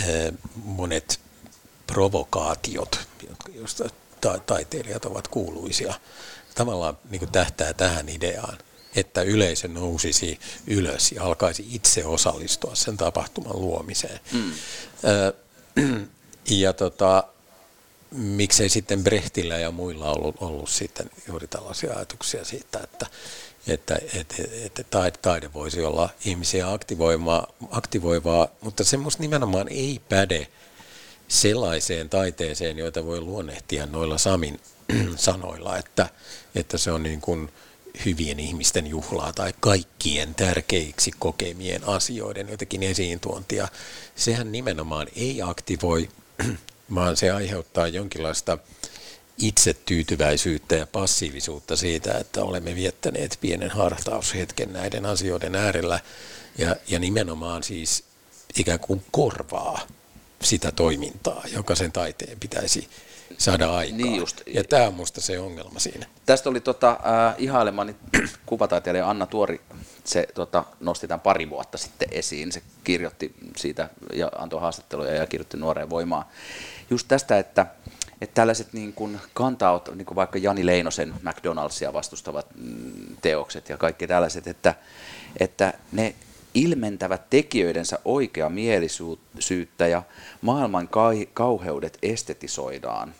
Ää, 0.00 0.32
monet 0.64 1.20
provokaatiot, 1.86 3.00
joista 3.54 3.88
ta- 4.26 4.38
taiteilijat 4.38 5.04
ovat 5.04 5.28
kuuluisia, 5.28 5.94
tavallaan 6.54 6.98
niin 7.10 7.18
kuin 7.18 7.32
tähtää 7.32 7.72
tähän 7.72 8.08
ideaan, 8.08 8.58
että 8.96 9.22
yleisö 9.22 9.68
nousisi 9.68 10.38
ylös 10.66 11.12
ja 11.12 11.24
alkaisi 11.24 11.66
itse 11.70 12.04
osallistua 12.04 12.74
sen 12.74 12.96
tapahtuman 12.96 13.60
luomiseen. 13.60 14.20
Mm. 14.32 14.52
Ja 16.50 16.72
tota, 16.72 17.24
miksei 18.10 18.68
sitten 18.68 19.04
Brechtillä 19.04 19.58
ja 19.58 19.70
muilla 19.70 20.12
ollut, 20.12 20.36
ollut 20.40 20.68
sitten 20.68 21.10
juuri 21.28 21.46
tällaisia 21.46 21.92
ajatuksia 21.96 22.44
siitä, 22.44 22.80
että, 22.84 23.06
että, 23.66 23.98
että, 24.14 24.36
että 24.64 24.84
taide, 24.84 25.18
taide 25.22 25.52
voisi 25.52 25.84
olla 25.84 26.08
ihmisiä 26.24 26.72
aktivoivaa, 26.72 27.46
aktivoivaa, 27.70 28.48
mutta 28.60 28.84
semmoista 28.84 29.22
nimenomaan 29.22 29.68
ei 29.68 30.00
päde 30.08 30.48
sellaiseen 31.28 32.08
taiteeseen, 32.08 32.78
joita 32.78 33.06
voi 33.06 33.20
luonnehtia 33.20 33.86
noilla 33.86 34.18
Samin 34.18 34.60
sanoilla, 35.16 35.76
että, 35.76 36.08
että 36.54 36.78
se 36.78 36.92
on 36.92 37.02
niin 37.02 37.20
kuin 37.20 37.52
hyvien 38.04 38.40
ihmisten 38.40 38.86
juhlaa 38.86 39.32
tai 39.32 39.54
kaikkien 39.60 40.34
tärkeiksi 40.34 41.10
kokemien 41.18 41.88
asioiden 41.88 42.48
jotenkin 42.48 42.82
esiintuontia. 42.82 43.68
Sehän 44.16 44.52
nimenomaan 44.52 45.06
ei 45.16 45.42
aktivoi 45.42 46.08
vaan 46.94 47.16
se 47.16 47.30
aiheuttaa 47.30 47.88
jonkinlaista 47.88 48.58
itsetyytyväisyyttä 49.38 50.74
ja 50.74 50.86
passiivisuutta 50.86 51.76
siitä, 51.76 52.18
että 52.18 52.44
olemme 52.44 52.74
viettäneet 52.74 53.38
pienen 53.40 53.70
hartaushetken 53.70 54.72
näiden 54.72 55.06
asioiden 55.06 55.54
äärellä 55.54 56.00
ja, 56.58 56.76
ja 56.88 56.98
nimenomaan 56.98 57.62
siis 57.62 58.04
ikään 58.58 58.80
kuin 58.80 59.04
korvaa 59.10 59.80
sitä 60.42 60.72
toimintaa, 60.72 61.42
joka 61.52 61.74
sen 61.74 61.92
taiteen 61.92 62.40
pitäisi 62.40 62.88
saada 63.38 63.74
aikaan. 63.74 63.98
Niin 63.98 64.16
just. 64.16 64.40
Ja 64.46 64.64
tämä 64.64 64.86
on 64.86 64.94
minusta 64.94 65.20
se 65.20 65.38
ongelma 65.38 65.78
siinä. 65.78 66.06
Tästä 66.26 66.50
oli 66.50 66.60
tota, 66.60 66.90
äh, 66.90 67.34
ihailemani 67.38 67.96
kuvataiteilija 68.46 69.10
Anna 69.10 69.26
Tuori, 69.26 69.60
se 70.04 70.28
tota, 70.34 70.64
nosti 70.80 71.08
tämän 71.08 71.20
pari 71.20 71.50
vuotta 71.50 71.78
sitten 71.78 72.08
esiin. 72.10 72.52
Se 72.52 72.62
kirjoitti 72.84 73.34
siitä 73.56 73.88
ja 74.12 74.30
antoi 74.38 74.60
haastatteluja 74.60 75.14
ja 75.14 75.26
kirjoitti 75.26 75.56
nuoreen 75.56 75.90
voimaan 75.90 76.24
just 76.90 77.08
tästä, 77.08 77.38
että, 77.38 77.66
että 78.20 78.34
tällaiset 78.34 78.72
niin 78.72 78.92
kuin 78.92 79.20
kantaut, 79.34 79.94
niin 79.94 80.06
kuin 80.06 80.16
vaikka 80.16 80.38
Jani 80.38 80.66
Leinosen 80.66 81.14
McDonald'sia 81.22 81.92
vastustavat 81.92 82.46
mm, 82.54 83.16
teokset 83.22 83.68
ja 83.68 83.76
kaikki 83.76 84.06
tällaiset, 84.06 84.46
että, 84.46 84.74
että 85.40 85.74
ne 85.92 86.14
ilmentävät 86.56 87.30
tekijöidensä 87.30 87.98
oikea 88.04 88.48
mielisyyttä 88.48 89.86
ja 89.86 90.02
maailman 90.42 90.88
kauheudet 91.34 91.98
estetisoidaan, 92.02 93.14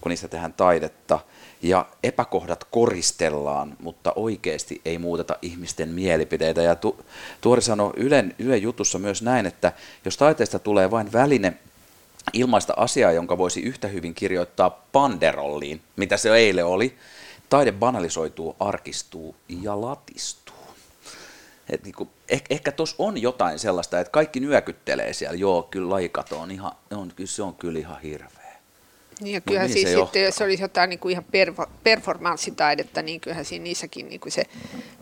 kun 0.00 0.10
niistä 0.10 0.28
tehdään 0.28 0.52
taidetta, 0.52 1.18
ja 1.62 1.86
epäkohdat 2.02 2.64
koristellaan, 2.64 3.76
mutta 3.80 4.12
oikeasti 4.16 4.80
ei 4.84 4.98
muuteta 4.98 5.36
ihmisten 5.42 5.88
mielipiteitä. 5.88 6.62
Ja 6.62 6.74
tu, 6.74 7.04
Tuori 7.40 7.62
sanoi 7.62 7.92
Ylen, 7.96 8.34
Ylen 8.38 8.62
jutussa 8.62 8.98
myös 8.98 9.22
näin, 9.22 9.46
että 9.46 9.72
jos 10.04 10.16
taiteesta 10.16 10.58
tulee 10.58 10.90
vain 10.90 11.12
väline 11.12 11.52
ilmaista 12.32 12.74
asiaa, 12.76 13.12
jonka 13.12 13.38
voisi 13.38 13.60
yhtä 13.60 13.88
hyvin 13.88 14.14
kirjoittaa 14.14 14.70
panderolliin, 14.92 15.80
mitä 15.96 16.16
se 16.16 16.36
eilen 16.36 16.66
oli. 16.66 16.96
Taide 17.48 17.72
banalisoituu, 17.72 18.56
arkistuu 18.60 19.36
ja 19.62 19.80
latistuu. 19.80 20.54
Et 21.70 21.84
niinku, 21.84 22.08
eh, 22.32 22.42
ehkä 22.50 22.72
tuossa 22.72 22.96
on 22.98 23.22
jotain 23.22 23.58
sellaista, 23.58 24.00
että 24.00 24.10
kaikki 24.10 24.40
nyökyttelee 24.40 25.12
siellä, 25.12 25.36
joo, 25.36 25.62
kyllä 25.62 25.90
lajikato 25.90 26.40
on 26.40 26.50
ihan, 26.50 26.72
on, 26.90 27.12
kyllä 27.16 27.30
se 27.30 27.42
on 27.42 27.54
kyllä 27.54 27.78
ihan 27.78 28.00
hirveä. 28.00 28.42
Niin 29.20 29.34
ja 29.34 29.40
kyllähän 29.40 29.70
niin 29.70 29.72
siis 29.72 29.88
se 29.88 30.00
sitten, 30.00 30.22
jos 30.22 30.40
olisi 30.40 30.62
jotain 30.62 30.90
niin 30.90 30.98
kuin 30.98 31.12
ihan 31.12 31.24
performanssitaidetta, 31.84 33.02
niin 33.02 33.20
kyllähän 33.20 33.44
siinä 33.44 33.62
niissäkin 33.62 34.08
niin 34.08 34.20
kuin 34.20 34.32
se 34.32 34.44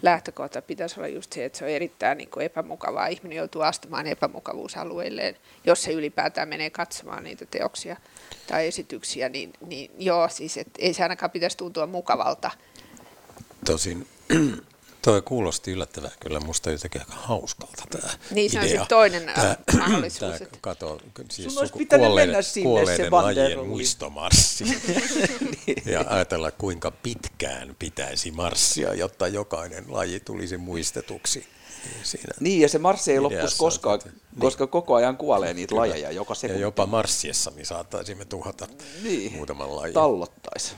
lähtökohta 0.03 0.63
pitäisi 0.63 1.01
olla 1.01 1.09
just 1.09 1.33
se, 1.33 1.45
että 1.45 1.59
se 1.59 1.65
on 1.65 1.71
erittäin 1.71 2.19
niin 2.19 2.31
kuin 2.31 2.47
epämukavaa. 2.47 3.07
Ihminen 3.07 3.37
joutuu 3.39 3.63
astumaan 3.63 4.07
epämukavuusalueilleen, 4.07 5.37
jos 5.65 5.83
se 5.83 5.93
ylipäätään 5.93 6.49
menee 6.49 6.71
katsomaan 6.71 7.25
niitä 7.25 7.47
teoksia 7.51 7.97
tai 8.47 8.67
esityksiä, 8.67 9.29
niin, 9.29 9.53
niin 9.67 9.91
joo, 9.99 10.29
siis 10.29 10.57
et 10.57 10.69
ei 10.79 10.95
se 10.95 11.03
ainakaan 11.03 11.31
pitäisi 11.31 11.57
tuntua 11.57 11.87
mukavalta. 11.87 12.51
Tosin 13.65 14.07
Toi 15.03 15.23
kuulosti 15.23 15.71
yllättävää 15.73 16.11
kyllä 16.21 16.41
musta 16.41 16.71
jotenkin 16.71 17.01
aika 17.01 17.15
hauskalta 17.15 17.83
tämä 17.91 18.13
Niin 18.31 18.51
se 18.51 18.59
idea. 18.59 18.63
on 18.63 18.69
sitten 18.69 18.89
toinen 18.89 19.23
tää, 19.35 19.57
mahdollisuus. 19.79 20.39
Tämä, 20.39 20.51
kato, 20.61 21.01
siis 21.31 21.55
Sun 21.55 21.61
olisi 21.61 21.73
kuolleen, 21.73 22.29
mennä 22.29 22.43
sinne 22.43 22.65
kuolleiden 22.65 23.07
se 23.07 23.11
lajien 23.11 23.67
muistomarssi. 23.67 24.65
niin. 24.65 25.83
Ja 25.93 26.05
ajatella 26.09 26.51
kuinka 26.51 26.91
pitkään 26.91 27.77
pitäisi 27.79 28.31
marssia, 28.31 28.95
jotta 28.95 29.29
jokainen 29.29 29.85
laji 29.89 30.21
tulisi 30.21 30.57
muistetuksi. 30.57 31.47
Siinä 32.03 32.35
niin, 32.41 32.61
ja 32.61 32.69
se 32.69 32.79
marssi 32.79 33.13
ei 33.13 33.21
loppuisi 33.21 33.57
koskaan, 33.59 34.01
niin. 34.05 34.15
koska 34.39 34.67
koko 34.67 34.95
ajan 34.95 35.17
kuolee 35.17 35.55
niitä 35.55 35.69
Kyllä. 35.69 35.81
lajeja 35.81 36.11
joka 36.11 36.35
sekunti. 36.35 36.61
Ja 36.61 36.67
jopa 36.67 36.87
marssiessa 36.87 37.53
niin 37.57 37.67
saattaisimme 37.67 38.25
tuhota 38.25 38.67
niin. 39.03 39.33
muutaman 39.33 39.77
lajin. 39.77 39.95
Tallottaisi. 39.95 40.75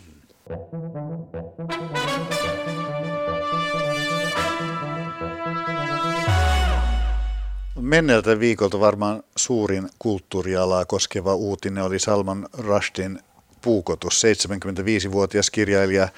Menneeltä 7.83 8.41
viikolta 8.41 8.80
varmaan 8.80 9.22
suurin 9.37 9.89
kulttuurialaa 9.99 10.85
koskeva 10.85 11.35
uutinen 11.35 11.85
oli 11.85 11.99
Salman 11.99 12.49
Rushdin 12.53 13.18
puukotus. 13.63 14.23
75-vuotias 14.23 15.51
kirjailija 15.51 16.09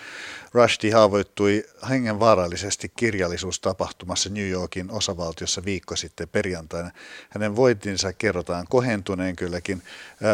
Rushdie 0.54 0.92
haavoittui 0.92 1.64
hengenvaarallisesti 1.88 2.92
kirjallisuustapahtumassa 2.96 4.30
New 4.30 4.48
Yorkin 4.48 4.90
osavaltiossa 4.90 5.64
viikko 5.64 5.96
sitten 5.96 6.28
perjantaina. 6.28 6.90
Hänen 7.30 7.56
voitinsa 7.56 8.12
kerrotaan 8.12 8.66
kohentuneen 8.70 9.36
kylläkin. 9.36 9.82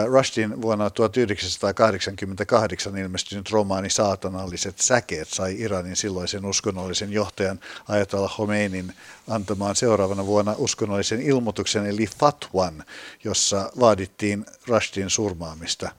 Rushdin 0.07 0.63
vuonna 0.63 0.91
1988 0.91 2.99
ilmestynyt 2.99 3.51
romaani 3.51 3.91
Saatanalliset 3.91 4.79
säkeet 4.79 5.29
sai 5.29 5.61
Iranin 5.61 5.97
silloisen 5.97 6.45
uskonnollisen 6.45 7.13
johtajan 7.13 7.61
Ayatollah 7.89 8.35
Khomeinin 8.35 8.93
antamaan 9.29 9.77
seuraavana 9.77 10.27
vuonna 10.27 10.55
uskonnollisen 10.59 11.23
ilmoituksen 11.23 11.87
eli 11.87 12.07
fatwan, 12.07 12.85
jossa 13.25 13.73
vaadittiin 13.81 14.47
Rushdin 14.67 15.11
surmaamista. 15.11 15.91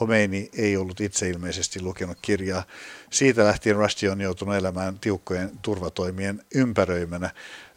Homeini 0.00 0.50
ei 0.52 0.76
ollut 0.76 1.00
itse 1.00 1.28
ilmeisesti 1.28 1.82
lukenut 1.82 2.18
kirjaa. 2.22 2.64
Siitä 3.10 3.44
lähtien 3.44 3.76
Rushdie 3.76 4.10
on 4.10 4.20
joutunut 4.20 4.54
elämään 4.54 4.98
tiukkojen 4.98 5.50
turvatoimien 5.62 6.44
ympäröimänä. 6.54 7.30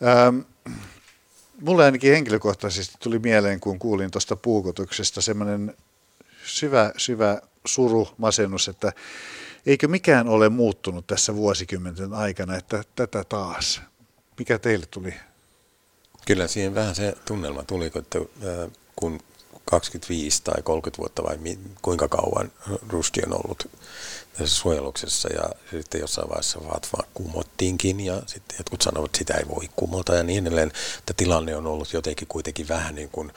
Ähm, 0.03 0.39
mulle 1.61 1.86
ainakin 1.86 2.11
henkilökohtaisesti 2.11 2.95
tuli 2.99 3.20
mieleen, 3.20 3.59
kun 3.59 3.80
kuulin 3.80 4.11
tuosta 4.11 4.36
puukotuksesta, 4.36 5.22
semmoinen 5.22 5.76
syvä, 6.45 6.91
syvä 6.97 7.41
suru, 7.65 8.07
masennus, 8.18 8.68
että 8.68 8.93
Eikö 9.68 9.88
mikään 9.88 10.28
ole 10.28 10.49
muuttunut 10.49 11.07
tässä 11.07 11.36
vuosikymmenten 11.36 12.13
aikana, 12.13 12.55
että 12.55 12.84
tätä 12.95 13.24
taas? 13.24 13.82
Mikä 14.39 14.59
teille 14.59 14.86
tuli? 14.86 15.13
Kyllä 16.26 16.47
siihen 16.47 16.76
vähän 16.76 16.95
se 16.95 17.13
tunnelma 17.26 17.63
tuli, 17.63 17.91
että 17.95 18.20
kun 18.95 19.20
25 19.70 20.43
tai 20.43 20.61
30 20.63 20.97
vuotta 20.97 21.24
vai 21.24 21.38
kuinka 21.82 22.07
kauan 22.07 22.51
Rusti 22.89 23.22
on 23.26 23.34
ollut 23.34 23.70
tässä 24.38 24.55
suojeluksessa 24.55 25.30
ja 25.34 25.49
sitten 25.72 26.01
jossain 26.01 26.30
vaiheessa 26.30 26.59
Fatva 26.59 27.03
kumottiinkin 27.13 27.99
ja 27.99 28.22
sitten 28.26 28.57
jotkut 28.57 28.82
sanovat, 28.82 29.05
että 29.05 29.18
sitä 29.18 29.34
ei 29.34 29.47
voi 29.47 29.70
kumota 29.76 30.15
ja 30.15 30.24
niin 30.24 30.47
edelleen. 30.47 30.72
Että 30.99 31.13
tilanne 31.18 31.55
on 31.55 31.68
ollut 31.68 31.93
jotenkin 31.93 32.28
kuitenkin 32.28 32.68
vähän 32.68 32.95
niin 32.95 33.09
kuin, 33.09 33.34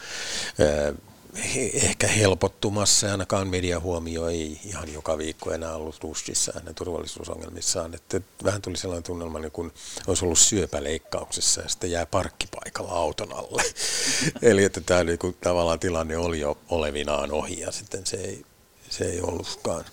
ehkä 1.74 2.06
helpottumassa 2.06 3.06
ja 3.06 3.12
ainakaan 3.12 3.48
mediahuomio 3.48 4.28
ei 4.28 4.60
ihan 4.64 4.92
joka 4.92 5.18
viikko 5.18 5.52
enää 5.52 5.76
ollut 5.76 6.02
Russissa 6.02 6.52
hänen 6.54 6.74
turvallisuusongelmissaan. 6.74 7.94
Että 7.94 8.20
vähän 8.44 8.62
tuli 8.62 8.76
sellainen 8.76 9.02
tunnelma, 9.02 9.38
niin 9.38 9.52
kun 9.52 9.72
olisi 10.06 10.24
ollut 10.24 10.38
syöpäleikkauksessa 10.38 11.60
ja 11.60 11.68
sitten 11.68 11.90
jää 11.90 12.06
parkkipaikalla 12.06 12.92
auton 12.92 13.32
alle. 13.32 13.62
Eli 14.50 14.64
että 14.64 14.80
tämä 14.80 15.04
niin 15.04 15.18
kuin, 15.18 15.36
tavallaan 15.40 15.80
tilanne 15.80 16.16
oli 16.16 16.40
jo 16.40 16.58
olevinaan 16.68 17.32
ohi 17.32 17.60
ja 17.60 17.72
sitten 17.72 18.06
se 18.06 18.16
ei, 18.16 18.44
se 18.90 19.04
ei 19.04 19.20
ollutkaan. 19.20 19.84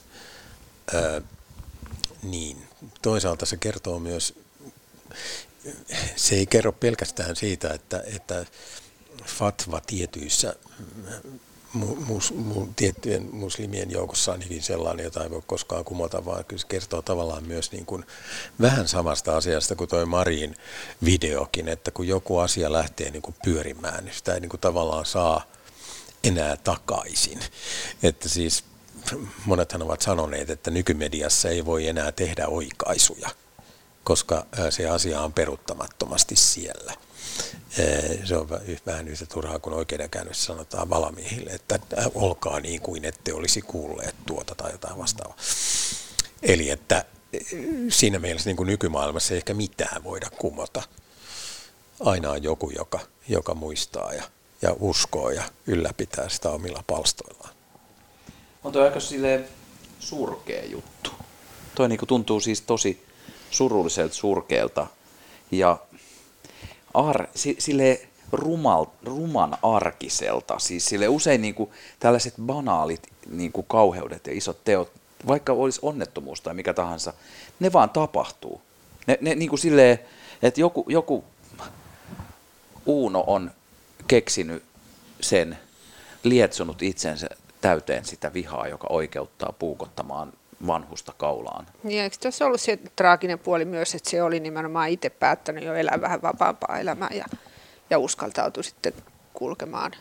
Ää, 0.94 1.22
niin. 2.24 2.68
Toisaalta 3.02 3.46
se 3.46 3.58
kertoo 3.58 4.00
myös, 4.00 4.34
se 6.16 6.36
ei 6.36 6.46
kerro 6.46 6.72
pelkästään 6.72 7.36
siitä, 7.36 7.74
että, 7.74 8.04
että 8.16 8.46
fatva 9.28 9.82
tietyissä 9.88 10.54
mus, 11.74 12.34
mu, 12.34 12.68
tiettyjen 12.76 13.36
muslimien 13.36 13.92
joukossa 13.92 14.34
on 14.34 14.44
hyvin 14.44 14.64
sellainen, 14.64 15.04
jota 15.04 15.24
ei 15.24 15.30
voi 15.30 15.42
koskaan 15.48 15.86
kumota, 15.86 16.26
vaan 16.26 16.46
kyllä 16.46 16.62
se 16.62 16.68
kertoo 16.68 17.02
tavallaan 17.02 17.44
myös 17.44 17.72
niin 17.72 17.86
kuin 17.86 18.06
vähän 18.62 18.88
samasta 18.88 19.38
asiasta 19.38 19.76
kuin 19.76 19.90
tuo 19.90 20.06
Marin 20.06 20.56
videokin, 21.06 21.68
että 21.68 21.92
kun 21.92 22.08
joku 22.08 22.38
asia 22.38 22.72
lähtee 22.72 23.10
niin 23.10 23.22
kuin 23.22 23.36
pyörimään, 23.44 24.06
niin 24.06 24.16
sitä 24.16 24.34
ei 24.34 24.40
niin 24.40 24.50
kuin 24.50 24.62
tavallaan 24.62 25.06
saa 25.06 25.46
enää 26.24 26.58
takaisin. 26.58 27.40
Että 28.04 28.30
siis 28.30 28.64
monethan 29.46 29.82
ovat 29.82 30.02
sanoneet, 30.02 30.50
että 30.50 30.72
nykymediassa 30.72 31.50
ei 31.50 31.66
voi 31.66 31.88
enää 31.88 32.12
tehdä 32.12 32.48
oikaisuja, 32.48 33.30
koska 34.04 34.46
se 34.70 34.90
asia 34.90 35.22
on 35.22 35.34
peruttamattomasti 35.34 36.36
siellä. 36.36 36.94
Se 38.24 38.38
on 38.38 38.50
vähän 38.86 39.08
yhtä 39.08 39.26
turhaa 39.26 39.60
kuin 39.60 39.74
oikeudenkäynnissä 39.74 40.46
sanotaan 40.46 40.90
valamiehille, 40.90 41.50
että 41.50 41.80
olkaa 42.16 42.60
niin 42.60 42.82
kuin 42.82 43.06
ette 43.06 43.34
olisi 43.34 43.62
kuulleet 43.62 44.16
tuota 44.26 44.56
tai 44.56 44.72
jotain 44.72 44.98
vastaavaa. 44.98 45.38
Eli 46.44 46.70
että 46.70 47.06
siinä 47.90 48.20
mielessä 48.20 48.50
niin 48.50 48.58
kuin 48.58 48.68
nykymaailmassa 48.68 49.34
ei 49.34 49.38
ehkä 49.38 49.54
mitään 49.54 50.04
voida 50.04 50.30
kumota. 50.30 50.84
Aina 52.00 52.32
on 52.32 52.44
joku, 52.44 52.70
joka, 52.70 53.00
joka 53.28 53.54
muistaa 53.54 54.14
ja, 54.14 54.24
ja 54.62 54.76
uskoo 54.80 55.30
ja 55.30 55.44
ylläpitää 55.68 56.30
sitä 56.30 56.50
omilla 56.50 56.84
palstoillaan. 56.88 57.56
On 58.64 58.72
tuo 58.72 58.84
aika 58.84 59.00
sille 59.00 59.44
surkea 60.00 60.66
juttu. 60.66 61.12
Toi 61.76 61.90
niin 61.90 62.00
tuntuu 62.08 62.40
siis 62.40 62.62
tosi 62.62 63.06
surulliselta 63.52 64.16
surkeelta 64.16 64.88
ja 65.52 65.78
ar, 66.98 67.28
sille 67.60 68.02
rumal, 68.32 68.86
ruman 69.04 69.58
arkiselta. 69.62 70.60
Siis 70.60 70.86
sille 70.86 71.08
usein 71.08 71.42
niin 71.42 71.56
kuin, 71.56 71.70
tällaiset 72.00 72.34
banaalit 72.46 73.08
niin 73.30 73.52
kuin 73.52 73.66
kauheudet 73.70 74.28
ja 74.28 74.34
isot 74.34 74.64
teot, 74.64 74.92
vaikka 75.28 75.54
olisi 75.54 75.80
onnettomuus 75.82 76.42
tai 76.42 76.54
mikä 76.54 76.74
tahansa, 76.74 77.14
ne 77.60 77.74
vaan 77.74 77.90
tapahtuu. 77.90 78.62
Ne, 79.08 79.18
ne 79.22 79.36
niin 79.36 79.50
kuin 79.50 79.60
silleen, 79.60 80.00
että 80.42 80.62
joku, 80.62 80.86
joku 80.88 81.24
Uuno 82.86 83.24
on 83.28 83.52
keksinyt 84.08 84.64
sen, 85.22 85.58
lietsonut 86.24 86.82
itsensä 86.82 87.30
täyteen 87.62 88.06
sitä 88.06 88.34
vihaa, 88.34 88.68
joka 88.68 88.88
oikeuttaa 88.90 89.54
puukottamaan 89.60 90.34
vanhusta 90.68 91.14
kaulaan. 91.18 91.66
Niin, 91.84 92.04
eikö 92.04 92.16
tässä 92.20 92.46
ollut 92.46 92.62
se 92.62 92.80
traaginen 92.96 93.40
puoli 93.40 93.66
myös, 93.66 93.96
että 93.96 94.10
se 94.10 94.24
oli 94.24 94.40
nimenomaan 94.40 94.90
itse 94.90 95.10
päättänyt 95.10 95.64
jo 95.64 95.74
elää 95.74 96.02
vähän 96.02 96.22
vapaampaa 96.22 96.80
elämää 96.80 97.10
ja, 97.14 97.26
ja 97.90 98.00
uskaltautui 98.00 98.64
sitten 98.64 98.94
kulkemaan 99.34 99.92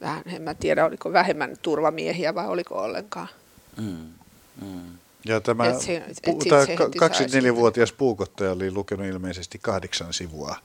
vähän, 0.00 0.22
en 0.26 0.42
mä 0.42 0.54
tiedä, 0.54 0.84
oliko 0.84 1.12
vähemmän 1.12 1.56
turvamiehiä 1.62 2.34
vai 2.34 2.46
oliko 2.46 2.74
ollenkaan. 2.82 3.28
Mm, 3.76 4.08
mm. 4.62 4.98
Ja 5.24 5.40
tämä, 5.40 5.66
et 5.66 5.80
se, 5.80 5.96
et 5.96 6.18
pu, 6.24 6.38
tämä 6.48 6.64
24-vuotias 6.64 7.92
puukottaja 7.92 8.52
oli 8.52 8.70
lukenut 8.70 9.06
ilmeisesti 9.06 9.58
kahdeksan 9.62 10.12
sivua 10.12 10.56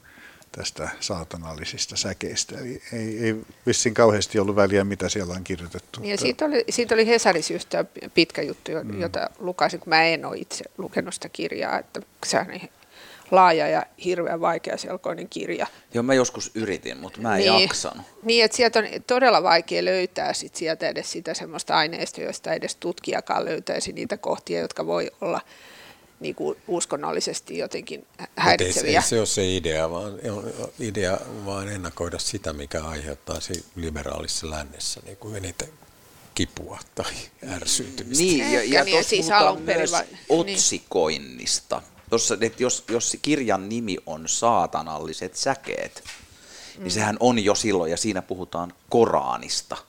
tästä 0.57 0.89
saatanallisista 0.99 1.97
säkeistä. 1.97 2.57
Eli 2.57 2.81
ei, 2.93 3.19
ei 3.25 3.35
vissiin 3.67 3.93
kauheasti 3.93 4.39
ollut 4.39 4.55
väliä, 4.55 4.83
mitä 4.83 5.09
siellä 5.09 5.33
on 5.33 5.43
kirjoitettu. 5.43 5.99
Ja 6.03 6.17
siitä 6.17 6.45
oli, 6.45 6.63
siitä 6.69 6.95
oli 6.95 7.07
Hesarissa 7.07 7.53
yhtä 7.53 7.85
pitkä 8.13 8.41
juttu, 8.41 8.71
mm. 8.83 9.01
jota 9.01 9.29
lukasin, 9.39 9.79
kun 9.79 9.89
mä 9.89 10.03
en 10.03 10.25
ole 10.25 10.37
itse 10.37 10.63
lukenut 10.77 11.13
sitä 11.13 11.29
kirjaa, 11.29 11.79
että 11.79 12.01
se 12.25 12.39
on 12.39 12.45
laaja 13.31 13.67
ja 13.67 13.85
hirveän 14.05 14.39
selkoinen 14.75 15.29
kirja. 15.29 15.67
Joo, 15.93 16.03
mä 16.03 16.13
joskus 16.13 16.51
yritin, 16.55 16.97
mutta 16.97 17.21
mä 17.21 17.37
en 17.37 17.39
niin, 17.39 17.61
jaksanut. 17.61 18.05
Niin, 18.23 18.45
että 18.45 18.57
sieltä 18.57 18.79
on 18.79 18.85
todella 19.07 19.43
vaikea 19.43 19.85
löytää 19.85 20.33
sit 20.33 20.55
sieltä 20.55 20.87
edes 20.87 21.11
sitä 21.11 21.33
semmoista 21.33 21.77
aineistoa, 21.77 22.23
josta 22.23 22.53
edes 22.53 22.75
tutkijakaan 22.75 23.45
löytäisi 23.45 23.93
niitä 23.93 24.17
kohtia, 24.17 24.59
jotka 24.59 24.85
voi 24.85 25.11
olla 25.21 25.41
niin 26.25 26.35
kuin 26.35 26.57
uskonnollisesti 26.67 27.57
jotenkin 27.57 28.07
häiritseviä. 28.35 28.89
Ei, 28.89 28.95
ei 28.95 29.01
se 29.01 29.17
ole 29.17 29.25
se 29.25 29.55
idea, 29.55 29.91
vaan 29.91 30.13
idea 30.79 31.19
vaan 31.45 31.67
ennakoida 31.67 32.19
sitä, 32.19 32.53
mikä 32.53 32.83
aiheuttaisi 32.83 33.65
liberaalissa 33.75 34.49
lännessä 34.49 35.01
niin 35.05 35.17
kuin 35.17 35.35
eniten 35.35 35.69
kipua 36.35 36.79
tai 36.95 37.13
ärsyytymistä. 37.49 38.23
Niin, 38.23 38.53
ja, 38.53 38.63
ja 38.63 38.83
niin, 38.83 39.03
siis 39.03 39.25
puhutaan 39.25 39.61
myös 39.61 39.91
vai, 39.91 40.03
niin. 40.03 40.19
otsikoinnista. 40.29 41.81
Tossa, 42.09 42.37
että 42.41 42.63
jos, 42.63 42.83
jos 42.89 43.17
kirjan 43.21 43.69
nimi 43.69 43.97
on 44.05 44.23
saatanalliset 44.27 45.35
säkeet, 45.35 46.03
niin 46.77 46.83
mm. 46.83 46.89
sehän 46.89 47.17
on 47.19 47.43
jo 47.43 47.55
silloin, 47.55 47.91
ja 47.91 47.97
siinä 47.97 48.21
puhutaan 48.21 48.73
Koraanista– 48.89 49.77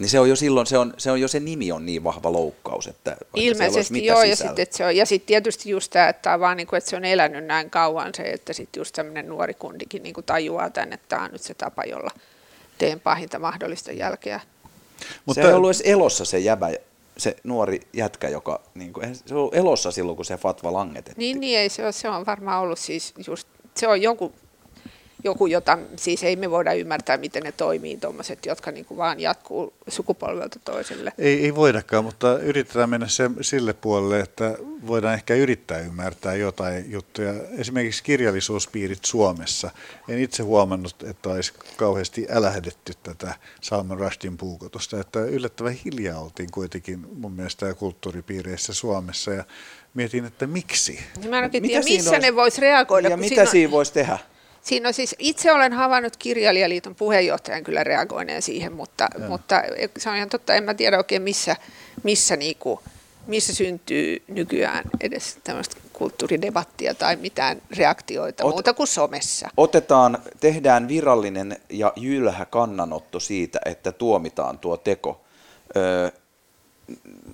niin 0.00 0.08
se 0.08 0.20
on 0.20 0.28
jo 0.28 0.36
silloin, 0.36 0.66
se 0.66 0.78
on, 0.78 0.94
se 0.98 1.10
on 1.10 1.20
jo 1.20 1.28
se 1.28 1.40
nimi 1.40 1.72
on 1.72 1.86
niin 1.86 2.04
vahva 2.04 2.32
loukkaus, 2.32 2.86
että 2.86 3.16
Ilmeisesti 3.34 4.06
joo, 4.06 4.22
ja 4.22 4.36
sitten 4.36 4.66
se 4.70 4.86
on, 4.86 4.96
ja 4.96 5.06
sitten 5.06 5.26
tietysti 5.26 5.70
just 5.70 5.90
tämä, 5.90 6.08
että, 6.08 6.34
on 6.34 6.40
vaan 6.40 6.56
niin 6.56 6.66
kuin, 6.66 6.78
että 6.78 6.90
se 6.90 6.96
on 6.96 7.04
elänyt 7.04 7.44
näin 7.44 7.70
kauan 7.70 8.14
se, 8.14 8.22
että 8.22 8.52
sitten 8.52 8.80
just 8.80 8.94
tämmöinen 8.94 9.28
nuori 9.28 9.54
kundikin 9.54 10.02
niin 10.02 10.14
kuin 10.14 10.26
tajuaa 10.26 10.70
tämän, 10.70 10.92
että 10.92 11.06
tämä 11.08 11.24
on 11.24 11.30
nyt 11.30 11.42
se 11.42 11.54
tapa, 11.54 11.84
jolla 11.84 12.10
teen 12.78 13.00
pahinta 13.00 13.38
mahdollista 13.38 13.92
jälkeä. 13.92 14.40
Mutta 15.26 15.42
se 15.42 15.48
ei 15.48 15.54
ollut 15.54 15.70
edes 15.70 15.82
elossa 15.84 16.24
se 16.24 16.38
jäbä, 16.38 16.70
se 17.16 17.36
nuori 17.44 17.80
jätkä, 17.92 18.28
joka, 18.28 18.60
niin 18.74 18.92
kuin, 18.92 19.14
se 19.26 19.34
on 19.34 19.50
elossa 19.52 19.90
silloin, 19.90 20.16
kun 20.16 20.24
se 20.24 20.36
fatva 20.36 20.72
langetettiin. 20.72 21.18
Niin, 21.18 21.40
niin 21.40 21.58
ei 21.58 21.68
se 21.68 21.84
ole, 21.84 21.92
se 21.92 22.08
on 22.08 22.26
varmaan 22.26 22.60
ollut 22.60 22.78
siis 22.78 23.14
just, 23.26 23.48
se 23.76 23.88
on 23.88 24.02
jonkun 24.02 24.32
joku, 25.24 25.46
jota 25.46 25.78
siis 25.96 26.22
ei 26.22 26.36
me 26.36 26.50
voida 26.50 26.72
ymmärtää, 26.72 27.16
miten 27.16 27.42
ne 27.42 27.52
toimii 27.52 27.96
tuommoiset, 27.96 28.46
jotka 28.46 28.70
niin 28.70 28.84
kuin 28.84 28.98
vaan 28.98 29.20
jatkuu 29.20 29.72
sukupolvelta 29.88 30.58
toiselle. 30.64 31.12
Ei, 31.18 31.44
ei 31.44 31.54
voidakaan, 31.54 32.04
mutta 32.04 32.38
yritetään 32.38 32.90
mennä 32.90 33.08
se, 33.08 33.30
sille 33.40 33.72
puolelle, 33.72 34.20
että 34.20 34.54
voidaan 34.86 35.14
ehkä 35.14 35.34
yrittää 35.34 35.78
ymmärtää 35.78 36.34
jotain 36.34 36.90
juttuja. 36.90 37.34
Esimerkiksi 37.58 38.02
kirjallisuuspiirit 38.02 39.04
Suomessa. 39.04 39.70
En 40.08 40.18
itse 40.18 40.42
huomannut, 40.42 41.02
että 41.02 41.28
olisi 41.28 41.52
kauheasti 41.76 42.26
älähdetty 42.30 42.92
tätä 43.02 43.34
Salman 43.60 43.98
Rushdin 43.98 44.36
puukotusta, 44.36 45.00
että 45.00 45.20
yllättävän 45.20 45.72
hiljaa 45.72 46.20
oltiin 46.20 46.50
kuitenkin 46.50 47.06
mun 47.12 47.32
mielestä 47.32 47.74
kulttuuripiireissä 47.74 48.74
Suomessa 48.74 49.30
ja 49.30 49.44
mietin, 49.94 50.24
että 50.24 50.46
miksi. 50.46 51.00
Mä 51.28 51.38
en 51.38 51.44
oikein 51.44 51.62
tiedä, 51.62 51.84
missä 51.84 52.18
ne 52.18 52.34
voisi 52.34 52.60
reagoida. 52.60 53.08
Ja 53.08 53.16
mitä 53.16 53.34
siinä, 53.34 53.50
siinä 53.50 53.70
voisi 53.70 53.92
tehdä? 53.92 54.18
Siinä 54.62 54.88
on 54.88 54.94
siis, 54.94 55.14
itse 55.18 55.52
olen 55.52 55.72
havainnut 55.72 56.16
kirjailijaliiton 56.16 56.94
puheenjohtajan 56.94 57.64
kyllä 57.64 57.84
reagoineen 57.84 58.42
siihen, 58.42 58.72
mutta, 58.72 59.08
mutta 59.28 59.62
se 59.98 60.10
on 60.10 60.16
ihan 60.16 60.28
totta, 60.28 60.54
en 60.54 60.64
mä 60.64 60.74
tiedä 60.74 60.98
oikein 60.98 61.22
missä, 61.22 61.56
missä, 62.02 62.36
niinku, 62.36 62.80
missä 63.26 63.54
syntyy 63.54 64.22
nykyään 64.28 64.84
edes 65.00 65.38
tämmöistä 65.44 65.76
kulttuuridebattia 65.92 66.94
tai 66.94 67.16
mitään 67.16 67.62
reaktioita 67.76 68.44
Ot, 68.44 68.54
muuta 68.54 68.74
kuin 68.74 68.86
somessa. 68.86 69.48
Otetaan, 69.56 70.18
tehdään 70.40 70.88
virallinen 70.88 71.56
ja 71.68 71.92
jylhä 71.96 72.44
kannanotto 72.44 73.20
siitä, 73.20 73.58
että 73.64 73.92
tuomitaan 73.92 74.58
tuo 74.58 74.76
teko. 74.76 75.20
Öö, 75.76 76.10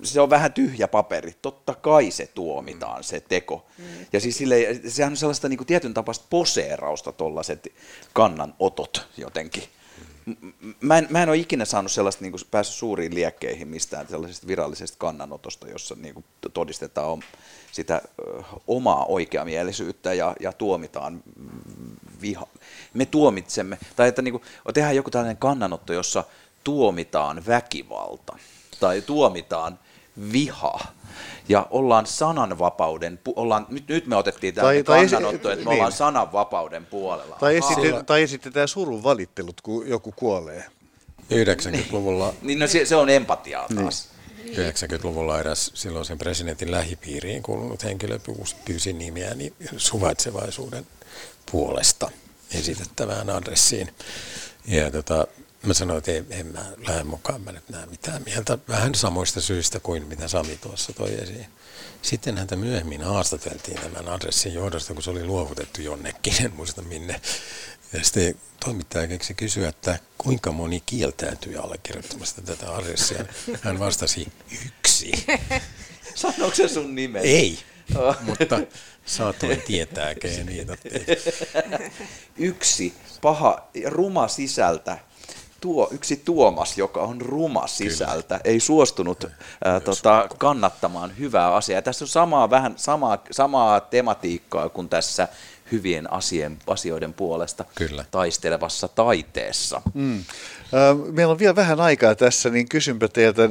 se 0.03 0.21
on 0.21 0.29
vähän 0.29 0.53
tyhjä 0.53 0.87
paperi. 0.87 1.35
Totta 1.41 1.75
kai 1.75 2.11
se 2.11 2.27
tuomitaan, 2.27 3.03
se 3.03 3.19
teko. 3.19 3.65
Mm. 3.77 3.85
Ja 4.13 4.19
siis 4.19 4.37
sille, 4.37 4.79
sehän 4.87 5.13
on 5.13 5.17
sellaista 5.17 5.49
niin 5.49 5.57
kuin 5.57 5.67
tietyn 5.67 5.93
tapaista 5.93 6.25
poseerausta 6.29 7.11
tuollaiset 7.11 7.73
kannanotot 8.13 9.07
jotenkin. 9.17 9.63
mä 10.81 10.97
en, 10.97 11.07
mä 11.09 11.23
en 11.23 11.29
ole 11.29 11.37
ikinä 11.37 11.65
saanut 11.65 11.91
sellaista 11.91 12.21
niin 12.21 12.31
kuin, 12.31 12.41
päässyt 12.51 12.75
suuriin 12.75 13.15
liekkeihin 13.15 13.67
mistään 13.67 14.07
sellaisesta 14.07 14.47
virallisesta 14.47 14.97
kannanotosta, 14.99 15.67
jossa 15.67 15.95
niin 16.01 16.13
kuin, 16.13 16.25
todistetaan 16.53 17.23
sitä 17.71 18.01
omaa 18.67 19.05
oikeamielisyyttä 19.05 20.13
ja, 20.13 20.35
ja 20.39 20.53
tuomitaan 20.53 21.23
viha. 22.21 22.47
Me 22.93 23.05
tuomitsemme, 23.05 23.77
tai 23.95 24.07
että 24.07 24.21
niin 24.21 24.31
kuin, 24.31 24.43
tehdään 24.73 24.95
joku 24.95 25.11
tällainen 25.11 25.37
kannanotto, 25.37 25.93
jossa 25.93 26.23
tuomitaan 26.63 27.45
väkivalta 27.47 28.37
tai 28.79 29.01
tuomitaan 29.01 29.79
viha 30.31 30.79
ja 31.49 31.67
ollaan 31.69 32.05
sananvapauden, 32.05 33.19
ollaan, 33.35 33.65
nyt, 33.69 33.87
nyt 33.87 34.07
me 34.07 34.15
otettiin 34.15 34.53
tämä 34.53 34.69
kannanotto, 34.85 35.51
että 35.51 35.65
me 35.65 35.69
niin. 35.69 35.77
ollaan 35.77 35.91
sananvapauden 35.91 36.85
puolella. 36.85 37.37
Tai, 37.39 37.57
esitet, 37.57 38.05
tai 38.05 38.21
esitetään 38.21 38.67
surun 38.67 39.03
valittelut, 39.03 39.61
kun 39.61 39.89
joku 39.89 40.13
kuolee. 40.15 40.63
90-luvulla... 41.33 42.33
niin, 42.41 42.59
no 42.59 42.67
se, 42.67 42.85
se 42.85 42.95
on 42.95 43.09
empatiaa 43.09 43.65
niin. 43.69 43.81
taas. 43.81 44.09
Niin. 44.43 44.55
90-luvulla 44.55 45.39
eräs 45.39 45.71
silloisen 45.73 46.17
presidentin 46.17 46.71
lähipiiriin 46.71 47.43
kuulunut 47.43 47.83
henkilö 47.83 48.19
pyysi 48.65 48.93
nimiäni 48.93 49.53
suvaitsevaisuuden 49.77 50.87
puolesta 51.51 52.11
esitettävään 52.53 53.29
adressiin. 53.29 53.89
Ja 54.67 54.91
tota, 54.91 55.27
Mä 55.63 55.73
sanoin, 55.73 55.97
että 55.97 56.11
ei, 56.11 56.23
en 56.29 56.47
mä 56.47 56.65
lähde 56.87 57.03
mukaan, 57.03 57.41
mä 57.41 57.51
nyt 57.51 57.69
näe 57.69 57.85
mitään 57.85 58.21
mieltä. 58.25 58.57
Vähän 58.67 58.95
samoista 58.95 59.41
syistä 59.41 59.79
kuin 59.79 60.07
mitä 60.07 60.27
Sami 60.27 60.57
tuossa 60.57 60.93
toi 60.93 61.13
esiin. 61.13 61.47
Sitten 62.01 62.37
häntä 62.37 62.55
myöhemmin 62.55 63.01
haastateltiin 63.01 63.81
tämän 63.81 64.07
adressin 64.07 64.53
johdosta, 64.53 64.93
kun 64.93 65.03
se 65.03 65.09
oli 65.09 65.25
luovutettu 65.25 65.81
jonnekin, 65.81 66.45
en 66.45 66.53
muista 66.53 66.81
minne. 66.81 67.21
Ja 67.93 68.03
sitten 68.03 68.35
toimittaja 68.59 69.07
keksi 69.07 69.33
kysyä, 69.33 69.69
että 69.69 69.99
kuinka 70.17 70.51
moni 70.51 70.83
kieltäytyi 70.85 71.55
allekirjoittamasta 71.55 72.41
tätä 72.41 72.75
adressia. 72.75 73.25
Hän 73.61 73.79
vastasi 73.79 74.27
yksi. 74.65 75.11
Sanoiko 76.15 76.55
se 76.55 76.67
sun 76.67 76.95
nimen? 76.95 77.21
Ei, 77.25 77.59
oh. 77.95 78.15
mutta 78.21 78.59
saatoin 79.05 79.61
tietää, 79.61 80.15
kenen 80.15 80.47
Yksi 82.37 82.93
paha, 83.21 83.69
ruma 83.85 84.27
sisältä 84.27 84.97
tuo, 85.61 85.87
yksi 85.91 86.21
Tuomas, 86.25 86.77
joka 86.77 87.01
on 87.01 87.21
ruma 87.21 87.67
sisältä, 87.67 88.27
Kyllä. 88.27 88.41
ei 88.43 88.59
suostunut 88.59 89.25
ää, 89.63 89.79
tota, 89.79 90.27
kannattamaan 90.37 91.17
hyvää 91.17 91.53
asiaa. 91.55 91.81
Tässä 91.81 92.05
on 92.05 92.09
samaa, 92.09 92.49
vähän 92.49 92.73
samaa, 92.75 93.17
samaa 93.31 93.79
tematiikkaa 93.79 94.69
kuin 94.69 94.89
tässä 94.89 95.27
hyvien 95.71 96.13
asien, 96.13 96.59
asioiden 96.67 97.13
puolesta 97.13 97.65
Kyllä. 97.75 98.05
taistelevassa 98.11 98.87
taiteessa. 98.87 99.81
Mm. 99.93 100.23
Meillä 101.11 101.31
on 101.31 101.39
vielä 101.39 101.55
vähän 101.55 101.79
aikaa 101.81 102.15
tässä, 102.15 102.49
niin 102.49 102.69
kysynpä 102.69 103.07
teiltä 103.07 103.49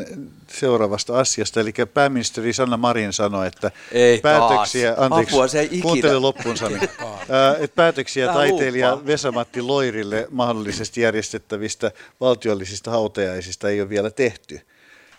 seuraavasta 0.49 1.19
asiasta. 1.19 1.61
Eli 1.61 1.73
pääministeri 1.95 2.53
Sanna 2.53 2.77
Marin 2.77 3.12
sanoi, 3.12 3.47
että 3.47 3.71
Ei 3.93 4.19
päätöksiä, 4.19 4.95
taas. 4.95 5.12
anteeksi, 5.12 5.35
Apua, 5.35 5.49
se 5.49 5.69
kuuntele 5.83 6.19
loppuun 6.19 6.57
Sami, 6.57 6.77
että 7.61 7.75
päätöksiä 7.75 8.27
Tää 8.27 8.35
taiteilija. 8.35 8.99
Vesamatti 9.07 9.62
Loirille 9.62 10.29
mahdollisesti 10.31 11.01
järjestettävistä 11.01 11.93
valtiollisista 12.21 12.91
hautajaisista 12.91 13.69
ei 13.69 13.81
ole 13.81 13.89
vielä 13.89 14.11
tehty. 14.11 14.61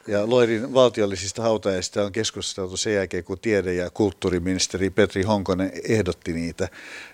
Ja 0.08 0.30
Loirin 0.30 0.74
valtiollisista 0.74 1.42
hautajaisista 1.42 2.04
on 2.04 2.12
keskusteltu 2.12 2.78
sen 2.78 2.94
jälkeen, 2.94 3.24
kun 3.24 3.40
tiede- 3.40 3.74
ja 3.74 3.90
kulttuuriministeri 3.90 4.90
Petri 4.90 5.24
Honkonen 5.24 5.72
ehdotti 5.90 6.34
niitä. 6.34 6.70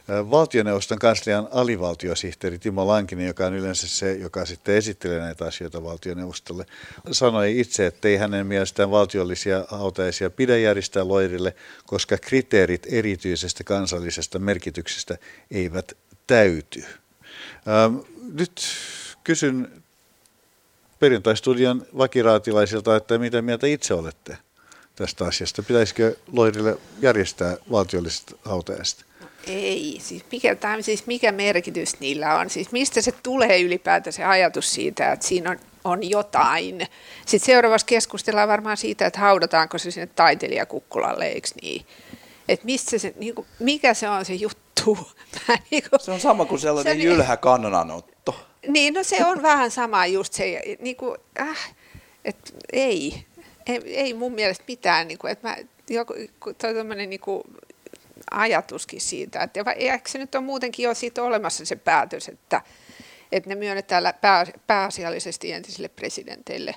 Valtioneuvoston 0.07 0.99
kanslian 0.99 1.47
alivaltiosihteeri 1.51 2.59
Timo 2.59 2.87
Lankinen, 2.87 3.27
joka 3.27 3.45
on 3.45 3.53
yleensä 3.53 3.87
se, 3.87 4.13
joka 4.13 4.45
sitten 4.45 4.75
esittelee 4.75 5.19
näitä 5.19 5.45
asioita 5.45 5.83
valtioneuvostolle, 5.83 6.65
sanoi 7.11 7.59
itse, 7.59 7.85
että 7.85 8.07
ei 8.07 8.17
hänen 8.17 8.47
mielestään 8.47 8.91
valtiollisia 8.91 9.65
hautajaisia 9.67 10.29
pidä 10.29 10.57
järjestää 10.57 11.07
Loirille, 11.07 11.55
koska 11.85 12.17
kriteerit 12.17 12.87
erityisestä 12.89 13.63
kansallisesta 13.63 14.39
merkityksestä 14.39 15.17
eivät 15.51 15.97
täyty. 16.27 16.83
Nyt 18.33 18.61
kysyn 19.23 19.82
perjantaistudion 21.03 21.85
vakiraatilaisilta, 21.97 22.95
että 22.95 23.17
mitä 23.17 23.41
mieltä 23.41 23.67
itse 23.67 23.93
olette 23.93 24.37
tästä 24.95 25.25
asiasta. 25.25 25.63
Pitäisikö 25.63 26.15
Loirille 26.31 26.77
järjestää 27.01 27.57
valtiolliset 27.71 28.35
hautajaiset? 28.45 29.05
Ei, 29.47 29.97
siis 30.01 30.25
mikä, 30.31 30.55
tämä, 30.55 30.81
siis 30.81 31.07
mikä 31.07 31.31
merkitys 31.31 31.99
niillä 31.99 32.35
on? 32.35 32.49
Siis 32.49 32.71
mistä 32.71 33.01
se 33.01 33.11
tulee 33.23 33.61
ylipäätään 33.61 34.13
se 34.13 34.23
ajatus 34.23 34.73
siitä, 34.73 35.11
että 35.11 35.27
siinä 35.27 35.49
on, 35.49 35.59
on 35.83 36.09
jotain? 36.09 36.87
Sitten 37.25 37.45
seuraavassa 37.45 37.87
keskustellaan 37.87 38.49
varmaan 38.49 38.77
siitä, 38.77 39.05
että 39.05 39.19
haudataanko 39.19 39.77
se 39.77 39.91
sinne 39.91 40.07
taiteilijakukkulalle, 40.07 41.25
eikö 41.25 41.47
niin? 41.61 41.85
Että 42.49 42.65
mistä 42.65 42.97
se, 42.97 43.13
niin 43.17 43.35
kuin, 43.35 43.47
mikä 43.59 43.93
se 43.93 44.09
on 44.09 44.25
se 44.25 44.33
juttu? 44.33 44.97
niin 45.71 45.83
kuin, 45.89 45.99
se 45.99 46.11
on 46.11 46.19
sama 46.19 46.45
kuin 46.45 46.61
sellainen 46.61 46.97
se, 46.97 47.03
jylhä 47.03 47.37
kannanotto. 47.37 48.52
Niin, 48.67 48.93
no 48.93 49.03
se 49.03 49.25
on 49.25 49.41
vähän 49.41 49.71
sama 49.71 50.05
just 50.05 50.33
se, 50.33 50.61
niin 50.79 50.95
kuin, 50.95 51.17
äh, 51.39 51.75
että 52.25 52.51
ei, 52.73 53.25
ei, 53.65 53.81
ei 53.85 54.13
mun 54.13 54.33
mielestä 54.33 54.63
mitään, 54.67 55.07
niin 55.07 55.17
kuin, 55.17 55.31
että 55.31 55.47
mä, 55.47 55.57
joku, 55.89 56.13
toi 56.57 56.73
niin 57.07 57.19
kuin, 57.19 57.43
ajatuskin 58.31 59.01
siitä, 59.01 59.43
että 59.43 59.71
eikö 59.71 60.09
se 60.09 60.17
nyt 60.17 60.35
ole 60.35 60.43
muutenkin 60.43 60.83
jo 60.83 60.93
siitä 60.93 61.23
olemassa 61.23 61.65
se 61.65 61.75
päätös, 61.75 62.27
että, 62.27 62.61
että 63.31 63.49
ne 63.49 63.55
myönnetään 63.55 64.13
pää, 64.21 64.45
pääasiallisesti 64.67 65.51
entisille 65.51 65.87
presidenteille 65.87 66.75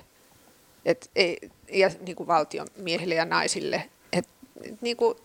et, 0.87 1.09
ei, 1.15 1.37
ja 1.71 1.89
niin 2.05 2.15
kuin 2.15 2.27
valtion 2.27 2.67
miehille 2.77 3.15
ja 3.15 3.25
naisille. 3.25 3.89
Et, 4.13 4.27
niin 4.81 4.97
kuin, 4.97 5.17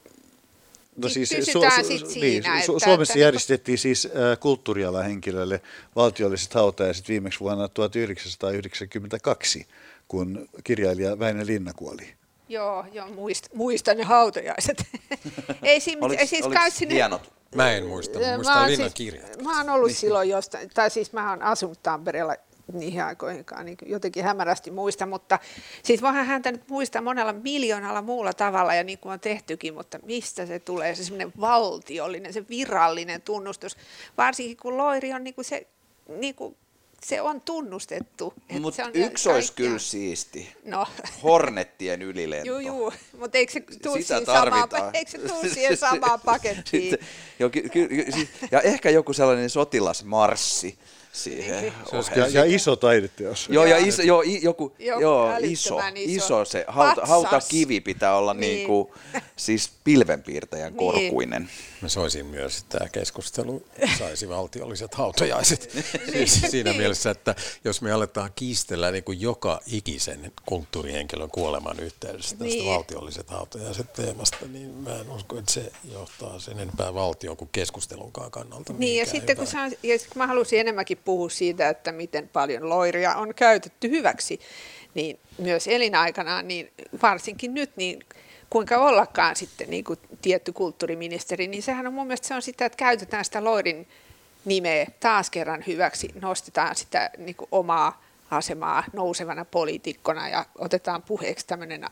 No 0.97 1.09
siis 1.09 1.31
su- 1.31 1.37
su- 1.37 1.85
sit 1.85 2.07
siinä, 2.07 2.49
niin, 2.49 2.61
että, 2.61 2.85
Suomessa 2.85 3.13
että, 3.13 3.19
järjestettiin 3.19 3.79
siis 3.79 4.07
äh, 4.07 4.39
kulttuurialan 4.41 5.05
henkilöille 5.05 5.61
valtiolliset 5.97 6.55
hautajaiset 6.55 7.09
viimeksi 7.09 7.41
vuonna 7.41 7.69
1992, 7.69 9.67
kun 10.09 10.49
kirjailija 10.65 11.19
Väinö 11.19 11.47
Linna 11.47 11.73
kuoli. 11.73 12.15
Joo, 12.49 12.85
joo 12.93 13.09
muist, 13.09 13.49
muistan 13.55 13.97
ne 13.97 14.05
hautajaiset. 14.05 14.85
ei 15.63 15.81
siinä, 15.81 16.07
oliko, 16.07 16.27
siis 16.27 16.45
oliko 16.45 16.61
sinne, 16.69 16.95
hienot? 16.95 17.33
Mä 17.55 17.73
en 17.73 17.87
muista, 17.87 18.19
mä 18.19 18.35
muistan 18.35 18.67
Linnan 18.67 18.91
siis, 18.91 18.95
kirjat. 18.95 19.43
Mä 19.43 19.59
oon 19.59 19.71
ollut 19.71 19.89
niin. 19.89 19.97
silloin 19.97 20.29
jostain, 20.29 20.71
tai 20.75 20.91
siis 20.91 21.13
mä 21.13 21.31
oon 21.31 21.43
asunut 21.43 21.83
Tampereella 21.83 22.37
niihin 22.73 23.05
aikoihinkaan 23.05 23.67
niin 23.67 23.77
jotenkin 23.87 24.25
hämärästi 24.25 24.71
muista, 24.71 25.07
mutta 25.07 25.39
siis 25.83 26.03
voihan 26.03 26.27
häntä 26.27 26.53
nyt 26.53 26.69
muistaa 26.69 27.03
monella 27.03 27.33
miljoonalla 27.33 28.03
muulla 28.03 28.33
tavalla 28.33 28.75
ja 28.75 28.85
niin 28.85 28.99
kuin 28.99 29.13
on 29.13 29.21
tehtykin, 29.21 29.75
mutta 29.75 29.99
mistä 30.03 30.47
se 30.47 30.59
tulee, 30.59 30.95
se 30.95 31.05
semmoinen 31.05 31.33
valtiollinen, 31.41 32.33
se 32.33 32.49
virallinen 32.49 33.23
tunnustus, 33.23 33.77
varsinkin 34.19 34.57
kun 34.57 34.77
Loiri 34.77 35.13
on 35.13 35.25
niin 35.25 35.35
kuin 35.35 35.45
se 35.45 35.67
niin 36.09 36.35
kuin 36.35 36.57
se 37.05 37.21
on 37.21 37.41
tunnustettu. 37.41 38.35
Mutta 38.61 38.91
yksi 38.95 39.29
olisi 39.29 39.53
kyllä 39.53 39.79
siisti. 39.79 40.53
No. 40.65 40.87
Hornettien 41.23 42.03
ylilento. 42.03 42.47
Joo, 42.47 42.59
joo. 42.59 42.93
Mutta 43.19 43.39
eikö 43.39 43.53
se 43.53 43.61
tule 43.83 44.03
siihen, 44.03 44.27
samaan, 44.27 44.69
eikö 44.93 45.11
se 45.11 45.49
siihen 45.55 45.77
samaan 45.77 46.21
pakettiin? 46.25 46.91
Sitten, 46.91 47.09
jo, 47.39 47.51
ky, 47.51 47.69
ky, 47.69 47.89
ja 48.51 48.61
ehkä 48.61 48.91
joku 48.91 49.13
sellainen 49.13 49.51
sotilasmarssi 49.51 50.79
siihen. 51.13 51.63
Niin. 51.63 51.73
Ja, 52.17 52.29
ja 52.29 52.45
iso 52.45 52.77
taideteos. 52.77 53.49
Joo, 53.51 53.65
ja 53.65 53.77
iso, 53.77 54.03
joo, 54.03 54.23
joku, 54.23 54.73
joo, 54.79 55.01
joo 55.01 55.37
iso, 55.41 55.79
iso, 55.79 55.83
iso 55.95 56.45
se. 56.45 56.65
Hauta, 56.69 57.07
hautakivi 57.07 57.81
pitää 57.81 58.17
olla 58.17 58.35
niin. 58.35 58.55
niin 58.55 58.67
kuin, 58.67 58.89
siis 59.37 59.71
pilvenpiirtäjän 59.85 60.73
niin. 60.73 60.93
korkuinen. 60.93 61.51
Mä 61.83 61.89
soisin 61.89 62.27
myös, 62.27 62.59
että 62.59 62.79
tämä 62.79 62.89
keskustelu 62.89 63.63
saisi 63.99 64.29
valtiolliset 64.29 64.95
hautajaiset. 64.95 65.71
siis 66.13 66.41
siinä 66.51 66.71
niin. 66.71 66.81
mielessä, 66.81 67.11
että 67.11 67.35
jos 67.65 67.83
me 67.83 67.93
aletaan 67.93 68.31
kiistellä 68.35 68.91
niin 68.91 69.05
kuin 69.05 69.21
joka 69.21 69.61
ikisen 69.67 70.33
kulttuurihenkilön 70.47 71.31
kuoleman 71.31 71.81
yhteydessä 71.81 72.37
tästä 72.37 72.45
niin. 72.45 72.73
valtiolliset 72.73 73.31
hautajaiset 73.31 73.93
teemasta, 73.93 74.47
niin 74.53 74.75
mä 74.75 75.01
en 75.01 75.11
usko, 75.11 75.39
että 75.39 75.53
se 75.53 75.73
johtaa 75.93 76.39
sen 76.39 76.59
enempää 76.59 76.95
valtion 76.95 77.37
kuin 77.37 77.49
keskustelunkaan 77.53 78.31
kannalta. 78.31 78.73
Niin, 78.73 78.99
ja 78.99 79.07
sitten 79.07 79.37
kun, 79.37 79.47
saan, 79.47 79.73
ja 79.83 79.95
mä 80.15 80.27
halusin 80.27 80.61
enemmänkin 80.61 80.99
puhua 81.05 81.29
siitä, 81.29 81.69
että 81.69 81.93
miten 81.93 82.29
paljon 82.29 82.69
loiria 82.69 83.15
on 83.15 83.35
käytetty 83.35 83.91
hyväksi, 83.91 84.41
niin 84.95 85.19
myös 85.39 85.69
elinaikanaan, 85.69 86.49
niin 86.49 86.73
varsinkin 87.03 87.55
nyt, 87.55 87.77
niin 87.77 88.05
kuinka 88.51 88.79
ollakaan 88.79 89.37
sitten 89.37 89.71
niin 89.71 89.85
kuin 89.85 89.99
tietty 90.23 90.53
kulttuuriministeri, 90.53 91.49
niin 91.49 91.63
sehän 91.63 91.87
on 91.87 91.95
mun 91.95 92.07
mielestä 92.07 92.29
se 92.29 92.35
on 92.35 92.43
sitä, 92.43 92.65
että 92.65 92.77
käytetään 92.77 93.25
sitä 93.25 93.45
Loirin 93.45 93.89
nimeä 94.45 94.87
taas 95.01 95.31
kerran 95.31 95.65
hyväksi, 95.67 96.09
nostetaan 96.21 96.77
sitä 96.77 97.11
niin 97.19 97.37
kuin 97.37 97.49
omaa 97.53 98.03
asemaa 98.31 98.85
nousevana 98.93 99.45
poliitikkona 99.45 100.29
ja 100.29 100.47
otetaan 100.59 101.03
puheeksi 101.03 101.47
tämmöinen 101.47 101.85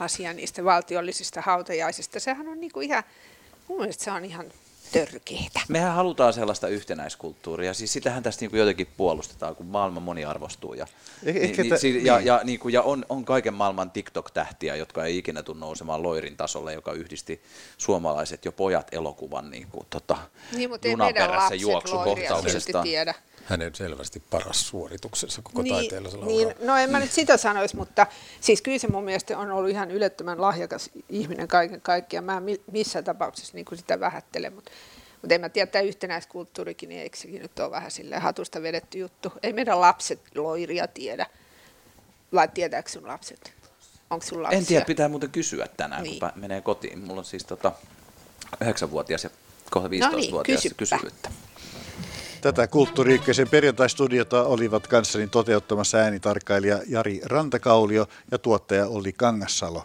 asia 0.00 0.32
niistä 0.32 0.64
valtiollisista 0.64 1.40
hautajaisista. 1.40 2.20
Sehän 2.20 2.48
on 2.48 2.60
niin 2.60 2.72
kuin 2.72 2.86
ihan, 2.86 3.02
mun 3.68 3.78
mielestä 3.78 4.04
se 4.04 4.10
on 4.10 4.24
ihan 4.24 4.46
törkeitä. 4.94 5.60
Mehän 5.68 5.94
halutaan 5.94 6.32
sellaista 6.32 6.68
yhtenäiskulttuuria, 6.68 7.74
siis 7.74 7.92
sitähän 7.92 8.22
tästä 8.22 8.42
niin 8.42 8.50
kuin 8.50 8.58
jotenkin 8.60 8.86
puolustetaan, 8.96 9.56
kun 9.56 9.66
maailma 9.66 10.00
moniarvostuu. 10.00 10.74
Ja, 10.74 10.84
Eh- 10.86 11.24
niin, 11.24 11.42
ehkä 11.42 11.62
niin, 11.62 11.70
tä- 11.70 11.78
si- 11.78 12.04
ja, 12.04 12.16
niin. 12.16 12.26
ja, 12.26 12.40
niin 12.44 12.58
kuin, 12.60 12.74
ja 12.74 12.82
on, 12.82 13.04
on 13.08 13.24
kaiken 13.24 13.54
maailman 13.54 13.90
TikTok-tähtiä, 13.90 14.76
jotka 14.76 15.04
ei 15.04 15.18
ikinä 15.18 15.42
tule 15.42 15.58
nousemaan 15.58 16.02
loirin 16.02 16.36
tasolle, 16.36 16.72
joka 16.72 16.92
yhdisti 16.92 17.42
suomalaiset 17.78 18.44
jo 18.44 18.52
pojat 18.52 18.86
elokuvan 18.92 19.50
niin 19.50 19.66
kuin, 19.70 19.86
tota, 19.90 20.16
Niin, 20.56 20.70
mutta 20.70 20.88
ei 20.88 20.92
junan 20.92 21.14
perässä 21.14 21.54
juoksukohtauksesta. 21.54 22.82
tiedä. 22.82 23.14
Hänen 23.44 23.74
selvästi 23.74 24.22
paras 24.30 24.68
suorituksensa 24.68 25.42
koko 25.42 25.62
taiteellisella 25.68 26.26
niin, 26.26 26.46
uralla. 26.48 26.64
no 26.66 26.76
en 26.76 26.90
mä 26.90 27.00
nyt 27.00 27.12
sitä 27.12 27.36
sanoisi, 27.36 27.76
mutta 27.76 28.06
siis 28.40 28.62
kyllä 28.62 28.78
se 28.78 28.88
mun 28.88 29.04
mielestä 29.04 29.38
on 29.38 29.50
ollut 29.50 29.70
ihan 29.70 29.90
ylettömän 29.90 30.40
lahjakas 30.40 30.90
ihminen 31.08 31.48
kaiken 31.48 31.80
kaikkiaan. 31.80 32.24
Mä 32.24 32.36
en 32.36 32.42
mi- 32.42 32.60
missään 32.72 33.04
tapauksessa 33.04 33.54
niin 33.54 33.64
kuin 33.64 33.78
sitä 33.78 34.00
vähättele, 34.00 34.50
mutta, 34.50 34.70
mutta 35.22 35.34
en 35.34 35.40
mä 35.40 35.48
tiedä, 35.48 35.70
tämä 35.70 35.82
yhtenäiskulttuurikin, 35.82 36.88
niin 36.88 37.00
eikö 37.02 37.16
sekin 37.16 37.42
nyt 37.42 37.58
ole 37.58 37.70
vähän 37.70 37.90
silleen 37.90 38.22
hatusta 38.22 38.62
vedetty 38.62 38.98
juttu. 38.98 39.32
Ei 39.42 39.52
meidän 39.52 39.80
lapset 39.80 40.20
loiria 40.34 40.86
tiedä. 40.88 41.26
Vai 42.34 42.48
tietääkö 42.54 42.90
sun 42.90 43.06
lapset? 43.06 43.52
Onko 44.10 44.26
sun 44.26 44.42
lapsia? 44.42 44.58
En 44.58 44.66
tiedä, 44.66 44.84
pitää 44.84 45.08
muuten 45.08 45.30
kysyä 45.30 45.66
tänään, 45.76 46.02
Niin. 46.02 46.20
kun 46.20 46.30
menee 46.34 46.60
kotiin. 46.60 46.98
Mulla 46.98 47.18
on 47.20 47.24
siis 47.24 47.44
tota, 47.44 47.72
9-vuotias 48.64 49.24
ja 49.24 49.30
kohta 49.70 49.88
No 49.88 50.10
niin, 50.10 50.28
15-vuotias 50.28 50.62
kysypä. 50.62 50.74
kysyvyyttä. 50.78 51.30
Tätä 52.44 52.66
Kulttuuri 52.66 53.14
Ykkösen 53.14 53.48
perjantaistudiota 53.48 54.44
olivat 54.44 54.86
kanssani 54.86 55.26
toteuttamassa 55.26 55.98
äänitarkkailija 55.98 56.80
Jari 56.88 57.20
Rantakaulio 57.24 58.06
ja 58.30 58.38
tuottaja 58.38 58.86
Olli 58.86 59.12
Kangassalo. 59.12 59.84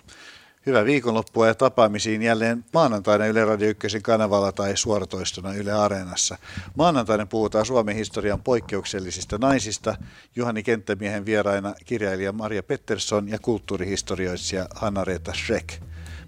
Hyvää 0.65 0.85
viikonloppua 0.85 1.47
ja 1.47 1.55
tapaamisiin 1.55 2.21
jälleen 2.21 2.65
maanantaina 2.73 3.25
Yle 3.25 3.45
Radio 3.45 3.69
1 3.69 4.01
kanavalla 4.01 4.51
tai 4.51 4.77
suoratoistona 4.77 5.53
Yle 5.53 5.71
Areenassa. 5.71 6.37
Maanantaina 6.75 7.25
puhutaan 7.25 7.65
Suomen 7.65 7.95
historian 7.95 8.43
poikkeuksellisista 8.43 9.37
naisista. 9.37 9.95
Juhani 10.35 10.63
Kenttämiehen 10.63 11.25
vieraina 11.25 11.73
kirjailija 11.85 12.31
Maria 12.31 12.63
Pettersson 12.63 13.29
ja 13.29 13.39
kulttuurihistorioitsija 13.39 14.67
Hanna-Reetta 14.75 15.33
Schreck. 15.33 15.69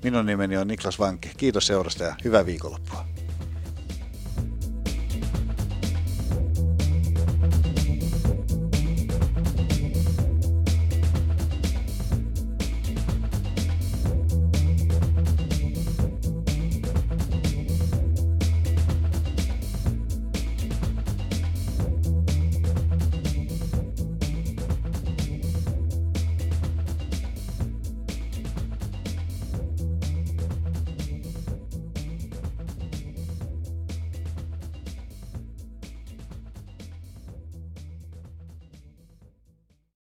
Minun 0.03 0.25
nimeni 0.25 0.57
on 0.57 0.67
Niklas 0.67 0.99
Vanke. 0.99 1.29
Kiitos 1.37 1.67
seurasta 1.67 2.03
ja 2.03 2.15
hyvää 2.23 2.45
viikonloppua. 2.45 3.05